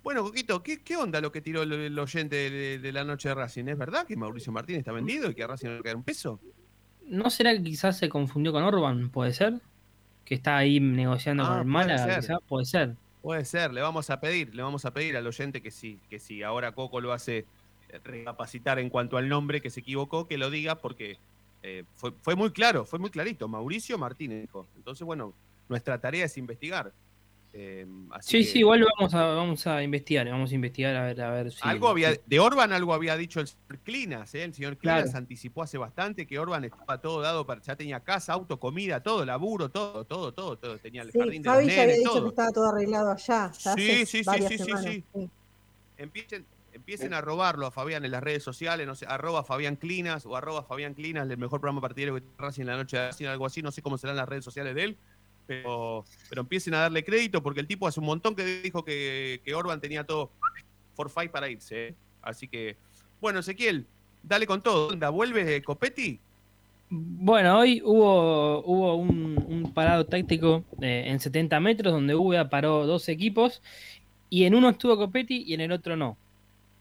Bueno, 0.03 0.23
Coquito, 0.23 0.61
¿qué, 0.61 0.81
qué 0.83 0.97
onda 0.97 1.21
lo 1.21 1.31
que 1.31 1.41
tiró 1.41 1.63
el, 1.63 1.71
el 1.71 1.97
oyente 1.97 2.35
de, 2.49 2.79
de 2.79 2.91
la 2.91 3.03
noche 3.03 3.29
de 3.29 3.35
Racing? 3.35 3.65
¿Es 3.67 3.77
verdad 3.77 4.05
que 4.05 4.17
Mauricio 4.17 4.51
Martínez 4.51 4.79
está 4.79 4.91
vendido 4.91 5.29
y 5.29 5.35
que 5.35 5.43
a 5.43 5.47
Racing 5.47 5.67
no 5.69 5.75
le 5.77 5.83
queda 5.83 5.95
un 5.95 6.03
peso? 6.03 6.39
¿No 7.05 7.29
será 7.29 7.53
que 7.53 7.63
quizás 7.63 7.97
se 7.97 8.09
confundió 8.09 8.51
con 8.51 8.63
Orban? 8.63 9.09
¿Puede 9.09 9.33
ser? 9.33 9.61
Que 10.25 10.35
está 10.35 10.57
ahí 10.57 10.79
negociando 10.79 11.43
Ah, 11.43 11.47
con 11.47 11.57
el 11.59 11.63
puede 11.63 11.73
Málaga, 11.73 12.21
ser. 12.21 12.37
Puede 12.47 12.65
ser. 12.65 12.95
Puede 13.21 13.45
ser, 13.45 13.73
le 13.73 13.81
vamos 13.81 14.09
a 14.09 14.19
pedir, 14.19 14.53
le 14.53 14.61
vamos 14.61 14.83
a 14.83 14.91
pedir 14.91 15.15
al 15.15 15.25
oyente 15.25 15.61
que 15.61 15.71
sí, 15.71 15.99
que 16.09 16.19
sí. 16.19 16.43
Ahora 16.43 16.73
Coco 16.73 16.99
lo 16.99 17.13
hace 17.13 17.45
recapacitar 18.03 18.79
en 18.79 18.89
cuanto 18.89 19.17
al 19.17 19.29
nombre 19.29 19.61
que 19.61 19.69
se 19.69 19.79
equivocó, 19.79 20.27
que 20.27 20.37
lo 20.37 20.49
diga 20.49 20.75
porque 20.79 21.17
eh, 21.61 21.85
fue, 21.95 22.11
fue 22.21 22.35
muy 22.35 22.51
claro, 22.51 22.85
fue 22.85 22.99
muy 22.99 23.09
clarito. 23.09 23.47
Mauricio 23.47 23.97
Martínez 23.97 24.41
dijo. 24.41 24.67
Entonces, 24.75 25.05
bueno, 25.05 25.33
nuestra 25.69 25.99
tarea 25.99 26.25
es 26.25 26.37
investigar. 26.37 26.91
Eh, 27.55 27.85
así 28.11 28.31
Sí, 28.31 28.37
que- 28.39 28.51
sí, 28.53 28.59
igual 28.59 28.83
vamos 28.97 29.13
a, 29.13 29.25
vamos 29.27 29.67
a 29.67 29.83
investigar, 29.83 30.27
vamos 30.27 30.51
a 30.51 30.55
investigar 30.55 30.95
a 30.95 31.03
ver, 31.05 31.21
a 31.21 31.29
ver 31.29 31.51
si. 31.51 31.59
Algo 31.61 31.87
había, 31.87 32.15
de 32.25 32.39
Orban 32.39 32.73
algo 32.73 32.95
había 32.95 33.15
dicho 33.15 33.39
el 33.39 33.47
señor 33.47 33.79
Clinas, 33.83 34.33
¿eh? 34.33 34.43
el 34.43 34.53
señor 34.55 34.77
Clinas 34.77 35.03
Claro. 35.03 35.17
anticipó 35.19 35.61
hace 35.61 35.77
bastante 35.77 36.25
que 36.25 36.39
Orban 36.39 36.63
estaba 36.63 36.99
todo 36.99 37.21
dado, 37.21 37.45
para, 37.45 37.61
ya 37.61 37.75
tenía 37.75 37.99
casa, 37.99 38.33
auto, 38.33 38.59
comida, 38.59 39.03
todo, 39.03 39.23
laburo, 39.23 39.69
todo, 39.69 40.03
todo, 40.03 40.33
todo, 40.33 40.57
todo. 40.57 40.79
tenía 40.79 41.03
el 41.03 41.11
Sí, 41.11 41.19
jardín 41.19 41.43
de 41.43 41.49
Fabi 41.49 41.65
los 41.65 41.75
ya 41.75 41.81
había 41.83 41.85
nenes, 41.93 41.99
dicho 41.99 42.11
todo. 42.13 42.23
que 42.23 42.29
estaba 42.29 42.49
todo 42.51 42.69
arreglado 42.69 43.11
allá. 43.11 43.51
ya 43.51 43.51
Sí, 43.51 43.67
hace 43.91 44.05
sí, 44.07 44.17
sí, 44.17 44.23
varias 44.23 44.47
sí, 44.51 44.57
sí. 44.57 45.05
sí. 45.13 45.29
Empiecen, 45.97 46.47
empiecen 46.71 47.13
a 47.13 47.21
robarlo 47.21 47.67
a 47.67 47.71
Fabián 47.71 48.03
en 48.03 48.09
las 48.09 48.23
redes 48.23 48.41
sociales, 48.41 48.87
no 48.87 48.95
sé, 48.95 49.05
arroba 49.07 49.43
Fabián 49.43 49.75
Clinas 49.75 50.25
o 50.25 50.35
arroba 50.35 50.63
Fabián 50.63 50.95
Clinas, 50.95 51.29
el 51.29 51.37
mejor 51.37 51.61
programa 51.61 51.81
partidario 51.81 52.15
que 52.15 52.21
tiene 52.21 52.35
Racing 52.39 52.61
en 52.61 52.67
la 52.67 52.77
noche 52.77 52.97
de 52.97 53.05
Racing, 53.09 53.25
algo 53.27 53.45
así, 53.45 53.61
no 53.61 53.71
sé 53.71 53.83
cómo 53.83 53.99
serán 53.99 54.15
las 54.15 54.27
redes 54.27 54.43
sociales 54.43 54.73
de 54.73 54.83
él, 54.85 54.99
pero, 55.45 56.05
pero 56.29 56.41
empiecen 56.41 56.73
a 56.73 56.79
darle 56.79 57.03
crédito 57.03 57.41
porque 57.43 57.59
el 57.59 57.67
tipo 57.67 57.87
hace 57.87 57.99
un 57.99 58.05
montón 58.05 58.35
que 58.35 58.61
dijo 58.61 58.83
que, 58.83 59.41
que 59.43 59.53
Orban 59.53 59.81
tenía 59.81 60.03
todo 60.03 60.31
for 60.95 61.09
five 61.09 61.29
para 61.29 61.49
irse. 61.49 61.87
¿eh? 61.87 61.95
Así 62.21 62.47
que, 62.47 62.77
bueno, 63.19 63.39
Ezequiel, 63.39 63.85
dale 64.21 64.47
con 64.47 64.61
todo. 64.61 64.89
Onda, 64.89 65.09
¿Vuelve 65.09 65.61
Copetti? 65.63 66.19
Bueno, 66.89 67.57
hoy 67.57 67.81
hubo, 67.83 68.63
hubo 68.65 68.95
un, 68.95 69.71
parado 69.73 70.05
táctico 70.05 70.63
eh, 70.81 71.05
en 71.07 71.19
70 71.19 71.59
metros 71.59 71.91
donde 71.91 72.13
UBA 72.13 72.49
paró 72.49 72.85
dos 72.85 73.09
equipos 73.09 73.63
y 74.29 74.43
en 74.43 74.53
uno 74.53 74.69
estuvo 74.69 74.95
Copetti 74.97 75.43
y 75.47 75.55
en 75.55 75.61
el 75.61 75.71
otro 75.71 75.95
no. 75.95 76.17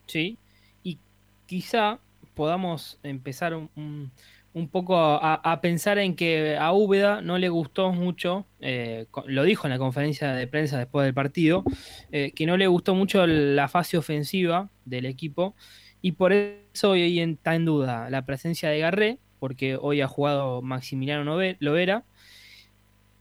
¿Sí? 0.07 0.37
Y 0.83 0.99
quizá 1.47 1.99
podamos 2.35 2.99
empezar 3.03 3.55
un- 3.55 4.11
un 4.55 4.69
poco 4.69 4.97
a, 4.99 5.61
pensar 5.63 5.99
en 5.99 6.15
que 6.15 6.57
a 6.57 6.73
Úbeda 6.73 7.23
no 7.23 7.39
le 7.39 7.49
gustó 7.49 7.93
mucho, 7.93 8.45
eh, 8.61 9.07
lo 9.27 9.45
dijo 9.45 9.67
en 9.67 9.71
la 9.71 9.79
conferencia 9.79 10.33
de 10.35 10.47
prensa 10.47 10.79
después 10.79 11.05
del 11.05 11.15
partido, 11.15 11.65
eh, 12.11 12.33
que 12.35 12.45
no 12.45 12.57
le 12.57 12.67
gustó 12.67 12.95
mucho 12.95 13.27
la 13.27 13.69
fase 13.69 13.97
ofensiva 13.97 14.69
del 14.85 15.07
equipo 15.07 15.55
y 16.03 16.13
por 16.13 16.33
eso 16.33 16.91
hoy 16.91 17.19
está 17.19 17.55
en 17.55 17.65
duda 17.65 18.11
la 18.11 18.27
presencia 18.27 18.69
de 18.69 18.81
Garré, 18.81 19.19
porque 19.39 19.77
hoy 19.81 20.03
ha 20.03 20.09
jugado 20.09 20.61
Maximiliano 20.61 21.25
Lovera, 21.59 22.05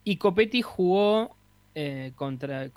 y 0.04 0.18
Copetti 0.18 0.62
jugó 0.62 1.36
eh, 1.76 2.12
contra, 2.16 2.70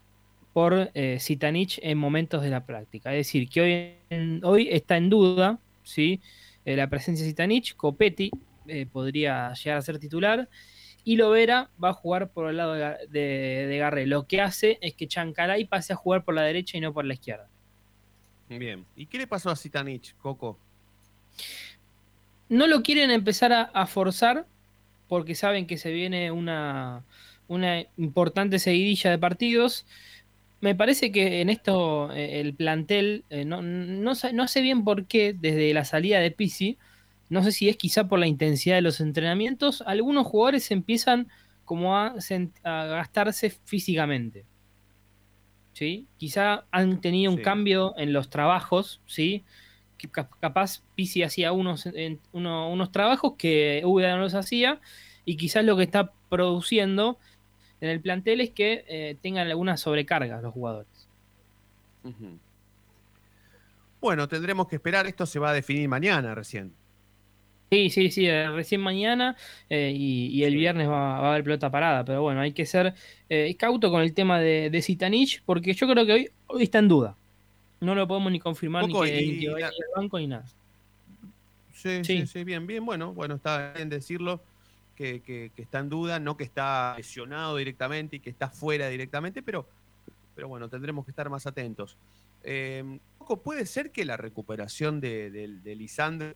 por 0.53 0.93
Zitanich 1.19 1.81
en 1.83 1.99
momentos 1.99 2.43
de 2.43 2.51
la 2.51 2.65
práctica. 2.67 3.13
Es 3.13 3.27
decir, 3.27 3.49
que 3.49 3.99
hoy, 4.11 4.41
hoy 4.45 4.69
está 4.71 4.97
en 4.97 5.11
duda 5.11 5.59
¿sí? 5.85 6.21
Eh, 6.65 6.77
la 6.77 6.89
presencia 6.89 7.25
de 7.25 7.31
Zitanich, 7.31 7.75
Copetti 7.77 8.31
eh, 8.67 8.87
podría 8.87 9.53
llegar 9.55 9.79
a 9.79 9.83
ser 9.83 9.99
titular, 9.99 10.49
y 11.05 11.17
Lovera 11.17 11.71
va 11.83 11.91
a 11.91 11.93
jugar 11.93 12.31
por 12.31 12.49
el 12.49 12.57
lado 12.57 12.73
de, 12.75 12.97
de, 13.11 13.67
de 13.67 13.79
Garré. 13.79 14.07
Lo 14.07 14.27
que 14.27 14.41
hace 14.41 14.79
es 14.81 14.95
que 14.95 15.07
Chancalay 15.07 15.67
pase 15.67 15.93
a 15.93 15.97
jugar 15.97 16.25
por 16.25 16.35
la 16.35 16.43
derecha 16.43 16.79
y 16.79 16.81
no 16.81 16.95
por 16.95 17.05
la 17.05 17.15
izquierda. 17.15 17.49
Bien. 18.49 18.87
¿Y 18.97 19.07
qué 19.07 19.19
le 19.19 19.27
pasó 19.27 19.51
a 19.51 19.57
Zitanich, 19.57 20.15
Coco? 20.17 20.59
No 22.49 22.67
lo 22.67 22.83
quieren 22.83 23.11
empezar 23.11 23.53
a, 23.53 23.63
a 23.63 23.87
forzar 23.87 24.47
porque 25.09 25.35
saben 25.35 25.67
que 25.67 25.77
se 25.77 25.93
viene 25.93 26.31
una, 26.31 27.05
una 27.49 27.83
importante 27.99 28.59
seguidilla 28.59 29.11
de 29.11 29.19
partidos. 29.19 29.87
Me 30.61 30.75
parece 30.75 31.13
que 31.13 31.41
en 31.43 31.51
esto 31.51 32.11
eh, 32.13 32.41
el 32.41 32.55
plantel 32.55 33.25
eh, 33.31 33.45
no, 33.45 33.61
no, 33.63 34.15
sa- 34.15 34.33
no 34.33 34.49
sé 34.49 34.63
bien 34.63 34.83
por 34.85 35.07
qué 35.07 35.35
desde 35.39 35.75
la 35.75 35.85
salida 35.85 36.21
de 36.21 36.31
Pisi, 36.31 36.79
no 37.29 37.43
sé 37.43 37.53
si 37.53 37.69
es 37.69 37.77
quizá 37.77 38.09
por 38.09 38.19
la 38.19 38.27
intensidad 38.27 38.77
de 38.77 38.83
los 38.83 39.01
entrenamientos, 39.01 39.83
algunos 39.87 40.27
jugadores 40.27 40.71
empiezan 40.71 41.29
como 41.65 41.97
a, 41.97 42.15
gastarse 42.63 43.51
físicamente. 43.65 44.45
¿Sí? 45.73 46.07
Quizá 46.19 46.67
han 46.71 47.01
tenido 47.01 47.33
un 47.33 47.39
Sí. 47.39 47.43
cambio 47.45 47.95
en 47.97 48.13
los 48.13 48.31
trabajos, 48.31 49.01
¿sí? 49.07 49.45
Capaz 50.41 50.83
Pisi 50.95 51.23
hacía 51.23 51.53
unos, 51.53 51.87
en- 51.87 52.21
uno- 52.33 52.71
unos 52.71 52.93
trabajos 52.93 53.35
que 53.39 53.83
Úbeda 53.85 54.15
no 54.15 54.23
los 54.23 54.35
hacía 54.35 54.81
y 55.25 55.37
quizás 55.37 55.65
lo 55.65 55.77
que 55.77 55.83
está 55.85 56.13
produciendo 56.29 57.19
en 57.85 57.91
el 57.91 58.01
plantel 58.01 58.41
es 58.41 58.51
que 58.51 58.85
eh, 58.89 59.17
tengan 59.21 59.47
alguna 59.47 59.77
sobrecarga 59.77 60.41
los 60.41 60.55
jugadores. 60.55 60.89
Bueno, 64.01 64.27
tendremos 64.27 64.69
que 64.69 64.77
esperar. 64.77 65.07
Esto 65.07 65.27
se 65.27 65.39
va 65.39 65.51
a 65.51 65.53
definir 65.53 65.87
mañana 65.87 66.35
recién. 66.35 66.73
Sí, 67.71 67.91
sí, 67.91 68.11
sí, 68.11 68.27
eh, 68.27 68.49
recién 68.51 68.81
mañana 68.81 69.37
eh, 69.69 69.93
y, 69.95 70.29
y 70.29 70.45
el 70.45 70.55
viernes 70.55 70.89
va, 70.89 71.21
va 71.21 71.27
a 71.27 71.31
haber 71.33 71.45
pelota 71.45 71.71
parada, 71.71 72.05
pero 72.05 72.23
bueno, 72.23 72.41
hay 72.41 72.53
que 72.53 72.65
ser 72.67 72.95
eh, 73.29 73.55
cauto 73.59 73.91
con 73.91 74.01
el 74.01 74.15
tema 74.15 74.39
de, 74.41 74.71
de 74.71 74.83
Zitanich 74.83 75.43
porque 75.45 75.75
yo 75.75 75.87
creo 75.89 76.07
que 76.07 76.13
hoy, 76.13 76.31
hoy 76.47 76.63
está 76.63 76.79
en 76.79 76.89
duda. 76.89 77.17
No 77.81 77.95
lo 77.95 78.07
podemos 78.09 78.33
ni 78.33 78.39
confirmar 78.39 78.87
ni 78.87 78.95
que, 78.95 79.23
y 79.23 79.33
ni 79.33 79.41
que 79.41 79.51
vaya 79.51 79.67
al 79.69 79.75
banco 79.95 80.19
ni 80.19 80.29
nada. 80.29 80.45
Sí, 81.75 82.03
sí, 82.05 82.27
sí, 82.27 82.45
bien, 82.45 82.67
bien. 82.67 82.87
Bueno, 82.87 83.13
bueno, 83.13 83.35
está 83.35 83.73
bien 83.73 83.91
decirlo 83.91 84.41
que, 84.95 85.21
que- 85.23 85.51
está 85.57 85.79
en 85.81 85.89
duda, 85.89 86.19
no 86.19 86.37
que 86.37 86.45
está 86.45 86.95
lesionado 86.97 87.57
directamente 87.57 88.17
y 88.17 88.21
que 88.21 88.31
está 88.31 88.49
fuera 88.49 88.89
directamente, 88.89 89.43
pero, 89.43 89.67
pero 90.35 90.49
bueno, 90.49 90.69
tendremos 90.69 91.05
que 91.05 91.11
estar 91.11 91.29
más 91.31 91.47
atentos. 91.47 91.97
Eh, 92.43 92.99
¿puede 93.43 93.67
ser 93.67 93.91
que 93.91 94.05
la 94.05 94.17
recuperación 94.17 95.01
de, 95.01 95.61
Lisandro 95.65 96.35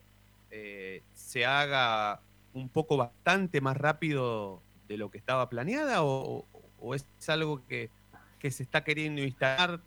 eh, 0.50 1.02
se 1.14 1.44
haga 1.44 2.20
un 2.54 2.68
poco 2.68 2.96
bastante 2.96 3.60
más 3.60 3.76
rápido 3.76 4.62
de 4.88 4.96
lo 4.96 5.10
que 5.10 5.18
estaba 5.18 5.48
planeada 5.50 6.02
o, 6.02 6.46
o 6.80 6.94
es 6.94 7.04
algo 7.28 7.66
que, 7.66 7.90
que 8.38 8.50
se 8.50 8.62
está 8.62 8.84
queriendo 8.84 9.22
instalar 9.22 9.80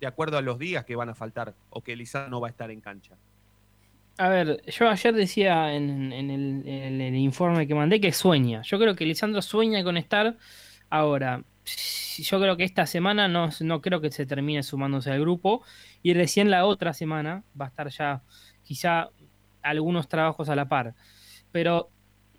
de 0.00 0.06
acuerdo 0.06 0.38
a 0.38 0.42
los 0.42 0.58
días 0.58 0.84
que 0.84 0.96
van 0.96 1.08
a 1.08 1.14
faltar 1.14 1.54
o 1.70 1.80
que 1.82 1.96
Lisandro 1.96 2.30
no 2.30 2.40
va 2.40 2.48
a 2.48 2.50
estar 2.50 2.70
en 2.70 2.80
cancha? 2.80 3.14
A 4.18 4.30
ver, 4.30 4.62
yo 4.66 4.88
ayer 4.88 5.14
decía 5.14 5.74
en, 5.74 6.10
en 6.12 6.30
el, 6.30 7.14
informe 7.16 7.66
que 7.66 7.74
mandé 7.74 8.00
que 8.00 8.12
sueña. 8.12 8.62
Yo 8.62 8.78
creo 8.78 8.96
que 8.96 9.04
Lisandro 9.04 9.42
sueña 9.42 9.84
con 9.84 9.98
estar. 9.98 10.38
Ahora, 10.88 11.44
yo 12.18 12.40
creo 12.40 12.56
que 12.56 12.64
esta 12.64 12.86
semana 12.86 13.28
no, 13.28 13.50
no 13.60 13.82
creo 13.82 14.00
que 14.00 14.10
se 14.10 14.24
termine 14.24 14.62
sumándose 14.62 15.10
al 15.10 15.20
grupo. 15.20 15.62
Y 16.02 16.14
recién 16.14 16.50
la 16.50 16.64
otra 16.64 16.94
semana 16.94 17.44
va 17.60 17.66
a 17.66 17.68
estar 17.68 17.88
ya 17.90 18.22
quizá 18.62 19.10
algunos 19.62 20.08
trabajos 20.08 20.48
a 20.48 20.56
la 20.56 20.66
par. 20.66 20.94
Pero 21.52 21.90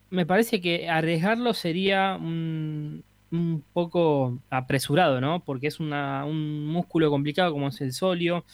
me 0.10 0.26
parece 0.26 0.62
que 0.62 0.90
arriesgarlo 0.90 1.54
sería 1.54 2.18
un, 2.20 3.04
un 3.32 3.64
poco 3.74 4.40
apresurado, 4.50 5.22
¿no? 5.22 5.44
Porque 5.44 5.68
es 5.68 5.80
una- 5.80 6.26
un 6.26 6.66
músculo 6.66 7.12
complicado 7.12 7.52
como 7.52 7.68
es 7.68 7.82
el 7.82 7.94
solio, 7.94 8.46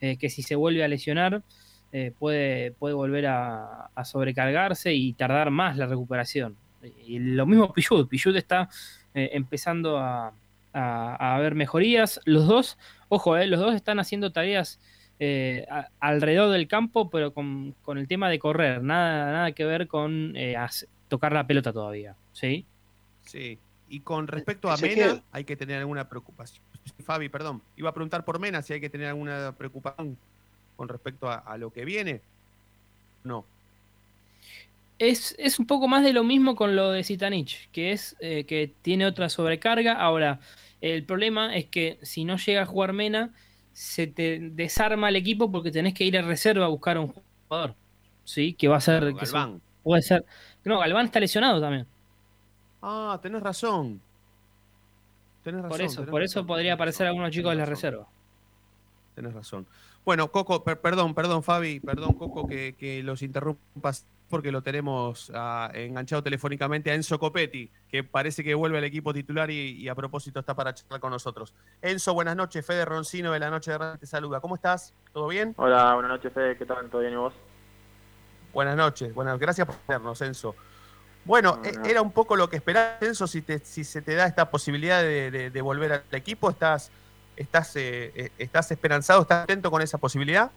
eh, 0.00 0.16
que 0.18 0.30
si 0.30 0.42
se 0.42 0.56
vuelve 0.56 0.82
a 0.82 0.88
lesionar 0.88 1.44
eh, 1.92 2.12
puede, 2.18 2.72
puede 2.72 2.94
volver 2.94 3.26
a, 3.26 3.86
a 3.94 4.04
sobrecargarse 4.04 4.94
y 4.94 5.12
tardar 5.12 5.50
más 5.50 5.76
la 5.76 5.86
recuperación. 5.86 6.56
Y 7.06 7.18
lo 7.18 7.46
mismo 7.46 7.72
Pichud, 7.74 8.08
Pichud 8.08 8.34
está 8.36 8.68
eh, 9.14 9.30
empezando 9.34 9.98
a, 9.98 10.32
a- 10.72 11.34
a 11.36 11.38
ver 11.38 11.54
mejorías. 11.54 12.20
Los 12.24 12.46
dos, 12.46 12.78
ojo, 13.08 13.36
eh, 13.36 13.46
los 13.46 13.60
dos 13.60 13.74
están 13.74 14.00
haciendo 14.00 14.32
tareas 14.32 14.80
eh, 15.20 15.66
a- 15.70 15.88
alrededor 16.00 16.50
del 16.50 16.66
campo, 16.66 17.10
pero 17.10 17.32
con, 17.34 17.74
con 17.82 17.98
el 17.98 18.08
tema 18.08 18.28
de 18.30 18.38
correr, 18.38 18.82
nada, 18.82 19.30
nada 19.30 19.52
que 19.52 19.64
ver 19.64 19.86
con 19.86 20.32
eh, 20.36 20.56
tocar 21.08 21.32
la 21.32 21.46
pelota 21.46 21.72
todavía. 21.72 22.16
¿Sí? 22.32 22.66
Sí. 23.20 23.58
Y 23.88 24.00
con 24.00 24.26
respecto 24.26 24.70
a. 24.70 24.76
Mena, 24.78 25.22
hay 25.30 25.44
que 25.44 25.54
tener 25.54 25.78
alguna 25.78 26.08
preocupación. 26.08 26.64
Fabi, 27.04 27.28
perdón. 27.28 27.62
Iba 27.76 27.90
a 27.90 27.92
preguntar 27.94 28.24
por 28.24 28.38
Mena 28.40 28.62
si 28.62 28.72
hay 28.72 28.80
que 28.80 28.88
tener 28.88 29.06
alguna 29.08 29.54
preocupación 29.56 30.16
con 30.82 30.88
respecto 30.88 31.28
a, 31.30 31.36
a 31.36 31.56
lo 31.58 31.72
que 31.72 31.84
viene. 31.84 32.20
No. 33.22 33.44
Es, 34.98 35.32
es 35.38 35.60
un 35.60 35.66
poco 35.68 35.86
más 35.86 36.02
de 36.02 36.12
lo 36.12 36.24
mismo 36.24 36.56
con 36.56 36.74
lo 36.74 36.90
de 36.90 37.04
Zitanich, 37.04 37.70
que 37.70 37.92
es 37.92 38.16
eh, 38.18 38.42
que 38.46 38.72
tiene 38.82 39.06
otra 39.06 39.28
sobrecarga. 39.28 39.92
Ahora, 39.92 40.40
el 40.80 41.04
problema 41.04 41.54
es 41.54 41.66
que 41.66 42.00
si 42.02 42.24
no 42.24 42.36
llega 42.36 42.62
a 42.62 42.66
jugar 42.66 42.94
Mena, 42.94 43.30
se 43.72 44.08
te 44.08 44.40
desarma 44.40 45.08
el 45.10 45.14
equipo 45.14 45.52
porque 45.52 45.70
tenés 45.70 45.94
que 45.94 46.02
ir 46.02 46.18
a 46.18 46.22
reserva 46.22 46.64
a 46.64 46.68
buscar 46.68 46.96
a 46.96 47.00
un 47.02 47.14
jugador. 47.48 47.76
¿Sí? 48.24 48.54
Que 48.54 48.66
va 48.66 48.78
a 48.78 48.80
ser. 48.80 49.04
Se- 49.04 49.12
Galván. 49.12 49.60
puede 49.84 50.02
ser. 50.02 50.24
No, 50.64 50.80
Galván 50.80 51.06
está 51.06 51.20
lesionado 51.20 51.60
también. 51.60 51.86
Ah, 52.82 53.20
tenés 53.22 53.40
razón. 53.40 54.00
Tenés 55.44 55.62
razón. 55.62 55.70
Por 55.78 55.80
eso, 55.86 56.06
por 56.06 56.22
eso 56.24 56.40
razón, 56.40 56.46
podría 56.48 56.74
aparecer 56.74 57.06
algunos 57.06 57.30
chicos 57.30 57.52
de 57.52 57.56
la 57.58 57.66
reserva. 57.66 58.04
Tenés 59.14 59.32
razón. 59.32 59.64
Bueno, 60.04 60.32
Coco, 60.32 60.64
per- 60.64 60.80
perdón, 60.80 61.14
perdón, 61.14 61.42
Fabi, 61.42 61.78
perdón, 61.80 62.14
Coco, 62.14 62.46
que, 62.48 62.74
que 62.78 63.02
los 63.02 63.22
interrumpas 63.22 64.04
porque 64.28 64.50
lo 64.50 64.62
tenemos 64.62 65.30
ah, 65.34 65.70
enganchado 65.74 66.22
telefónicamente 66.22 66.90
a 66.90 66.94
Enzo 66.94 67.18
Copetti, 67.18 67.70
que 67.90 68.02
parece 68.02 68.42
que 68.42 68.54
vuelve 68.54 68.78
al 68.78 68.84
equipo 68.84 69.12
titular 69.12 69.50
y, 69.50 69.72
y 69.72 69.88
a 69.88 69.94
propósito 69.94 70.40
está 70.40 70.54
para 70.54 70.74
charlar 70.74 71.00
con 71.00 71.10
nosotros. 71.10 71.52
Enzo, 71.82 72.14
buenas 72.14 72.34
noches. 72.34 72.64
Fede 72.64 72.84
Roncino 72.86 73.30
de 73.30 73.38
la 73.38 73.50
Noche 73.50 73.72
de 73.72 73.78
Radio 73.78 73.98
te 73.98 74.06
saluda. 74.06 74.40
¿Cómo 74.40 74.54
estás? 74.54 74.94
¿Todo 75.12 75.28
bien? 75.28 75.52
Hola, 75.58 75.92
buenas 75.94 76.12
noches, 76.12 76.32
Fede. 76.32 76.56
¿Qué 76.56 76.64
tal? 76.64 76.88
¿Todo 76.88 77.02
bien 77.02 77.12
y 77.12 77.16
vos? 77.16 77.34
Buenas 78.54 78.74
noches. 78.76 79.12
Buenas, 79.14 79.38
gracias 79.38 79.66
por 79.66 79.76
tenernos, 79.76 80.20
Enzo. 80.22 80.54
Bueno, 81.26 81.60
No, 81.62 81.64
e- 81.86 81.90
era 81.90 82.00
un 82.02 82.10
poco 82.10 82.34
lo 82.34 82.48
que 82.48 82.56
esperabas, 82.56 83.02
Enzo, 83.02 83.26
si, 83.26 83.42
te- 83.42 83.58
si 83.60 83.84
se 83.84 84.00
te 84.02 84.14
da 84.14 84.26
esta 84.26 84.50
posibilidad 84.50 85.02
de, 85.02 85.30
de- 85.30 85.50
de 85.50 85.60
volver 85.62 85.92
al 85.92 86.02
equipo, 86.12 86.48
¿estás, 86.50 86.90
estás, 87.36 87.74
eh, 87.76 88.30
estás 88.38 88.70
esperanzado, 88.70 89.22
estás 89.22 89.44
atento 89.44 89.70
con 89.70 89.82
esa 89.82 89.98
posibilidad? 89.98 90.50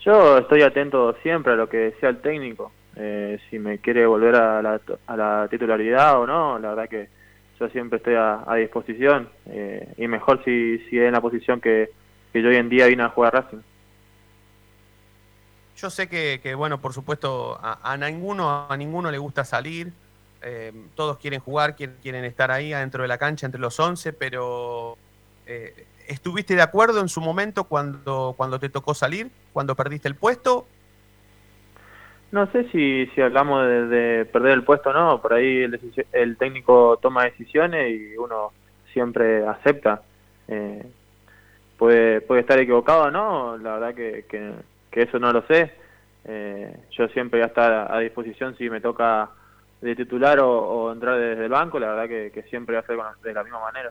Yo 0.00 0.38
estoy 0.38 0.62
atento 0.62 1.14
siempre 1.22 1.52
a 1.52 1.56
lo 1.56 1.68
que 1.68 1.76
decía 1.76 2.08
el 2.08 2.20
técnico. 2.20 2.72
Eh, 2.96 3.38
si 3.48 3.58
me 3.58 3.78
quiere 3.78 4.06
volver 4.06 4.34
a 4.34 4.62
la, 4.62 4.80
a 5.06 5.16
la 5.16 5.48
titularidad 5.48 6.20
o 6.20 6.26
no, 6.26 6.58
la 6.58 6.70
verdad 6.70 6.88
que 6.88 7.08
yo 7.58 7.68
siempre 7.68 7.98
estoy 7.98 8.14
a, 8.14 8.42
a 8.46 8.56
disposición. 8.56 9.28
eh, 9.46 9.92
y 9.98 10.08
mejor 10.08 10.42
si, 10.44 10.78
si 10.88 10.98
es 10.98 11.04
en 11.04 11.12
la 11.12 11.20
posición 11.20 11.60
que, 11.60 11.90
que 12.32 12.42
yo 12.42 12.48
hoy 12.48 12.56
en 12.56 12.68
día 12.68 12.86
vine 12.86 13.02
a 13.02 13.10
jugar 13.10 13.36
a 13.36 13.40
Racing. 13.42 13.58
Yo 15.76 15.90
sé 15.90 16.08
que, 16.08 16.40
que, 16.42 16.54
bueno, 16.54 16.80
por 16.80 16.92
supuesto, 16.92 17.58
a, 17.62 17.92
a 17.92 17.96
ninguno, 17.96 18.66
a 18.68 18.76
ninguno 18.76 19.10
le 19.10 19.18
gusta 19.18 19.44
salir. 19.44 19.92
Eh, 20.42 20.72
todos 20.94 21.18
quieren 21.18 21.40
jugar, 21.40 21.76
quieren, 21.76 21.96
quieren 22.02 22.24
estar 22.24 22.50
ahí 22.50 22.72
adentro 22.72 23.02
de 23.02 23.08
la 23.08 23.18
cancha 23.18 23.46
entre 23.46 23.60
los 23.60 23.78
11, 23.78 24.12
pero 24.12 24.96
eh, 25.46 25.86
¿estuviste 26.06 26.54
de 26.54 26.62
acuerdo 26.62 27.00
en 27.00 27.08
su 27.08 27.20
momento 27.20 27.64
cuando, 27.64 28.34
cuando 28.36 28.58
te 28.58 28.68
tocó 28.68 28.94
salir, 28.94 29.30
cuando 29.52 29.74
perdiste 29.74 30.08
el 30.08 30.14
puesto? 30.14 30.66
No 32.32 32.50
sé 32.52 32.68
si, 32.70 33.06
si 33.08 33.20
hablamos 33.20 33.66
de, 33.66 33.86
de 33.86 34.24
perder 34.24 34.52
el 34.52 34.62
puesto 34.62 34.90
o 34.90 34.92
no, 34.92 35.20
por 35.20 35.32
ahí 35.34 35.62
el, 35.62 35.80
el 36.12 36.36
técnico 36.36 36.98
toma 37.02 37.24
decisiones 37.24 37.90
y 37.90 38.16
uno 38.16 38.52
siempre 38.92 39.46
acepta. 39.46 40.02
Eh, 40.46 40.84
puede, 41.76 42.20
puede 42.20 42.42
estar 42.42 42.58
equivocado 42.58 43.04
o 43.04 43.10
no, 43.10 43.56
la 43.58 43.74
verdad 43.74 43.94
que, 43.94 44.24
que, 44.28 44.52
que 44.90 45.02
eso 45.02 45.18
no 45.18 45.32
lo 45.32 45.42
sé. 45.46 45.72
Eh, 46.24 46.76
yo 46.92 47.08
siempre 47.08 47.40
voy 47.40 47.44
a 47.44 47.48
estar 47.48 47.92
a 47.92 47.98
disposición 47.98 48.56
si 48.56 48.68
me 48.70 48.80
toca 48.80 49.30
de 49.80 49.96
titular 49.96 50.38
o, 50.40 50.92
entrar 50.92 51.18
desde 51.18 51.44
el 51.44 51.50
banco, 51.50 51.78
la 51.78 51.88
verdad 51.94 52.08
que, 52.32 52.42
siempre 52.50 52.82
con- 52.82 53.22
de 53.22 53.34
la 53.34 53.42
misma 53.42 53.60
manera. 53.60 53.90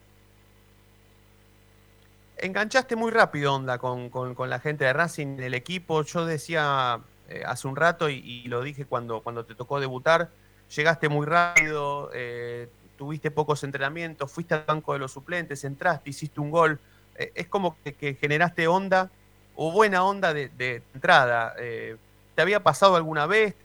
enganchaste 2.37 2.95
muy 2.95 3.11
rápido, 3.11 3.53
onda, 3.53 3.77
con, 3.77 4.09
con- 4.09 4.49
la 4.49 4.59
gente 4.59 4.85
de 4.85 4.93
Racing, 4.93 5.39
el 5.39 5.53
equipo. 5.53 6.03
Yo 6.03 6.25
decía 6.25 6.99
eh, 7.27 7.43
hace 7.45 7.67
un 7.67 7.75
rato 7.75 8.09
y, 8.09 8.43
lo 8.47 8.61
dije 8.61 8.85
cuando, 8.85 9.21
cuando 9.21 9.45
te 9.45 9.55
tocó 9.55 9.79
debutar, 9.79 10.29
llegaste 10.75 11.09
muy 11.09 11.25
rápido, 11.25 12.09
eh, 12.13 12.69
tuviste 12.97 13.31
pocos 13.31 13.63
entrenamientos, 13.63 14.31
fuiste 14.31 14.53
al 14.55 14.63
banco 14.65 14.93
de 14.93 14.99
los 14.99 15.11
suplentes, 15.11 15.63
entraste, 15.63 16.09
hiciste 16.11 16.39
un 16.39 16.51
gol. 16.51 16.79
Eh, 17.15 17.31
es 17.35 17.47
como 17.47 17.77
que, 17.83 17.93
que 17.93 18.15
generaste 18.15 18.67
onda 18.67 19.09
o 19.55 19.71
buena 19.71 20.03
onda 20.03 20.33
de, 20.33 20.49
de 20.49 20.81
entrada. 20.93 21.53
Eh, 21.59 21.97
¿Te 22.35 22.41
había 22.41 22.63
pasado 22.63 22.95
alguna 22.95 23.25
vez? 23.25 23.55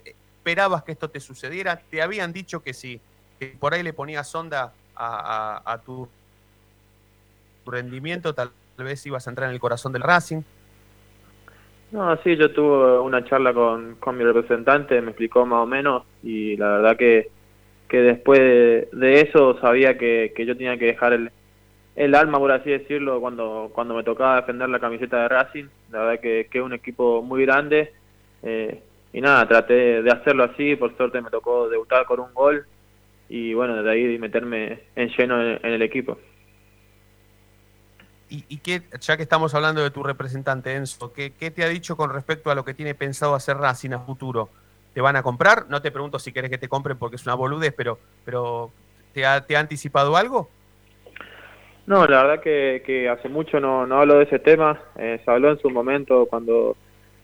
¿Esperabas 0.44 0.82
que 0.82 0.92
esto 0.92 1.08
te 1.08 1.20
sucediera? 1.20 1.80
¿Te 1.88 2.02
habían 2.02 2.30
dicho 2.30 2.60
que 2.62 2.74
sí, 2.74 3.00
que 3.40 3.56
por 3.58 3.72
ahí 3.72 3.82
le 3.82 3.94
ponías 3.94 4.34
onda 4.34 4.74
a, 4.94 5.62
a- 5.64 5.78
tu 5.82 6.06
rendimiento, 7.64 8.34
tal 8.34 8.50
vez 8.76 9.06
ibas 9.06 9.26
a 9.26 9.30
entrar 9.30 9.48
en 9.48 9.54
el 9.54 9.60
corazón 9.60 9.94
del 9.94 10.02
Racing. 10.02 10.42
No, 11.92 12.14
sí, 12.22 12.36
yo 12.36 12.52
tuve 12.52 12.98
una 12.98 13.24
charla 13.24 13.54
con, 13.54 13.94
con 13.94 14.18
mi 14.18 14.24
representante, 14.24 15.00
me 15.00 15.12
explicó 15.12 15.46
más 15.46 15.60
o 15.62 15.66
menos 15.66 16.02
y 16.22 16.58
la 16.58 16.68
verdad 16.76 16.96
que, 16.98 17.28
que 17.88 18.02
después 18.02 18.38
de, 18.38 18.88
de 18.92 19.20
eso 19.22 19.58
sabía 19.60 19.96
que, 19.96 20.34
que 20.36 20.44
yo 20.44 20.54
tenía 20.58 20.76
que 20.76 20.86
dejar 20.86 21.14
el, 21.14 21.30
el 21.96 22.14
alma, 22.14 22.38
por 22.38 22.52
así 22.52 22.70
decirlo, 22.70 23.18
cuando, 23.20 23.70
cuando 23.74 23.94
me 23.94 24.04
tocaba 24.04 24.36
defender 24.36 24.68
la 24.68 24.80
camiseta 24.80 25.22
de 25.22 25.28
Racing. 25.28 25.66
La 25.90 26.00
verdad 26.00 26.20
que, 26.20 26.48
que 26.50 26.58
es 26.58 26.64
un 26.64 26.74
equipo 26.74 27.22
muy 27.22 27.46
grande. 27.46 27.94
Eh, 28.42 28.82
y 29.14 29.20
nada, 29.20 29.46
traté 29.46 30.02
de 30.02 30.10
hacerlo 30.10 30.42
así. 30.42 30.74
Por 30.74 30.94
suerte 30.96 31.22
me 31.22 31.30
tocó 31.30 31.68
debutar 31.68 32.04
con 32.04 32.18
un 32.18 32.34
gol. 32.34 32.66
Y 33.28 33.54
bueno, 33.54 33.76
desde 33.76 33.90
ahí 33.90 34.18
meterme 34.18 34.80
en 34.96 35.08
lleno 35.08 35.40
en, 35.40 35.60
en 35.62 35.72
el 35.72 35.82
equipo. 35.82 36.18
¿Y, 38.28 38.44
y 38.48 38.58
qué, 38.58 38.82
ya 39.00 39.16
que 39.16 39.22
estamos 39.22 39.54
hablando 39.54 39.82
de 39.84 39.92
tu 39.92 40.02
representante, 40.02 40.74
Enzo, 40.74 41.12
¿qué, 41.12 41.32
¿qué 41.32 41.52
te 41.52 41.62
ha 41.62 41.68
dicho 41.68 41.96
con 41.96 42.12
respecto 42.12 42.50
a 42.50 42.56
lo 42.56 42.64
que 42.64 42.74
tiene 42.74 42.96
pensado 42.96 43.36
hacer 43.36 43.56
Racing 43.56 43.92
a 43.92 44.00
futuro? 44.00 44.48
¿Te 44.92 45.00
van 45.00 45.14
a 45.14 45.22
comprar? 45.22 45.66
No 45.68 45.80
te 45.80 45.92
pregunto 45.92 46.18
si 46.18 46.32
querés 46.32 46.50
que 46.50 46.58
te 46.58 46.68
compren 46.68 46.98
porque 46.98 47.14
es 47.14 47.24
una 47.24 47.36
boludez, 47.36 47.72
pero, 47.76 48.00
pero 48.24 48.72
¿te 49.12 49.24
ha, 49.24 49.46
te 49.46 49.56
ha 49.56 49.60
anticipado 49.60 50.16
algo? 50.16 50.50
No, 51.86 52.04
la 52.08 52.24
verdad 52.24 52.42
que, 52.42 52.82
que 52.84 53.08
hace 53.08 53.28
mucho 53.28 53.60
no, 53.60 53.86
no 53.86 54.00
hablo 54.00 54.18
de 54.18 54.24
ese 54.24 54.40
tema. 54.40 54.80
Eh, 54.96 55.20
se 55.24 55.30
habló 55.30 55.50
en 55.50 55.58
su 55.60 55.70
momento 55.70 56.26
cuando 56.26 56.76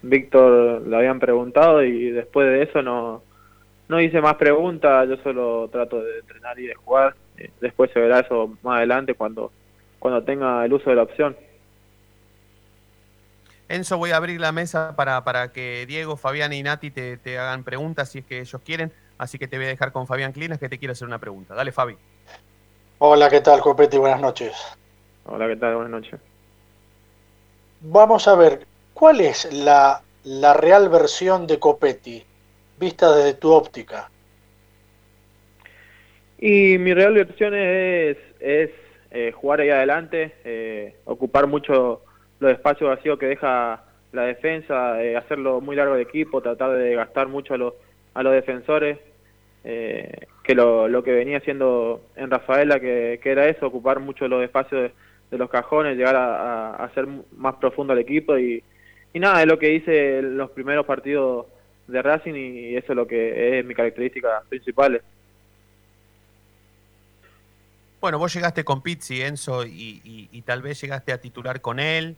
Víctor 0.03 0.83
le 0.87 0.97
habían 0.97 1.21
preguntado 1.21 1.83
y 1.83 2.11
después 2.11 2.47
de 2.47 2.63
eso 2.63 2.83
no, 2.83 3.23
no 3.89 4.01
hice 4.01 4.21
más 4.21 4.37
preguntas. 4.37 5.09
Yo 5.09 5.17
solo 5.19 5.69
trato 5.71 6.03
de 6.03 6.21
entrenar 6.21 6.59
y 6.59 6.67
de 6.67 6.75
jugar. 6.75 7.15
Eh, 7.37 7.51
después 7.61 7.91
se 7.93 8.01
verá 8.01 8.21
eso 8.21 8.57
más 8.63 8.79
adelante 8.79 9.15
cuando, 9.15 9.53
cuando 9.99 10.23
tenga 10.23 10.65
el 10.65 10.73
uso 10.73 10.91
de 10.91 10.97
la 10.97 11.03
opción. 11.03 11.37
Enzo, 13.69 13.99
voy 13.99 14.11
a 14.11 14.17
abrir 14.17 14.41
la 14.41 14.51
mesa 14.51 14.97
para, 14.97 15.23
para 15.23 15.53
que 15.53 15.87
Diego, 15.87 16.17
Fabián 16.17 16.53
y 16.53 16.63
Nati 16.63 16.91
te, 16.91 17.17
te 17.19 17.39
hagan 17.39 17.63
preguntas 17.63 18.09
si 18.11 18.19
es 18.19 18.25
que 18.25 18.41
ellos 18.41 18.61
quieren. 18.65 18.93
Así 19.17 19.39
que 19.39 19.47
te 19.47 19.59
voy 19.59 19.67
a 19.67 19.69
dejar 19.69 19.93
con 19.93 20.07
Fabián 20.07 20.33
Clinas 20.33 20.59
que 20.59 20.69
te 20.69 20.79
quiere 20.79 20.93
hacer 20.93 21.07
una 21.07 21.19
pregunta. 21.19 21.55
Dale, 21.55 21.73
Fabi. 21.73 21.97
Hola, 22.99 23.31
¿qué 23.31 23.41
tal, 23.41 23.61
Copetti? 23.61 23.97
Buenas 23.97 24.21
noches. 24.21 24.57
Hola, 25.25 25.47
¿qué 25.47 25.57
tal? 25.57 25.75
Buenas 25.75 25.93
noches. 25.93 26.21
Vamos 27.83 28.27
a 28.27 28.35
ver, 28.35 28.67
¿cuál 29.01 29.23
es 29.23 29.51
la, 29.51 30.03
la 30.25 30.53
real 30.53 30.91
versión 30.91 31.47
de 31.47 31.59
Copetti, 31.59 32.23
vista 32.79 33.17
desde 33.17 33.33
tu 33.33 33.51
óptica? 33.51 34.11
Y 36.39 36.77
mi 36.77 36.93
real 36.93 37.15
versión 37.15 37.55
es, 37.55 38.19
es 38.41 38.69
eh, 39.11 39.33
jugar 39.33 39.61
ahí 39.61 39.71
adelante, 39.71 40.35
eh, 40.45 40.97
ocupar 41.07 41.47
mucho 41.47 42.03
los 42.41 42.53
espacios 42.53 42.91
vacíos 42.91 43.19
que 43.19 43.25
deja 43.25 43.85
la 44.13 44.25
defensa, 44.25 45.03
eh, 45.03 45.17
hacerlo 45.17 45.63
muy 45.63 45.77
largo 45.77 45.95
de 45.95 46.03
equipo, 46.03 46.43
tratar 46.43 46.73
de 46.73 46.95
gastar 46.95 47.27
mucho 47.27 47.55
a 47.55 47.57
los, 47.57 47.73
a 48.13 48.23
los 48.23 48.35
defensores, 48.35 48.99
eh, 49.65 50.27
que 50.45 50.55
lo, 50.55 50.89
lo 50.89 51.03
que 51.03 51.13
venía 51.13 51.39
haciendo 51.39 52.03
en 52.17 52.31
Rafaela, 52.31 52.79
que, 52.79 53.19
que 53.23 53.31
era 53.31 53.49
eso, 53.49 53.67
ocupar 53.67 53.99
mucho 53.99 54.29
los 54.29 54.45
espacios 54.45 54.91
de, 55.31 55.39
los 55.39 55.49
cajones, 55.49 55.97
llegar 55.97 56.17
a, 56.17 56.35
a, 56.35 56.71
a 56.77 56.85
hacer 56.85 57.07
más 57.35 57.55
profundo 57.55 57.95
al 57.95 57.99
equipo 57.99 58.37
y, 58.37 58.63
y 59.13 59.21
nada, 59.21 59.41
es 59.43 59.47
lo 59.47 59.59
que 59.59 59.73
hice 59.73 60.19
en 60.19 60.37
los 60.37 60.51
primeros 60.51 60.87
partidos 60.87 61.47
de 61.87 62.03
Racing 62.03 62.35
y 62.35 62.77
eso 62.77 62.93
es 62.93 62.97
lo 62.97 63.07
que 63.07 63.59
es 63.59 63.65
mi 63.65 63.75
característica 63.75 64.43
principal. 64.49 65.03
Bueno, 68.01 68.19
vos 68.19 68.33
llegaste 68.33 68.65
con 68.65 68.83
Pizzi, 68.83 69.21
Enzo, 69.21 69.67
y, 69.67 70.01
y, 70.05 70.29
y 70.33 70.43
tal 70.43 70.63
vez 70.63 70.81
llegaste 70.81 71.13
a 71.13 71.21
titular 71.21 71.61
con 71.61 71.79
él, 71.79 72.17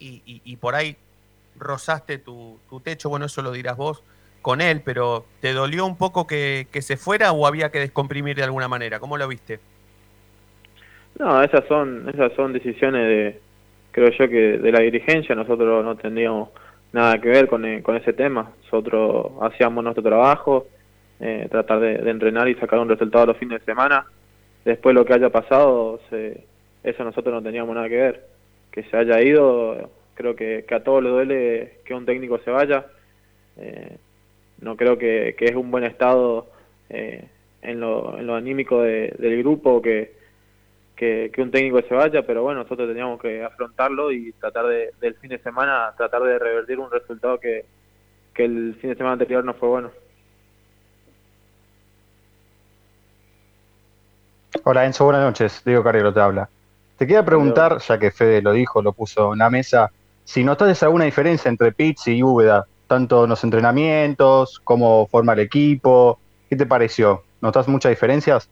y, 0.00 0.20
y, 0.26 0.42
y 0.44 0.56
por 0.56 0.74
ahí 0.74 0.96
rozaste 1.56 2.18
tu, 2.18 2.58
tu, 2.68 2.80
techo, 2.80 3.08
bueno, 3.08 3.26
eso 3.26 3.40
lo 3.40 3.52
dirás 3.52 3.76
vos, 3.76 4.02
con 4.40 4.60
él, 4.60 4.82
pero 4.84 5.24
¿te 5.40 5.52
dolió 5.52 5.86
un 5.86 5.96
poco 5.96 6.26
que, 6.26 6.66
que, 6.72 6.82
se 6.82 6.96
fuera 6.96 7.30
o 7.30 7.46
había 7.46 7.70
que 7.70 7.78
descomprimir 7.78 8.34
de 8.34 8.42
alguna 8.42 8.66
manera? 8.66 8.98
¿Cómo 8.98 9.16
lo 9.16 9.28
viste? 9.28 9.60
No, 11.20 11.40
esas 11.40 11.64
son, 11.68 12.08
esas 12.12 12.32
son 12.32 12.52
decisiones 12.52 13.06
de, 13.06 13.40
creo 13.92 14.10
yo 14.10 14.28
que 14.28 14.58
de 14.58 14.72
la 14.72 14.80
dirigencia, 14.80 15.34
nosotros 15.34 15.84
no 15.84 15.96
tendríamos 15.96 16.48
nada 16.92 17.20
que 17.20 17.28
ver 17.28 17.46
con, 17.46 17.82
con 17.82 17.96
ese 17.96 18.12
tema, 18.12 18.50
nosotros 18.64 19.32
hacíamos 19.40 19.84
nuestro 19.84 20.02
trabajo, 20.02 20.66
eh, 21.20 21.46
tratar 21.50 21.78
de, 21.78 22.10
entrenar 22.10 22.48
y 22.48 22.54
sacar 22.56 22.80
un 22.80 22.88
resultado 22.88 23.26
los 23.26 23.36
fines 23.36 23.60
de 23.60 23.64
semana, 23.64 24.06
después 24.64 24.94
lo 24.94 25.04
que 25.04 25.14
haya 25.14 25.30
pasado, 25.30 26.00
se, 26.10 26.44
eso 26.82 27.04
nosotros 27.04 27.32
no 27.34 27.42
teníamos 27.42 27.74
nada 27.74 27.88
que 27.88 27.96
ver. 27.96 28.26
Que 28.70 28.82
se 28.84 28.96
haya 28.96 29.20
ido, 29.20 29.90
creo 30.14 30.34
que, 30.34 30.64
que 30.66 30.74
a 30.74 30.82
todos 30.82 31.02
le 31.02 31.10
duele 31.10 31.72
que 31.84 31.94
un 31.94 32.06
técnico 32.06 32.38
se 32.38 32.50
vaya. 32.50 32.86
Eh, 33.58 33.96
no 34.60 34.76
creo 34.76 34.96
que, 34.98 35.34
que, 35.38 35.46
es 35.46 35.54
un 35.54 35.70
buen 35.70 35.84
estado 35.84 36.46
eh, 36.88 37.24
en, 37.60 37.80
lo, 37.80 38.18
en, 38.18 38.26
lo, 38.26 38.34
anímico 38.34 38.80
de, 38.80 39.14
del 39.18 39.38
grupo 39.38 39.82
que, 39.82 40.12
que, 41.02 41.32
que, 41.34 41.42
un 41.42 41.50
técnico 41.50 41.82
se 41.82 41.96
vaya, 41.96 42.22
pero 42.22 42.44
bueno, 42.44 42.62
nosotros 42.62 42.86
teníamos 42.86 43.20
que 43.20 43.42
afrontarlo 43.42 44.12
y 44.12 44.30
tratar 44.34 44.66
de, 44.66 44.92
del 45.00 45.16
fin 45.16 45.30
de 45.30 45.38
semana, 45.40 45.92
tratar 45.96 46.22
de 46.22 46.38
revertir 46.38 46.78
un 46.78 46.92
resultado 46.92 47.40
que, 47.40 47.64
que 48.32 48.44
el 48.44 48.76
fin 48.80 48.90
de 48.90 48.96
semana 48.96 49.14
anterior 49.14 49.44
no 49.44 49.52
fue 49.52 49.68
bueno. 49.68 49.90
Hola 54.62 54.86
Enzo, 54.86 55.06
buenas 55.06 55.24
noches. 55.24 55.60
Diego 55.64 55.82
Carrero 55.82 56.14
te 56.14 56.20
habla. 56.20 56.48
Te 56.96 57.04
quería 57.04 57.24
preguntar, 57.24 57.78
ya 57.78 57.98
que 57.98 58.12
Fede 58.12 58.40
lo 58.40 58.52
dijo, 58.52 58.80
lo 58.80 58.92
puso 58.92 59.32
en 59.32 59.40
la 59.40 59.50
mesa, 59.50 59.90
si 60.22 60.44
notas 60.44 60.84
alguna 60.84 61.06
diferencia 61.06 61.48
entre 61.48 61.72
Pizzi 61.72 62.12
y 62.12 62.22
Úbeda, 62.22 62.68
tanto 62.86 63.24
en 63.24 63.30
los 63.30 63.42
entrenamientos, 63.42 64.60
cómo 64.62 65.08
forma 65.08 65.32
el 65.32 65.40
equipo, 65.40 66.20
¿qué 66.48 66.54
te 66.54 66.64
pareció? 66.64 67.24
¿Notas 67.40 67.66
muchas 67.66 67.90
diferencias? 67.90 68.48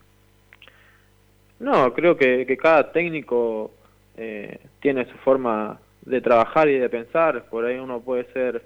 No, 1.61 1.93
creo 1.93 2.17
que, 2.17 2.47
que 2.47 2.57
cada 2.57 2.91
técnico 2.91 3.71
eh, 4.17 4.59
tiene 4.81 5.05
su 5.05 5.17
forma 5.19 5.79
de 6.03 6.21
trabajar 6.21 6.69
y 6.69 6.79
de 6.79 6.89
pensar. 6.89 7.45
Por 7.51 7.65
ahí 7.65 7.79
uno 7.79 8.01
puede 8.01 8.25
ser 8.33 8.63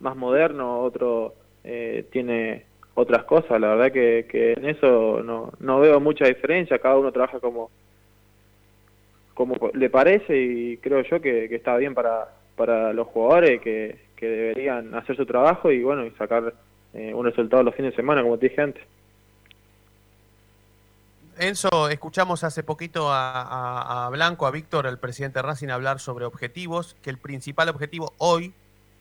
más 0.00 0.16
moderno, 0.16 0.80
otro 0.80 1.34
eh, 1.64 2.06
tiene 2.10 2.64
otras 2.94 3.24
cosas. 3.24 3.60
La 3.60 3.74
verdad 3.74 3.92
que, 3.92 4.26
que 4.30 4.52
en 4.52 4.64
eso 4.64 5.22
no, 5.22 5.52
no 5.58 5.80
veo 5.80 6.00
mucha 6.00 6.26
diferencia. 6.26 6.78
Cada 6.78 6.96
uno 6.96 7.12
trabaja 7.12 7.40
como 7.40 7.70
como 9.34 9.54
le 9.74 9.90
parece 9.90 10.34
y 10.34 10.78
creo 10.78 11.02
yo 11.02 11.20
que, 11.20 11.46
que 11.50 11.56
está 11.56 11.76
bien 11.76 11.94
para, 11.94 12.28
para 12.56 12.94
los 12.94 13.06
jugadores 13.08 13.60
que, 13.60 13.98
que, 14.16 14.26
deberían 14.26 14.94
hacer 14.94 15.14
su 15.14 15.26
trabajo 15.26 15.70
y 15.70 15.82
bueno 15.82 16.06
y 16.06 16.10
sacar 16.12 16.54
eh, 16.94 17.12
un 17.12 17.26
resultado 17.26 17.62
los 17.62 17.74
fines 17.74 17.92
de 17.92 17.96
semana 17.96 18.22
como 18.22 18.38
te 18.38 18.48
dije 18.48 18.62
antes. 18.62 18.82
Enzo, 21.38 21.88
escuchamos 21.90 22.44
hace 22.44 22.62
poquito 22.62 23.08
a, 23.10 24.08
Blanco, 24.10 24.46
a 24.46 24.50
Víctor, 24.50 24.86
el 24.86 24.98
presidente 24.98 25.38
de 25.38 25.42
Racing, 25.42 25.68
hablar 25.68 26.00
sobre 26.00 26.24
objetivos, 26.24 26.96
que 27.02 27.10
el 27.10 27.18
principal 27.18 27.68
objetivo 27.68 28.12
hoy 28.18 28.54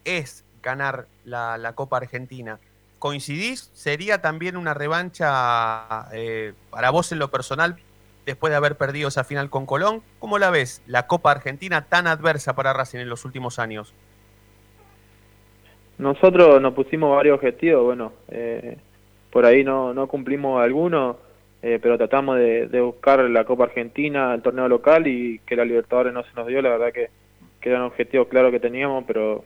es 0.03 0.43
ganar 0.61 1.07
la, 1.23 1.57
la 1.57 1.73
Copa 1.73 1.97
Argentina. 1.97 2.59
¿Coincidís? 2.99 3.69
¿Sería 3.73 4.21
también 4.21 4.57
una 4.57 4.73
revancha 4.73 6.07
eh, 6.11 6.53
para 6.71 6.89
vos 6.89 7.11
en 7.11 7.19
lo 7.19 7.31
personal 7.31 7.77
después 8.25 8.51
de 8.51 8.57
haber 8.57 8.75
perdido 8.75 9.07
esa 9.07 9.23
final 9.23 9.49
con 9.49 9.65
Colón. 9.65 10.01
¿Cómo 10.19 10.39
la 10.39 10.49
ves, 10.49 10.81
la 10.87 11.07
Copa 11.07 11.31
Argentina 11.31 11.85
tan 11.85 12.07
adversa 12.07 12.55
para 12.55 12.73
Racing 12.73 12.99
en 12.99 13.09
los 13.09 13.23
últimos 13.23 13.59
años? 13.59 13.93
Nosotros 15.97 16.61
nos 16.61 16.73
pusimos 16.73 17.15
varios 17.15 17.35
objetivos, 17.35 17.85
bueno, 17.85 18.11
eh, 18.27 18.77
por 19.31 19.45
ahí 19.45 19.63
no, 19.63 19.93
no 19.93 20.07
cumplimos 20.07 20.61
algunos, 20.61 21.15
eh, 21.65 21.79
pero 21.81 21.97
tratamos 21.97 22.37
de, 22.37 22.67
de, 22.67 22.79
buscar 22.79 23.27
la 23.27 23.43
Copa 23.43 23.63
Argentina, 23.63 24.35
el 24.35 24.43
torneo 24.43 24.67
local 24.67 25.07
y 25.07 25.39
que 25.39 25.55
la 25.55 25.65
Libertadores 25.65 26.13
no 26.13 26.21
se 26.21 26.29
nos 26.35 26.45
dio, 26.45 26.61
la 26.61 26.69
verdad 26.69 26.93
que, 26.93 27.09
era 27.63 27.79
un 27.79 27.87
objetivo 27.87 28.25
claro 28.25 28.51
que 28.51 28.59
teníamos, 28.59 29.03
pero 29.07 29.43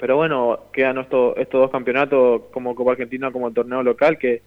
pero 0.00 0.16
bueno, 0.16 0.58
quedan 0.72 0.98
estos, 0.98 1.36
estos 1.36 1.60
dos 1.60 1.70
campeonatos 1.70 2.42
como 2.50 2.74
Copa 2.74 2.90
Argentina 2.92 3.30
como 3.30 3.46
el 3.46 3.54
torneo 3.54 3.84
local 3.84 4.18
que, 4.18 4.42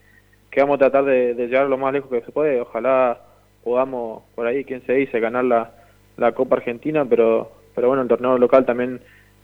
que 0.52 0.60
vamos 0.60 0.76
a 0.76 0.90
tratar 0.90 1.06
de, 1.06 1.34
llegar 1.36 1.68
lo 1.70 1.78
más 1.78 1.94
lejos 1.94 2.10
que 2.12 2.20
se 2.20 2.34
puede, 2.34 2.60
ojalá 2.60 3.22
podamos 3.64 4.24
por 4.36 4.46
ahí, 4.46 4.66
quien 4.66 4.86
se 4.86 4.92
dice, 4.92 5.22
ganar 5.22 5.46
la, 5.46 5.72
la 6.18 6.34
Copa 6.34 6.58
Argentina, 6.58 7.06
pero 7.06 7.50
pero 7.74 7.88
bueno, 7.88 8.04
el 8.04 8.10
torneo 8.10 8.38
local 8.38 8.66
también 8.66 9.00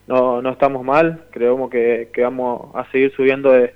no, 0.07 0.41
no 0.41 0.49
estamos 0.49 0.83
mal, 0.83 1.23
creemos 1.31 1.69
que, 1.69 2.09
que 2.11 2.21
vamos 2.23 2.75
a 2.75 2.83
seguir 2.91 3.13
subiendo 3.15 3.53
de, 3.53 3.73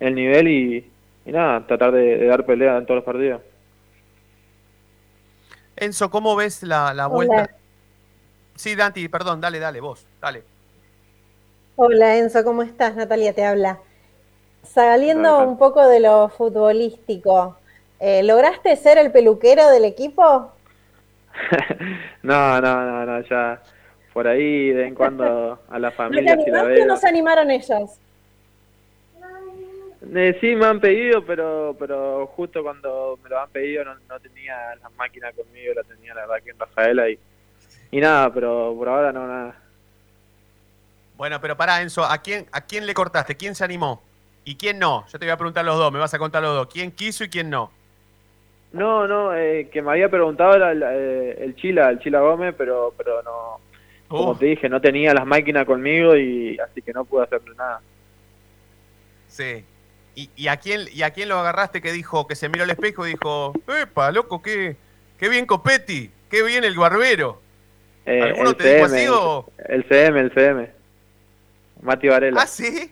el 0.00 0.14
nivel 0.14 0.48
y, 0.48 0.84
y 1.24 1.32
nada, 1.32 1.66
tratar 1.66 1.92
de, 1.92 2.18
de, 2.18 2.26
dar 2.26 2.44
pelea 2.44 2.76
en 2.78 2.86
todos 2.86 2.96
los 2.96 3.04
partidos. 3.04 3.42
Enzo, 5.76 6.10
¿cómo 6.10 6.36
ves 6.36 6.62
la, 6.62 6.94
la 6.94 7.06
vuelta? 7.06 7.34
Hola. 7.34 7.50
Sí, 8.54 8.76
Dante, 8.76 9.08
perdón, 9.08 9.40
dale, 9.40 9.58
dale, 9.58 9.80
vos, 9.80 10.06
dale. 10.20 10.44
Hola 11.76 12.16
Enzo, 12.16 12.44
¿cómo 12.44 12.62
estás? 12.62 12.94
Natalia 12.94 13.32
te 13.34 13.44
habla. 13.44 13.80
Saliendo 14.62 15.40
un 15.46 15.58
poco 15.58 15.86
de 15.88 16.00
lo 16.00 16.28
futbolístico, 16.28 17.58
eh, 17.98 18.22
¿lograste 18.22 18.76
ser 18.76 18.98
el 18.98 19.10
peluquero 19.12 19.68
del 19.70 19.84
equipo? 19.84 20.52
no, 22.22 22.60
no, 22.60 22.84
no, 22.84 23.06
no, 23.06 23.20
ya 23.22 23.60
por 24.12 24.28
ahí 24.28 24.68
de 24.68 24.74
vez 24.74 24.88
en 24.88 24.94
cuando 24.94 25.60
a 25.68 25.78
la 25.78 25.90
¿No 26.08 26.20
te 26.20 26.22
familia 26.22 26.38
si 26.38 26.50
la 26.50 26.62
animaste 26.62 26.82
o 26.82 26.86
veo. 26.86 26.86
no 26.86 26.96
se 26.96 27.08
animaron 27.08 27.50
ellas? 27.50 28.00
Eh, 30.12 30.36
sí, 30.40 30.54
me 30.54 30.66
han 30.66 30.80
pedido, 30.80 31.24
pero 31.24 31.74
pero 31.78 32.26
justo 32.28 32.62
cuando 32.62 33.18
me 33.22 33.30
lo 33.30 33.40
han 33.40 33.48
pedido 33.50 33.84
no, 33.84 33.94
no 34.08 34.20
tenía 34.20 34.74
las 34.82 34.92
máquinas 34.96 35.34
conmigo, 35.34 35.72
la 35.74 35.82
tenía 35.82 36.14
la 36.14 36.22
verdad 36.22 36.44
que 36.44 36.50
en 36.50 36.58
Rafaela 36.58 37.08
y, 37.08 37.18
y 37.90 38.00
nada, 38.00 38.32
pero 38.32 38.74
por 38.76 38.88
ahora 38.88 39.12
no, 39.12 39.26
nada. 39.26 39.60
Bueno, 41.16 41.40
pero 41.40 41.56
pará, 41.56 41.80
Enzo, 41.80 42.04
¿a 42.04 42.18
quién, 42.18 42.46
¿a 42.52 42.60
quién 42.60 42.86
le 42.86 42.92
cortaste? 42.92 43.36
¿Quién 43.36 43.54
se 43.54 43.64
animó? 43.64 44.02
¿Y 44.44 44.56
quién 44.56 44.78
no? 44.78 45.06
Yo 45.06 45.18
te 45.18 45.24
voy 45.24 45.32
a 45.32 45.36
preguntar 45.36 45.64
los 45.64 45.78
dos, 45.78 45.92
me 45.92 45.98
vas 45.98 46.12
a 46.12 46.18
contar 46.18 46.42
los 46.42 46.54
dos. 46.54 46.66
¿Quién 46.66 46.90
quiso 46.90 47.24
y 47.24 47.30
quién 47.30 47.48
no? 47.48 47.70
No, 48.72 49.06
no, 49.06 49.34
eh, 49.34 49.70
que 49.72 49.80
me 49.80 49.92
había 49.92 50.08
preguntado 50.08 50.56
era 50.56 50.72
el, 50.72 50.82
eh, 50.82 51.44
el 51.44 51.54
Chila, 51.54 51.88
el 51.90 52.00
Chila 52.00 52.20
Gómez, 52.20 52.54
pero 52.58 52.92
pero 52.98 53.22
no, 53.22 53.60
como 54.08 54.36
te 54.36 54.46
dije, 54.46 54.68
no 54.68 54.80
tenía 54.80 55.14
las 55.14 55.24
máquinas 55.24 55.64
conmigo 55.64 56.16
y 56.16 56.58
así 56.58 56.82
que 56.82 56.92
no 56.92 57.04
pude 57.04 57.22
hacerle 57.22 57.54
nada. 57.56 57.80
Sí. 59.28 59.64
¿Y, 60.14 60.30
y 60.36 60.48
a 60.48 60.56
quién, 60.58 60.82
¿Y 60.92 61.02
a 61.02 61.10
quién 61.10 61.28
lo 61.28 61.38
agarraste 61.38 61.80
que 61.80 61.92
dijo, 61.92 62.26
que 62.26 62.36
se 62.36 62.48
miró 62.48 62.64
al 62.64 62.70
espejo 62.70 63.06
y 63.06 63.10
dijo, 63.10 63.52
epa, 63.82 64.12
loco, 64.12 64.40
qué, 64.42 64.76
qué 65.18 65.28
bien 65.28 65.44
Copetti, 65.46 66.10
qué 66.30 66.42
bien 66.42 66.62
el 66.64 66.76
barbero? 66.76 67.40
Eh, 68.06 68.20
¿Alguno 68.22 68.50
el 68.50 68.56
te 68.56 68.74
dijo 68.76 68.88
CM, 68.88 68.96
así 68.98 69.08
o...? 69.10 69.50
El 69.66 69.88
CM, 69.88 70.20
el 70.20 70.32
CM. 70.34 70.70
Mati 71.82 72.08
Varela. 72.08 72.42
¿Ah, 72.42 72.46
sí? 72.46 72.90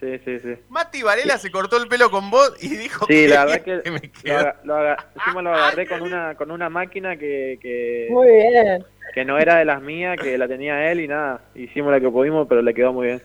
Sí, 0.00 0.18
sí, 0.24 0.38
sí. 0.40 0.54
Mati 0.68 1.02
Varela 1.02 1.38
se 1.38 1.50
cortó 1.50 1.76
el 1.76 1.88
pelo 1.88 2.10
con 2.10 2.30
vos 2.30 2.54
y 2.62 2.76
dijo 2.76 3.06
Sí, 3.06 3.14
que 3.14 3.28
la 3.28 3.44
verdad 3.46 3.62
que 3.82 3.90
me 3.90 4.00
lo, 4.00 4.12
quedó. 4.12 4.52
lo 4.64 4.76
aga- 4.76 5.06
encima 5.16 5.42
lo 5.42 5.52
agarré 5.54 5.88
con 5.88 6.02
una 6.02 6.34
con 6.36 6.50
una 6.52 6.68
máquina 6.68 7.16
que, 7.16 7.58
que, 7.60 8.06
Muy 8.10 8.28
bien. 8.28 8.84
que 9.12 9.24
no 9.24 9.38
era 9.38 9.56
de 9.56 9.64
las 9.64 9.82
mías, 9.82 10.16
que 10.22 10.38
la 10.38 10.46
tenía 10.46 10.92
él 10.92 11.00
y 11.00 11.08
nada. 11.08 11.40
Hicimos 11.56 11.90
la 11.90 11.98
que 11.98 12.08
pudimos, 12.10 12.46
pero 12.48 12.62
le 12.62 12.74
quedó 12.74 12.92
muy 12.92 13.08
bien. 13.08 13.22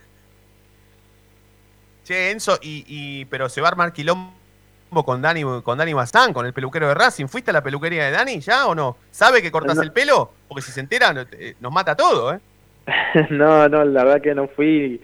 Che, 2.03 2.31
Enzo, 2.31 2.57
y, 2.61 2.83
y, 2.87 3.25
pero 3.25 3.47
se 3.49 3.61
va 3.61 3.67
a 3.67 3.71
armar 3.71 3.93
quilombo 3.93 4.33
con 5.05 5.21
Dani, 5.21 5.43
con 5.63 5.77
Dani 5.77 5.93
Bazán, 5.93 6.33
con 6.33 6.45
el 6.45 6.53
peluquero 6.53 6.87
de 6.87 6.93
Racing. 6.93 7.27
¿Fuiste 7.27 7.51
a 7.51 7.53
la 7.53 7.63
peluquería 7.63 8.05
de 8.05 8.11
Dani 8.11 8.39
ya 8.39 8.67
o 8.67 8.75
no? 8.75 8.97
¿Sabe 9.11 9.41
que 9.41 9.51
cortás 9.51 9.77
No. 9.77 9.81
el 9.83 9.91
pelo? 9.91 10.31
Porque 10.47 10.61
si 10.61 10.71
se 10.71 10.81
entera 10.81 11.13
no- 11.13 11.21
eh, 11.31 11.55
nos 11.59 11.71
mata 11.71 11.95
todo, 11.95 12.33
¿eh? 12.33 12.39
no, 13.29 13.67
no, 13.69 13.85
la 13.85 14.03
verdad 14.03 14.21
que 14.21 14.35
no 14.35 14.47
fui 14.49 15.01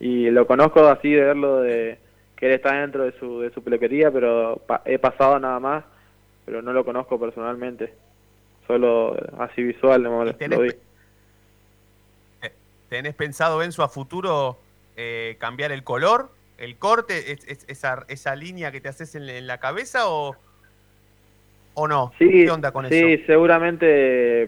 y, 0.00 0.06
y 0.06 0.30
lo 0.30 0.46
conozco 0.46 0.86
así 0.86 1.10
de 1.10 1.24
verlo 1.24 1.60
de 1.62 1.98
que 2.36 2.46
él 2.46 2.52
está 2.52 2.72
dentro 2.74 3.04
de 3.04 3.18
su, 3.18 3.40
de 3.40 3.50
su 3.52 3.62
peluquería, 3.62 4.10
pero 4.10 4.60
pa- 4.66 4.82
he 4.84 4.98
pasado 4.98 5.38
nada 5.38 5.58
más, 5.58 5.84
pero 6.44 6.60
no 6.60 6.72
lo 6.72 6.84
conozco 6.84 7.18
personalmente. 7.18 7.94
Solo 8.66 9.16
así 9.38 9.62
visual, 9.62 10.02
no, 10.02 10.24
lo 10.24 10.34
tenés 10.36 10.58
vi. 10.60 10.70
¿Tenés 12.88 13.14
pensado, 13.14 13.62
Enzo, 13.62 13.82
a 13.82 13.88
futuro 13.88 14.58
eh, 14.96 15.36
cambiar 15.40 15.72
el 15.72 15.82
color, 15.82 16.30
el 16.62 16.76
corte, 16.78 17.32
es- 17.32 17.44
es- 17.46 17.64
esa, 17.68 18.04
esa 18.08 18.34
línea 18.36 18.70
que 18.72 18.80
te 18.80 18.88
haces 18.88 19.14
en, 19.14 19.28
en 19.28 19.46
la 19.46 19.58
cabeza 19.58 20.08
o, 20.08 20.36
o 21.74 21.88
no? 21.88 22.12
Sí, 22.18 22.28
¿Qué 22.44 22.50
onda 22.50 22.70
con 22.72 22.88
sí, 22.88 23.14
eso? 23.14 23.26
seguramente 23.26 24.44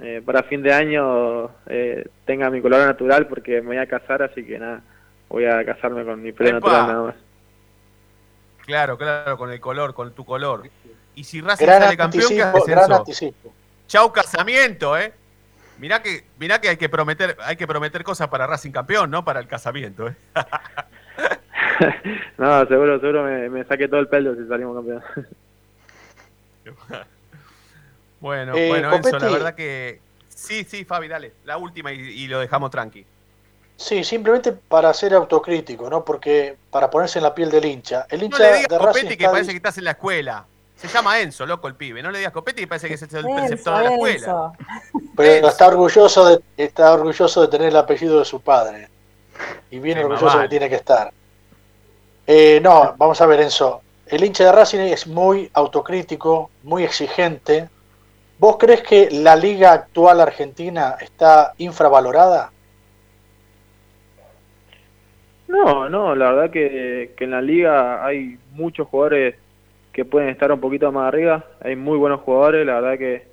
eh, 0.00 0.22
para 0.24 0.42
fin 0.44 0.62
de 0.62 0.72
año 0.72 1.50
eh, 1.66 2.06
tenga 2.26 2.50
mi 2.50 2.60
color 2.60 2.86
natural 2.86 3.26
porque 3.28 3.60
me 3.60 3.68
voy 3.68 3.78
a 3.78 3.86
casar, 3.86 4.22
así 4.22 4.44
que 4.44 4.58
nada, 4.58 4.82
voy 5.28 5.46
a 5.46 5.64
casarme 5.64 6.04
con 6.04 6.22
mi 6.22 6.32
pelo 6.32 6.52
natural 6.52 6.86
nada 6.86 7.02
más. 7.02 7.14
Claro, 8.66 8.96
claro, 8.96 9.36
con 9.36 9.50
el 9.50 9.60
color, 9.60 9.94
con 9.94 10.14
tu 10.14 10.24
color. 10.24 10.68
Y 11.14 11.24
si 11.24 11.40
Racing 11.40 11.66
Gran 11.66 11.82
sale 11.82 11.96
campeón, 11.96 12.28
¿qué 12.30 12.42
haces, 12.42 12.66
gran 12.66 12.92
anticipo. 12.92 13.54
Chau 13.86 14.10
casamiento, 14.12 14.98
¿eh? 14.98 15.12
Mirá 15.78 16.02
que, 16.02 16.24
mirá 16.38 16.60
que 16.60 16.68
hay 16.70 16.76
que 16.76 16.88
prometer, 16.88 17.36
hay 17.40 17.56
que 17.56 17.66
prometer 17.66 18.02
cosas 18.04 18.28
para 18.28 18.46
Racing 18.46 18.70
campeón, 18.72 19.10
no 19.10 19.24
para 19.24 19.40
el 19.40 19.46
casamiento, 19.46 20.08
¿eh? 20.08 20.16
No, 22.38 22.66
seguro, 22.66 23.00
seguro 23.00 23.24
me, 23.24 23.48
me 23.48 23.64
saqué 23.64 23.88
todo 23.88 24.00
el 24.00 24.08
pelo 24.08 24.34
si 24.34 24.46
salimos 24.46 24.76
campeón. 24.76 25.02
Bueno, 28.20 28.54
Eh, 28.56 28.68
bueno, 28.68 28.90
Enzo, 28.94 29.18
la 29.18 29.28
verdad 29.30 29.54
que. 29.54 30.00
Sí, 30.28 30.64
sí, 30.64 30.86
Fabi, 30.86 31.08
dale. 31.08 31.32
La 31.44 31.58
última 31.58 31.92
y, 31.92 31.98
y 31.98 32.26
lo 32.26 32.40
dejamos 32.40 32.70
tranqui. 32.70 33.04
Sí, 33.76 34.02
simplemente 34.02 34.52
para 34.52 34.94
ser 34.94 35.12
autocrítico, 35.14 35.90
¿no? 35.90 36.04
Porque 36.04 36.56
para 36.70 36.88
ponerse 36.88 37.18
en 37.18 37.24
la 37.24 37.34
piel 37.34 37.50
del 37.50 37.66
hincha. 37.66 38.06
El 38.08 38.20
No 38.20 38.26
hincha 38.26 38.38
le 38.38 38.52
digas 38.54 38.68
de 38.68 38.78
Racing 38.78 38.86
Copetti 38.86 39.08
que 39.08 39.24
está 39.24 39.30
parece 39.30 39.50
que 39.50 39.56
estás 39.56 39.78
en 39.78 39.84
la 39.84 39.90
escuela. 39.90 40.46
Se 40.76 40.88
llama 40.88 41.20
Enzo, 41.20 41.44
loco, 41.44 41.68
el 41.68 41.74
pibe. 41.74 42.02
No 42.02 42.10
le 42.10 42.18
digas 42.18 42.32
Copetti 42.32 42.62
que 42.62 42.66
parece 42.66 42.88
que 42.88 42.94
es 42.94 43.02
el 43.02 43.08
preceptor 43.08 43.78
de 43.78 43.84
la 43.84 43.90
escuela. 43.90 44.14
Enzo. 44.14 44.52
Pero 45.16 45.48
está 45.48 45.68
orgulloso 45.68 46.26
de 46.28 46.40
está 46.56 46.94
orgulloso 46.94 47.42
de 47.42 47.48
tener 47.48 47.68
el 47.68 47.76
apellido 47.76 48.18
de 48.18 48.24
su 48.24 48.40
padre 48.40 48.88
y 49.70 49.78
bien 49.80 49.98
orgulloso 49.98 50.40
que 50.40 50.48
tiene 50.48 50.68
que 50.70 50.76
estar. 50.76 51.12
Eh, 52.26 52.60
no, 52.62 52.94
vamos 52.96 53.20
a 53.20 53.26
ver 53.26 53.40
Enzo. 53.40 53.82
El 54.06 54.24
hincha 54.24 54.44
de 54.44 54.52
Racing 54.52 54.80
es 54.80 55.06
muy 55.06 55.50
autocrítico, 55.52 56.50
muy 56.62 56.84
exigente. 56.84 57.68
¿Vos 58.38 58.56
crees 58.58 58.82
que 58.82 59.08
la 59.10 59.36
liga 59.36 59.72
actual 59.72 60.20
argentina 60.20 60.96
está 61.00 61.52
infravalorada? 61.58 62.50
No, 65.48 65.88
no, 65.88 66.14
la 66.14 66.32
verdad 66.32 66.50
que, 66.50 67.12
que 67.16 67.24
en 67.24 67.30
la 67.30 67.42
liga 67.42 68.04
hay 68.04 68.38
muchos 68.52 68.88
jugadores 68.88 69.36
que 69.92 70.04
pueden 70.04 70.30
estar 70.30 70.50
un 70.50 70.60
poquito 70.60 70.90
más 70.90 71.06
arriba, 71.06 71.44
hay 71.60 71.76
muy 71.76 71.96
buenos 71.96 72.20
jugadores, 72.22 72.66
la 72.66 72.80
verdad 72.80 72.98
que, 72.98 73.28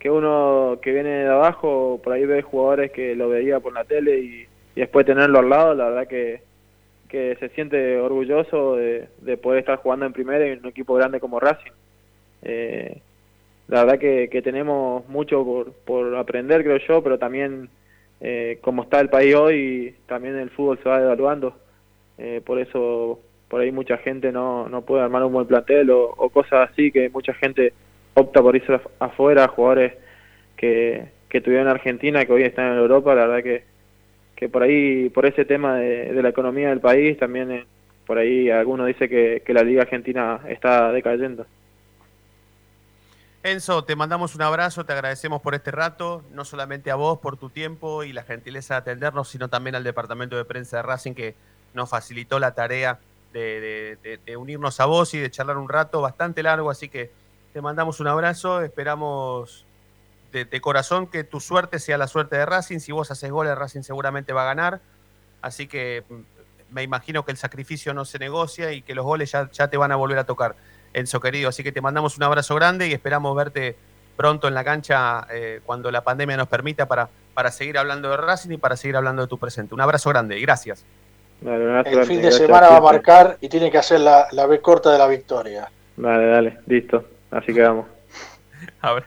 que 0.00 0.10
uno 0.10 0.78
que 0.82 0.92
viene 0.92 1.10
de 1.10 1.28
abajo, 1.28 2.00
por 2.02 2.12
ahí 2.14 2.26
ve 2.26 2.42
jugadores 2.42 2.90
que 2.90 3.14
lo 3.14 3.28
veía 3.28 3.60
por 3.60 3.72
la 3.72 3.84
tele 3.84 4.18
y, 4.18 4.48
y 4.74 4.80
después 4.80 5.06
tenerlo 5.06 5.38
al 5.38 5.48
lado, 5.48 5.74
la 5.74 5.84
verdad 5.90 6.08
que, 6.08 6.42
que 7.08 7.36
se 7.40 7.48
siente 7.50 7.98
orgulloso 7.98 8.76
de, 8.76 9.08
de 9.22 9.36
poder 9.36 9.60
estar 9.60 9.78
jugando 9.78 10.06
en 10.06 10.12
primera 10.12 10.46
en 10.46 10.60
un 10.60 10.66
equipo 10.66 10.94
grande 10.94 11.20
como 11.20 11.40
Racing. 11.40 11.72
Eh, 12.42 13.00
la 13.68 13.84
verdad 13.84 13.98
que, 13.98 14.28
que 14.30 14.42
tenemos 14.42 15.08
mucho 15.08 15.44
por, 15.44 15.72
por 15.72 16.16
aprender, 16.16 16.62
creo 16.62 16.78
yo, 16.78 17.02
pero 17.02 17.18
también 17.18 17.68
eh, 18.20 18.58
como 18.60 18.82
está 18.82 19.00
el 19.00 19.08
país 19.08 19.34
hoy, 19.34 19.94
también 20.06 20.36
el 20.36 20.50
fútbol 20.50 20.78
se 20.82 20.88
va 20.88 21.00
devaluando. 21.00 21.56
Eh, 22.18 22.40
por 22.44 22.58
eso, 22.58 23.20
por 23.48 23.60
ahí 23.60 23.70
mucha 23.72 23.96
gente 23.98 24.32
no, 24.32 24.68
no 24.68 24.82
puede 24.82 25.02
armar 25.02 25.24
un 25.24 25.32
buen 25.32 25.46
plantel 25.46 25.90
o, 25.90 26.14
cosas 26.30 26.70
así, 26.70 26.90
que 26.90 27.08
mucha 27.10 27.32
gente 27.34 27.72
opta 28.14 28.42
por 28.42 28.56
irse 28.56 28.72
af- 28.72 28.90
afuera, 28.98 29.48
jugadores 29.48 29.92
que, 30.56 31.04
que 31.28 31.40
tuvieron 31.40 31.68
en 31.68 31.72
Argentina, 31.74 32.24
que 32.24 32.32
hoy 32.32 32.42
están 32.42 32.72
en 32.72 32.78
Europa, 32.78 33.14
la 33.14 33.26
verdad 33.26 33.42
que, 33.42 33.64
que 34.38 34.48
por 34.48 34.62
ahí, 34.62 35.08
por 35.08 35.26
ese 35.26 35.44
tema 35.44 35.78
de, 35.78 36.22
la 36.22 36.28
economía 36.28 36.68
del 36.68 36.78
país, 36.78 37.18
también 37.18 37.50
eh, 37.50 37.66
por 38.06 38.18
ahí 38.18 38.48
algunos 38.50 38.86
dice 38.86 39.08
que, 39.08 39.42
la 39.48 39.64
Liga 39.64 39.82
Argentina 39.82 40.40
está 40.48 40.92
decayendo. 40.92 41.44
Enzo, 43.42 43.82
te 43.82 43.96
mandamos 43.96 44.36
un 44.36 44.42
abrazo, 44.42 44.84
te 44.84 44.92
agradecemos 44.92 45.42
por 45.42 45.56
este 45.56 45.72
rato, 45.72 46.22
no 46.32 46.44
solamente 46.44 46.92
a 46.92 46.94
vos 46.94 47.18
por 47.18 47.36
tu 47.36 47.50
tiempo 47.50 48.04
y 48.04 48.12
la 48.12 48.22
gentileza 48.22 48.74
de 48.74 48.78
atendernos, 48.78 49.28
sino 49.28 49.48
también 49.48 49.74
al 49.74 49.82
departamento 49.82 50.36
de 50.36 50.44
prensa 50.44 50.76
de 50.76 50.82
Racing 50.84 51.14
que 51.14 51.34
nos 51.74 51.90
facilitó 51.90 52.38
la 52.38 52.54
tarea 52.54 53.00
de- 53.32 53.98
de 54.24 54.36
unirnos 54.36 54.78
a 54.78 54.86
vos 54.86 55.14
y 55.14 55.18
de 55.18 55.32
charlar 55.32 55.56
un 55.56 55.68
rato 55.68 56.00
bastante 56.00 56.44
largo, 56.44 56.70
así 56.70 56.88
que 56.88 57.10
te 57.52 57.60
mandamos 57.60 57.98
un 57.98 58.06
abrazo, 58.06 58.62
esperamos 58.62 59.66
de, 60.32 60.44
de 60.44 60.60
corazón 60.60 61.06
que 61.06 61.24
tu 61.24 61.40
suerte 61.40 61.78
sea 61.78 61.98
la 61.98 62.06
suerte 62.06 62.36
de 62.36 62.46
Racing, 62.46 62.78
si 62.80 62.92
vos 62.92 63.10
haces 63.10 63.30
goles 63.30 63.56
Racing 63.56 63.82
seguramente 63.82 64.32
va 64.32 64.42
a 64.42 64.46
ganar, 64.46 64.80
así 65.42 65.66
que 65.66 66.04
mm, 66.08 66.74
me 66.74 66.82
imagino 66.82 67.24
que 67.24 67.30
el 67.32 67.38
sacrificio 67.38 67.94
no 67.94 68.04
se 68.04 68.18
negocia 68.18 68.72
y 68.72 68.82
que 68.82 68.94
los 68.94 69.04
goles 69.04 69.32
ya, 69.32 69.50
ya 69.50 69.68
te 69.68 69.76
van 69.78 69.90
a 69.92 69.96
volver 69.96 70.18
a 70.18 70.24
tocar. 70.24 70.54
Enzo 70.92 71.20
querido. 71.20 71.48
Así 71.48 71.62
que 71.62 71.72
te 71.72 71.80
mandamos 71.80 72.16
un 72.18 72.24
abrazo 72.24 72.54
grande 72.54 72.88
y 72.88 72.92
esperamos 72.92 73.34
verte 73.36 73.76
pronto 74.16 74.48
en 74.48 74.54
la 74.54 74.64
cancha 74.64 75.26
eh, 75.30 75.60
cuando 75.64 75.90
la 75.90 76.02
pandemia 76.02 76.36
nos 76.36 76.48
permita 76.48 76.86
para, 76.86 77.08
para 77.34 77.50
seguir 77.52 77.78
hablando 77.78 78.10
de 78.10 78.16
Racing 78.18 78.50
y 78.52 78.56
para 78.58 78.76
seguir 78.76 78.96
hablando 78.96 79.22
de 79.22 79.28
tu 79.28 79.38
presente. 79.38 79.74
Un 79.74 79.80
abrazo 79.80 80.10
grande 80.10 80.38
y 80.38 80.42
gracias. 80.42 80.84
Dale, 81.40 81.64
un 81.64 81.70
abrazo 81.70 81.88
El 81.88 81.94
grande, 81.94 82.06
fin 82.08 82.16
de 82.16 82.22
gracias 82.28 82.46
semana 82.46 82.68
va 82.68 82.76
a 82.76 82.80
marcar 82.80 83.38
y 83.40 83.48
tiene 83.48 83.70
que 83.70 83.78
hacer 83.78 84.00
la, 84.00 84.26
la 84.32 84.46
B 84.46 84.60
corta 84.60 84.90
de 84.90 84.98
la 84.98 85.06
victoria. 85.06 85.70
Dale, 85.96 86.26
dale, 86.26 86.58
listo, 86.66 87.04
así 87.30 87.54
quedamos. 87.54 87.86
Abra- 88.82 89.06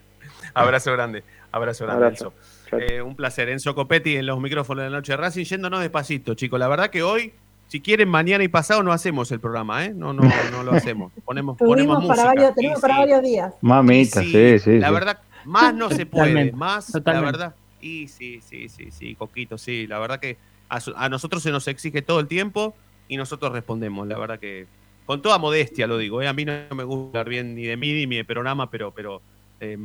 Abrazo 0.56 0.92
grande. 0.92 1.24
Abrazo 1.52 1.86
grande, 1.86 2.06
Abrazo. 2.06 2.34
Enzo. 2.72 2.78
Eh, 2.78 3.02
un 3.02 3.16
placer. 3.16 3.50
Enzo 3.50 3.76
Copetti 3.76 4.16
en 4.16 4.26
los 4.26 4.40
micrófonos 4.40 4.84
de 4.84 4.90
la 4.90 4.98
noche 4.98 5.14
de 5.14 5.18
Racing, 5.18 5.44
yéndonos 5.44 5.82
despacito, 5.82 6.34
chicos. 6.34 6.60
La 6.60 6.68
verdad 6.68 6.90
que 6.90 7.04
hoy, 7.04 7.34
si 7.68 7.82
quieren, 7.82 8.10
mañana 8.10 8.44
y 8.44 8.48
pasado 8.48 8.84
no 8.84 8.92
hacemos 8.92 9.32
el 9.32 9.40
programa, 9.40 9.86
¿eh? 9.86 9.94
No, 9.94 10.14
no, 10.14 10.24
no 10.52 10.64
lo 10.64 10.72
hacemos. 10.72 11.12
Ponemos, 11.26 11.58
ponemos 11.58 12.06
para 12.06 12.26
varios, 12.26 12.56
tenemos 12.56 12.80
para 12.80 13.00
varios 13.00 13.22
días. 13.22 13.54
Mamita, 13.62 14.22
sí, 14.22 14.60
sí. 14.60 14.80
La 14.80 14.92
verdad, 14.92 15.20
más 15.46 15.74
no 15.74 15.90
se 15.90 16.06
puede. 16.06 16.28
Totalmente, 16.28 16.56
Más, 16.56 16.92
totalmente. 16.92 17.32
la 17.32 17.38
verdad. 17.38 17.56
Y 17.82 18.08
sí, 18.08 18.42
sí, 18.42 18.70
sí, 18.70 18.92
sí, 18.92 19.16
Coquito, 19.16 19.58
sí. 19.58 19.88
La 19.88 20.00
verdad 20.00 20.20
que 20.20 20.38
a, 20.70 21.10
nosotros 21.10 21.44
se 21.44 21.52
nos 21.52 21.68
exige 21.68 22.02
todo 22.02 22.20
el 22.20 22.28
tiempo 22.28 22.76
y 23.08 23.18
nosotros 23.18 23.52
respondemos. 23.52 24.08
La 24.08 24.18
verdad 24.18 24.40
que, 24.40 24.68
con 25.06 25.22
toda 25.22 25.38
modestia 25.38 25.88
lo 25.88 25.98
digo, 25.98 26.22
¿eh? 26.22 26.28
A 26.28 26.34
mí 26.34 26.46
no 26.46 26.54
me 26.76 26.84
gusta 26.84 27.20
hablar 27.20 27.30
bien 27.30 27.56
ni 27.56 27.64
de 27.64 27.76
mí 27.76 27.92
ni 27.92 28.02
de 28.02 28.08
mi 28.08 28.24
programa, 28.24 28.70
pero, 28.70 28.92
pero 28.92 29.22
eh, 29.60 29.78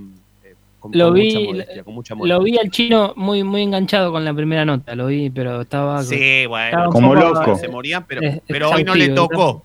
con, 0.91 0.99
Lo 0.99 1.07
con 1.07 1.15
vi, 1.15 1.35
mucha 1.35 1.47
modestia, 1.53 1.85
con 1.85 1.95
mucha 1.95 2.15
Lo 2.15 2.43
vi 2.43 2.59
al 2.59 2.71
chino 2.71 3.13
muy, 3.17 3.43
muy 3.45 3.63
enganchado 3.63 4.13
con 4.13 4.25
la 4.25 4.33
primera 4.35 4.65
nota, 4.65 4.95
lo 4.95 5.07
vi, 5.07 5.31
pero 5.31 5.61
estaba. 5.63 6.03
Sí, 6.03 6.47
bueno, 6.47 6.91
Como 6.91 7.15
loco. 7.15 7.57
se 7.57 7.69
morían, 7.69 8.05
pero, 8.07 8.21
pero 8.47 8.71
hoy 8.71 8.85
no 8.85 8.95
le 8.95 9.09
tocó. 9.11 9.65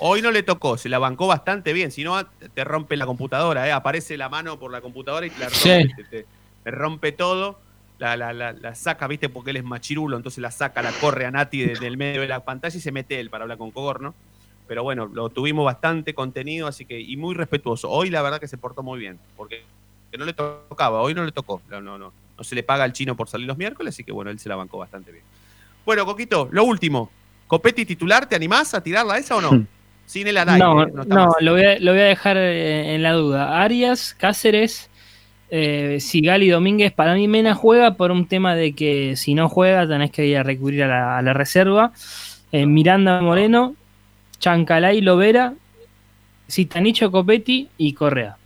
Hoy 0.00 0.22
no 0.22 0.32
le 0.32 0.42
tocó, 0.42 0.76
se 0.76 0.88
la 0.88 0.98
bancó 0.98 1.26
bastante 1.28 1.72
bien. 1.72 1.92
Si 1.92 2.02
no, 2.02 2.24
te 2.26 2.64
rompe 2.64 2.96
la 2.96 3.06
computadora, 3.06 3.68
¿eh? 3.68 3.72
aparece 3.72 4.16
la 4.16 4.28
mano 4.28 4.58
por 4.58 4.72
la 4.72 4.80
computadora 4.80 5.24
y 5.26 5.30
te 5.30 5.38
la 5.38 5.46
rompe, 5.46 5.58
Sí. 5.58 5.88
te, 5.96 6.04
te- 6.04 6.26
te 6.64 6.70
rompe 6.70 7.12
todo. 7.12 7.60
La, 7.98 8.16
la, 8.16 8.32
la, 8.32 8.52
la 8.52 8.74
saca, 8.74 9.06
¿viste? 9.06 9.28
Porque 9.28 9.50
él 9.50 9.56
es 9.58 9.64
machirulo, 9.64 10.16
entonces 10.16 10.40
la 10.42 10.50
saca, 10.50 10.82
la 10.82 10.90
corre 10.90 11.26
a 11.26 11.30
Nati 11.30 11.60
de- 11.60 11.74
del 11.78 11.96
medio 11.96 12.22
de 12.22 12.26
la 12.28 12.40
pantalla 12.40 12.76
y 12.76 12.80
se 12.80 12.90
mete 12.90 13.20
él 13.20 13.30
para 13.30 13.44
hablar 13.44 13.56
con 13.56 13.70
Cogorno. 13.70 14.14
Pero 14.66 14.82
bueno, 14.82 15.06
lo 15.06 15.28
tuvimos 15.28 15.64
bastante 15.64 16.12
contenido, 16.12 16.66
así 16.66 16.86
que, 16.86 16.98
y 17.00 17.16
muy 17.16 17.34
respetuoso. 17.36 17.88
Hoy 17.90 18.10
la 18.10 18.20
verdad 18.22 18.40
que 18.40 18.48
se 18.48 18.58
portó 18.58 18.82
muy 18.82 18.98
bien, 18.98 19.20
porque 19.36 19.62
que 20.14 20.18
no 20.18 20.26
le 20.26 20.32
tocaba, 20.32 21.00
hoy 21.00 21.12
no 21.12 21.24
le 21.24 21.32
tocó. 21.32 21.60
No, 21.68 21.80
no, 21.80 21.98
no. 21.98 22.12
No 22.38 22.44
se 22.44 22.54
le 22.54 22.62
paga 22.62 22.84
al 22.84 22.92
chino 22.92 23.16
por 23.16 23.28
salir 23.28 23.48
los 23.48 23.58
miércoles, 23.58 23.92
así 23.92 24.04
que 24.04 24.12
bueno, 24.12 24.30
él 24.30 24.38
se 24.38 24.48
la 24.48 24.54
bancó 24.54 24.78
bastante 24.78 25.10
bien. 25.10 25.24
Bueno, 25.84 26.06
Coquito, 26.06 26.48
lo 26.52 26.62
último. 26.62 27.10
Copetti 27.48 27.84
titular, 27.84 28.28
¿te 28.28 28.36
animás 28.36 28.74
a 28.74 28.80
tirarla 28.80 29.18
esa 29.18 29.34
o 29.34 29.40
no? 29.40 29.66
Sin 30.06 30.28
el 30.28 30.36
aire. 30.36 30.56
No, 30.56 30.84
¿eh? 30.84 30.92
no, 30.94 31.04
más. 31.04 31.34
lo 31.40 31.54
voy, 31.54 31.64
a, 31.64 31.80
lo 31.80 31.90
voy 31.90 32.00
a 32.00 32.04
dejar 32.04 32.36
eh, 32.36 32.94
en 32.94 33.02
la 33.02 33.12
duda. 33.14 33.60
Arias, 33.60 34.14
Cáceres, 34.14 34.88
eh, 35.50 35.98
Sigali 35.98 36.48
Domínguez, 36.48 36.92
para 36.92 37.14
mí 37.14 37.26
Mena 37.26 37.56
juega 37.56 37.94
por 37.94 38.12
un 38.12 38.28
tema 38.28 38.54
de 38.54 38.72
que 38.72 39.16
si 39.16 39.34
no 39.34 39.48
juega 39.48 39.84
tenés 39.88 40.12
que 40.12 40.26
ir 40.26 40.36
a 40.36 40.44
recurrir 40.44 40.84
a 40.84 40.86
la, 40.86 41.18
a 41.18 41.22
la 41.22 41.32
reserva. 41.32 41.92
Eh, 42.52 42.66
Miranda 42.66 43.20
Moreno, 43.20 43.74
Chancalay 44.38 45.00
Lovera, 45.00 45.54
Citanicho 46.48 47.10
Copetti 47.10 47.68
y 47.78 47.94
Correa. 47.94 48.36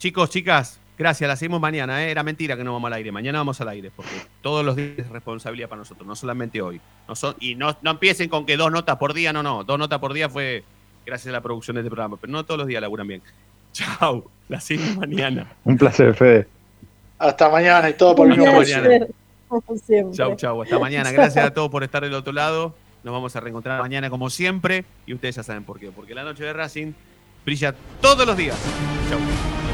Chicos, 0.00 0.30
chicas, 0.30 0.80
gracias, 0.96 1.28
la 1.28 1.36
seguimos 1.36 1.60
mañana, 1.60 2.02
¿eh? 2.02 2.10
Era 2.10 2.22
mentira 2.22 2.56
que 2.56 2.64
no 2.64 2.72
vamos 2.72 2.86
al 2.86 2.94
aire. 2.94 3.12
Mañana 3.12 3.36
vamos 3.36 3.60
al 3.60 3.68
aire, 3.68 3.92
porque 3.94 4.10
todos 4.40 4.64
los 4.64 4.74
días 4.74 4.92
es 4.96 5.08
responsabilidad 5.10 5.68
para 5.68 5.80
nosotros, 5.80 6.06
no 6.06 6.16
solamente 6.16 6.62
hoy. 6.62 6.80
No 7.06 7.14
son, 7.14 7.36
y 7.38 7.54
no, 7.54 7.76
no 7.82 7.90
empiecen 7.90 8.30
con 8.30 8.46
que 8.46 8.56
dos 8.56 8.72
notas 8.72 8.96
por 8.96 9.12
día, 9.12 9.34
no, 9.34 9.42
no. 9.42 9.62
Dos 9.62 9.78
notas 9.78 9.98
por 9.98 10.14
día 10.14 10.30
fue 10.30 10.64
gracias 11.04 11.28
a 11.28 11.32
la 11.32 11.42
producción 11.42 11.74
de 11.74 11.82
este 11.82 11.90
programa, 11.90 12.16
pero 12.18 12.32
no 12.32 12.42
todos 12.46 12.56
los 12.56 12.66
días 12.66 12.80
laburan 12.80 13.08
bien. 13.08 13.20
Chau, 13.74 14.24
la 14.48 14.58
seguimos 14.58 14.96
mañana. 14.96 15.52
Un 15.64 15.76
placer, 15.76 16.14
Fede. 16.14 16.48
Hasta 17.18 17.50
mañana 17.50 17.90
y 17.90 17.92
todo 17.92 18.14
por 18.14 18.26
el 18.26 18.38
mismo 18.38 18.54
mañana. 18.54 19.06
siempre. 19.84 20.16
Chau, 20.16 20.34
chau. 20.34 20.62
Hasta 20.62 20.78
mañana. 20.78 21.12
Gracias 21.12 21.44
a 21.44 21.52
todos 21.52 21.70
por 21.70 21.84
estar 21.84 22.02
del 22.02 22.14
otro 22.14 22.32
lado. 22.32 22.74
Nos 23.04 23.12
vamos 23.12 23.36
a 23.36 23.40
reencontrar 23.40 23.82
mañana 23.82 24.08
como 24.08 24.30
siempre. 24.30 24.86
Y 25.04 25.12
ustedes 25.12 25.36
ya 25.36 25.42
saben 25.42 25.64
por 25.64 25.78
qué. 25.78 25.90
Porque 25.90 26.14
la 26.14 26.24
noche 26.24 26.42
de 26.42 26.54
Racing 26.54 26.94
brilla 27.44 27.74
todos 28.00 28.26
los 28.26 28.34
días. 28.34 28.56
Chau. 29.10 29.69